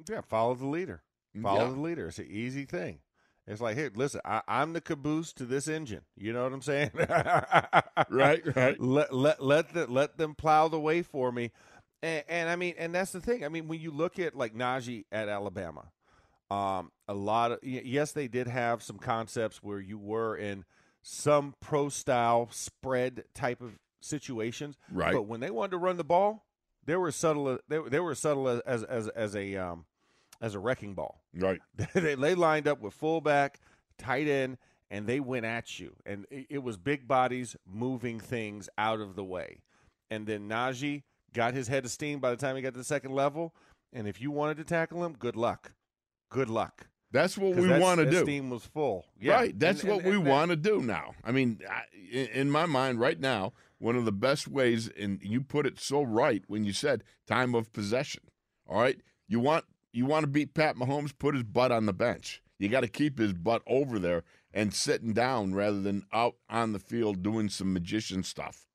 Yeah, 0.08 0.22
follow 0.22 0.54
the 0.54 0.66
leader. 0.66 1.02
Follow 1.40 1.68
Yeah. 1.68 1.70
the 1.74 1.80
leader. 1.80 2.08
It's 2.08 2.18
an 2.18 2.26
easy 2.28 2.64
thing. 2.64 2.98
It's 3.46 3.60
like, 3.60 3.76
hey, 3.76 3.90
listen, 3.94 4.20
I, 4.24 4.40
I'm 4.48 4.72
the 4.72 4.80
caboose 4.80 5.32
to 5.34 5.44
this 5.44 5.68
engine. 5.68 6.00
You 6.16 6.32
know 6.32 6.44
what 6.44 6.52
I'm 6.52 6.62
saying? 6.62 6.90
Right, 8.10 8.42
right. 8.56 8.80
Let 8.80 9.12
let 9.14 9.42
let 9.42 9.72
the, 9.72 9.86
let 9.86 10.18
them 10.18 10.34
plow 10.34 10.68
the 10.68 10.80
way 10.80 11.02
for 11.02 11.30
me. 11.30 11.52
And, 12.02 12.24
and 12.28 12.48
I 12.48 12.56
mean, 12.56 12.74
and 12.78 12.94
that's 12.94 13.12
the 13.12 13.20
thing. 13.20 13.44
I 13.44 13.48
mean, 13.48 13.68
when 13.68 13.80
you 13.80 13.90
look 13.90 14.18
at 14.18 14.34
like 14.34 14.54
Najee 14.54 15.04
at 15.12 15.28
Alabama, 15.28 15.90
um, 16.50 16.90
a 17.08 17.14
lot 17.14 17.52
of 17.52 17.58
yes, 17.62 18.12
they 18.12 18.28
did 18.28 18.46
have 18.46 18.82
some 18.82 18.98
concepts 18.98 19.62
where 19.62 19.80
you 19.80 19.98
were 19.98 20.36
in 20.36 20.64
some 21.02 21.54
pro 21.60 21.88
style 21.88 22.48
spread 22.50 23.24
type 23.34 23.60
of 23.60 23.78
situations, 24.00 24.76
Right. 24.90 25.12
But 25.12 25.22
when 25.22 25.40
they 25.40 25.50
wanted 25.50 25.72
to 25.72 25.78
run 25.78 25.96
the 25.96 26.04
ball, 26.04 26.46
they 26.84 26.96
were 26.96 27.10
subtle. 27.10 27.58
They, 27.68 27.78
they 27.88 28.00
were 28.00 28.14
subtle 28.14 28.48
as 28.48 28.82
as 28.84 29.08
as 29.08 29.34
a 29.34 29.56
um, 29.56 29.86
as 30.40 30.54
a 30.54 30.58
wrecking 30.58 30.94
ball. 30.94 31.22
Right. 31.34 31.60
they, 31.94 32.14
they 32.14 32.34
lined 32.34 32.68
up 32.68 32.80
with 32.80 32.94
fullback, 32.94 33.60
tight 33.98 34.28
end, 34.28 34.58
and 34.90 35.06
they 35.06 35.20
went 35.20 35.46
at 35.46 35.80
you. 35.80 35.96
And 36.04 36.26
it, 36.30 36.46
it 36.50 36.62
was 36.62 36.76
big 36.76 37.08
bodies 37.08 37.56
moving 37.66 38.20
things 38.20 38.68
out 38.76 39.00
of 39.00 39.16
the 39.16 39.24
way. 39.24 39.62
And 40.10 40.26
then 40.26 40.48
Najee 40.48 41.02
got 41.32 41.54
his 41.54 41.68
head 41.68 41.84
of 41.84 41.90
steam 41.90 42.20
by 42.20 42.30
the 42.30 42.36
time 42.36 42.56
he 42.56 42.62
got 42.62 42.74
to 42.74 42.78
the 42.78 42.84
second 42.84 43.12
level. 43.12 43.54
And 43.92 44.06
if 44.06 44.20
you 44.20 44.30
wanted 44.30 44.56
to 44.58 44.64
tackle 44.64 45.04
him, 45.04 45.14
good 45.14 45.36
luck. 45.36 45.72
Good 46.34 46.50
luck. 46.50 46.88
That's 47.12 47.38
what 47.38 47.54
we 47.54 47.68
want 47.78 48.00
to 48.00 48.10
do. 48.10 48.22
Steam 48.24 48.50
was 48.50 48.64
full. 48.64 49.06
Yeah. 49.20 49.34
Right. 49.34 49.58
That's 49.58 49.82
And- 49.82 49.90
what 49.90 50.00
and- 50.04 50.10
we 50.10 50.18
want 50.18 50.50
to 50.50 50.56
do 50.56 50.80
now. 50.82 51.14
I 51.22 51.30
mean, 51.30 51.60
I, 51.70 51.82
in, 52.10 52.26
in 52.26 52.50
my 52.50 52.66
mind, 52.66 52.98
right 52.98 53.20
now, 53.20 53.52
one 53.78 53.94
of 53.94 54.04
the 54.04 54.12
best 54.12 54.48
ways, 54.48 54.88
and 54.88 55.20
you 55.22 55.40
put 55.40 55.64
it 55.64 55.78
so 55.78 56.02
right 56.02 56.42
when 56.48 56.64
you 56.64 56.72
said 56.72 57.04
time 57.26 57.54
of 57.54 57.72
possession. 57.72 58.22
All 58.66 58.80
right, 58.80 59.00
you 59.28 59.38
want 59.40 59.64
you 59.92 60.06
want 60.06 60.24
to 60.24 60.26
beat 60.26 60.54
Pat 60.54 60.74
Mahomes, 60.74 61.16
put 61.16 61.34
his 61.34 61.44
butt 61.44 61.70
on 61.70 61.86
the 61.86 61.92
bench. 61.92 62.42
You 62.58 62.68
got 62.68 62.80
to 62.80 62.88
keep 62.88 63.18
his 63.18 63.32
butt 63.32 63.62
over 63.66 63.98
there 64.00 64.24
and 64.52 64.74
sitting 64.74 65.12
down 65.12 65.54
rather 65.54 65.80
than 65.80 66.04
out 66.12 66.34
on 66.48 66.72
the 66.72 66.78
field 66.80 67.22
doing 67.22 67.48
some 67.48 67.72
magician 67.72 68.22
stuff. 68.24 68.66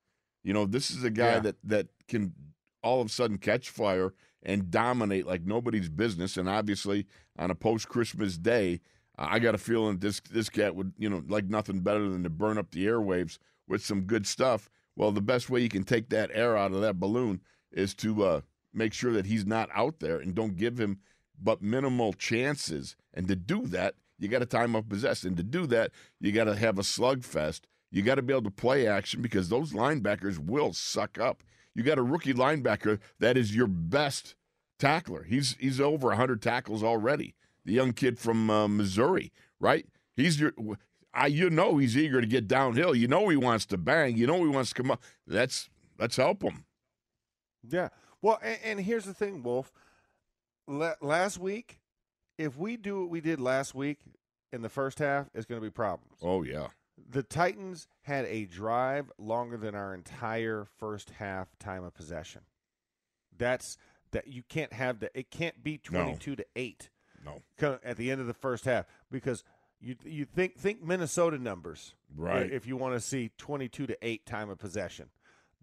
You 0.44 0.54
know, 0.54 0.66
this 0.66 0.92
is 0.92 1.04
a 1.04 1.10
guy 1.10 1.34
Yeah. 1.34 1.40
that 1.40 1.56
that 1.66 1.88
can 2.08 2.34
all 2.82 3.02
of 3.02 3.08
a 3.08 3.10
sudden 3.12 3.38
catch 3.38 3.70
fire 3.70 4.14
and 4.44 4.72
dominate 4.72 5.28
like 5.28 5.46
nobody's 5.46 5.90
business. 5.90 6.38
And 6.38 6.48
obviously, 6.48 7.06
on 7.38 7.52
a 7.52 7.56
post 7.56 7.88
Christmas 7.90 8.38
day, 8.38 8.82
I 9.18 9.40
got 9.40 9.56
a 9.56 9.60
feeling 9.60 9.98
this 9.98 10.22
this 10.32 10.50
cat 10.50 10.76
would 10.76 10.94
you 10.98 11.10
know 11.10 11.24
like 11.28 11.46
nothing 11.46 11.82
better 11.82 12.08
than 12.10 12.24
to 12.24 12.30
burn 12.30 12.58
up 12.58 12.72
the 12.72 12.86
airwaves 12.86 13.38
with 13.68 13.84
some 13.84 14.02
good 14.02 14.26
stuff. 14.26 14.70
Well, 14.96 15.12
the 15.12 15.22
best 15.22 15.50
way 15.50 15.62
you 15.62 15.70
can 15.70 15.84
take 15.84 16.10
that 16.10 16.32
air 16.34 16.58
out 16.58 16.72
of 16.72 16.82
that 16.82 17.00
balloon 17.00 17.42
is 17.72 17.94
to 17.96 18.24
uh, 18.24 18.42
make 18.74 18.94
sure 18.94 19.14
that 19.14 19.26
he's 19.26 19.46
not 19.46 19.70
out 19.74 20.00
there 20.00 20.20
and 20.20 20.36
don't 20.36 20.58
give 20.58 20.80
him 20.80 21.00
but 21.42 21.62
minimal 21.62 22.14
chances. 22.14 22.96
And 23.14 23.28
to 23.28 23.36
do 23.36 23.66
that, 23.68 23.96
you 24.18 24.28
got 24.28 24.40
to 24.40 24.46
time 24.46 24.76
of 24.76 24.90
possession. 24.90 25.30
And 25.30 25.38
to 25.38 25.44
do 25.44 25.66
that, 25.68 25.92
you 26.20 26.32
got 26.32 26.46
to 26.46 26.56
have 26.56 26.78
a 26.78 26.84
slugfest. 26.84 27.62
You 27.92 28.02
got 28.02 28.16
to 28.16 28.22
be 28.22 28.34
able 28.34 28.44
to 28.44 28.52
play 28.52 28.88
action 28.88 29.22
because 29.22 29.50
those 29.50 29.72
linebackers 29.72 30.38
will 30.38 30.74
suck 30.74 31.18
up. 31.18 31.44
You 31.76 31.84
got 31.84 31.98
a 31.98 32.04
rookie 32.04 32.34
linebacker 32.34 33.00
that 33.20 33.38
is 33.38 33.56
your 33.56 33.68
best 33.68 34.36
tackler. 34.80 35.24
He's 35.24 35.56
he's 35.60 35.80
over 35.80 36.08
100 36.08 36.42
tackles 36.42 36.84
already. 36.84 37.36
The 37.66 37.74
young 37.74 37.94
kid 37.94 38.18
from 38.18 38.50
uh, 38.50 38.68
Missouri, 38.68 39.32
right? 39.60 39.86
He's 40.16 40.40
your 40.40 40.54
I 41.14 41.28
you 41.28 41.50
know 41.50 41.78
he's 41.78 41.98
eager 41.98 42.22
to 42.22 42.28
get 42.28 42.48
downhill. 42.48 42.96
You 42.96 43.08
know 43.08 43.30
he 43.30 43.38
wants 43.38 43.66
to 43.68 43.78
bang. 43.78 44.18
You 44.18 44.28
know 44.28 44.44
he 44.44 44.50
wants 44.50 44.70
to 44.70 44.76
come 44.76 44.92
up. 44.92 45.02
That's 45.28 45.70
let's 45.98 46.16
help 46.16 46.44
him. 46.44 46.66
Yeah. 47.68 47.90
Well, 48.22 48.40
and, 48.42 48.60
and 48.64 48.80
here's 48.80 49.06
the 49.06 49.14
thing, 49.14 49.44
Wolf. 49.44 49.72
La- 50.68 50.96
last 51.02 51.40
week, 51.40 51.80
if 52.38 52.58
we 52.58 52.78
do 52.78 53.02
what 53.02 53.10
we 53.10 53.22
did 53.22 53.40
last 53.40 53.74
week 53.74 54.00
in 54.52 54.62
the 54.62 54.70
first 54.70 55.00
half, 55.00 55.30
it's 55.34 55.46
going 55.46 55.60
to 55.60 55.66
be 55.66 55.72
problems. 55.72 56.18
Oh 56.22 56.44
yeah. 56.44 56.68
The 57.10 57.24
Titans 57.24 57.88
had 58.02 58.26
a 58.26 58.46
drive 58.46 59.12
longer 59.18 59.58
than 59.58 59.76
our 59.76 59.94
entire 59.94 60.66
first 60.78 61.12
half 61.12 61.58
time 61.60 61.84
of 61.84 61.94
possession. 61.94 62.42
That's 63.38 63.78
that 64.12 64.28
you 64.28 64.44
can't 64.44 64.74
have 64.74 65.00
that. 65.02 65.12
It 65.14 65.32
can't 65.32 65.64
be 65.64 65.80
No. 65.92 66.04
twenty-two 66.04 66.36
to 66.38 66.46
eight 66.56 66.90
No. 67.24 67.42
at 67.84 67.98
the 67.98 68.12
end 68.12 68.22
of 68.22 68.28
the 68.28 68.34
first 68.34 68.66
half 68.66 68.86
because 69.12 69.44
you 69.80 69.96
you 70.04 70.26
think 70.26 70.58
think 70.58 70.82
Minnesota 70.84 71.38
numbers 71.38 71.94
Right. 72.16 72.52
if 72.52 72.66
you 72.66 72.76
want 72.76 72.96
to 72.96 73.00
see 73.00 73.30
22 73.38 73.86
to 73.88 73.98
8 74.02 74.26
time 74.26 74.50
of 74.50 74.58
possession. 74.58 75.10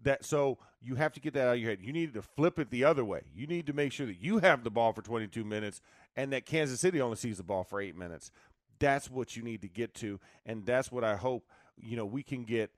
That 0.01 0.23
so 0.23 0.57
you 0.81 0.95
have 0.95 1.11
to 1.13 1.19
get 1.19 1.33
that 1.33 1.47
out 1.47 1.55
of 1.55 1.59
your 1.59 1.71
head. 1.71 1.81
You 1.81 1.91
need 1.91 2.13
to 2.13 2.21
flip 2.21 2.57
it 2.59 2.69
the 2.69 2.83
other 2.83 3.03
way. 3.03 3.23
You 3.35 3.47
need 3.47 3.65
to 3.67 3.73
make 3.73 3.91
sure 3.91 4.05
that 4.05 4.21
you 4.21 4.39
have 4.39 4.63
the 4.63 4.71
ball 4.71 4.93
for 4.93 5.01
22 5.01 5.43
minutes 5.43 5.81
and 6.15 6.31
that 6.31 6.45
Kansas 6.45 6.79
City 6.79 7.01
only 7.01 7.17
sees 7.17 7.37
the 7.37 7.43
ball 7.43 7.63
for 7.63 7.81
8 7.81 7.95
minutes. 7.95 8.31
That's 8.79 9.09
what 9.09 9.35
you 9.35 9.43
need 9.43 9.61
to 9.61 9.67
get 9.67 9.93
to 9.95 10.19
and 10.45 10.65
that's 10.65 10.91
what 10.91 11.03
I 11.03 11.15
hope 11.15 11.45
you 11.77 11.95
know 11.95 12.05
we 12.05 12.23
can 12.23 12.43
get 12.43 12.71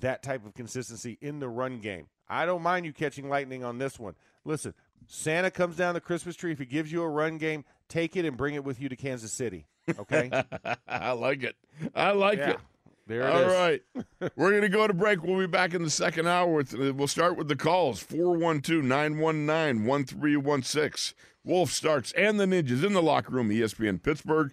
that 0.00 0.22
type 0.22 0.44
of 0.46 0.54
consistency 0.54 1.18
in 1.20 1.40
the 1.40 1.48
run 1.48 1.80
game. 1.80 2.06
I 2.28 2.46
don't 2.46 2.62
mind 2.62 2.86
you 2.86 2.92
catching 2.92 3.28
lightning 3.28 3.64
on 3.64 3.78
this 3.78 3.98
one. 3.98 4.14
Listen, 4.44 4.74
Santa 5.06 5.50
comes 5.50 5.76
down 5.76 5.94
the 5.94 6.00
Christmas 6.00 6.36
tree 6.36 6.52
if 6.52 6.58
he 6.58 6.66
gives 6.66 6.90
you 6.90 7.02
a 7.02 7.08
run 7.08 7.38
game, 7.38 7.64
take 7.88 8.16
it 8.16 8.24
and 8.24 8.36
bring 8.36 8.54
it 8.54 8.64
with 8.64 8.80
you 8.80 8.88
to 8.88 8.96
Kansas 8.96 9.32
City. 9.32 9.66
Okay? 9.98 10.30
I 10.88 11.12
like 11.12 11.42
it. 11.42 11.56
I 11.94 12.10
like 12.12 12.38
yeah. 12.38 12.50
it. 12.50 12.58
There 13.06 13.22
it 13.22 13.30
All 13.30 13.42
is. 13.42 13.52
right. 13.52 13.82
We're 14.36 14.50
going 14.50 14.62
to 14.62 14.68
go 14.68 14.86
to 14.86 14.92
break. 14.92 15.22
We'll 15.22 15.38
be 15.38 15.46
back 15.46 15.74
in 15.74 15.84
the 15.84 15.90
second 15.90 16.26
hour. 16.26 16.52
With, 16.52 16.74
we'll 16.74 17.06
start 17.06 17.36
with 17.36 17.46
the 17.46 17.54
calls 17.54 18.00
412 18.00 18.84
919 18.84 19.86
1316. 19.86 21.16
Wolf 21.44 21.70
Starks 21.70 22.10
and 22.12 22.40
the 22.40 22.44
Ninjas 22.44 22.84
in 22.84 22.92
the 22.92 23.02
locker 23.02 23.32
room, 23.32 23.50
ESPN 23.50 24.02
Pittsburgh, 24.02 24.52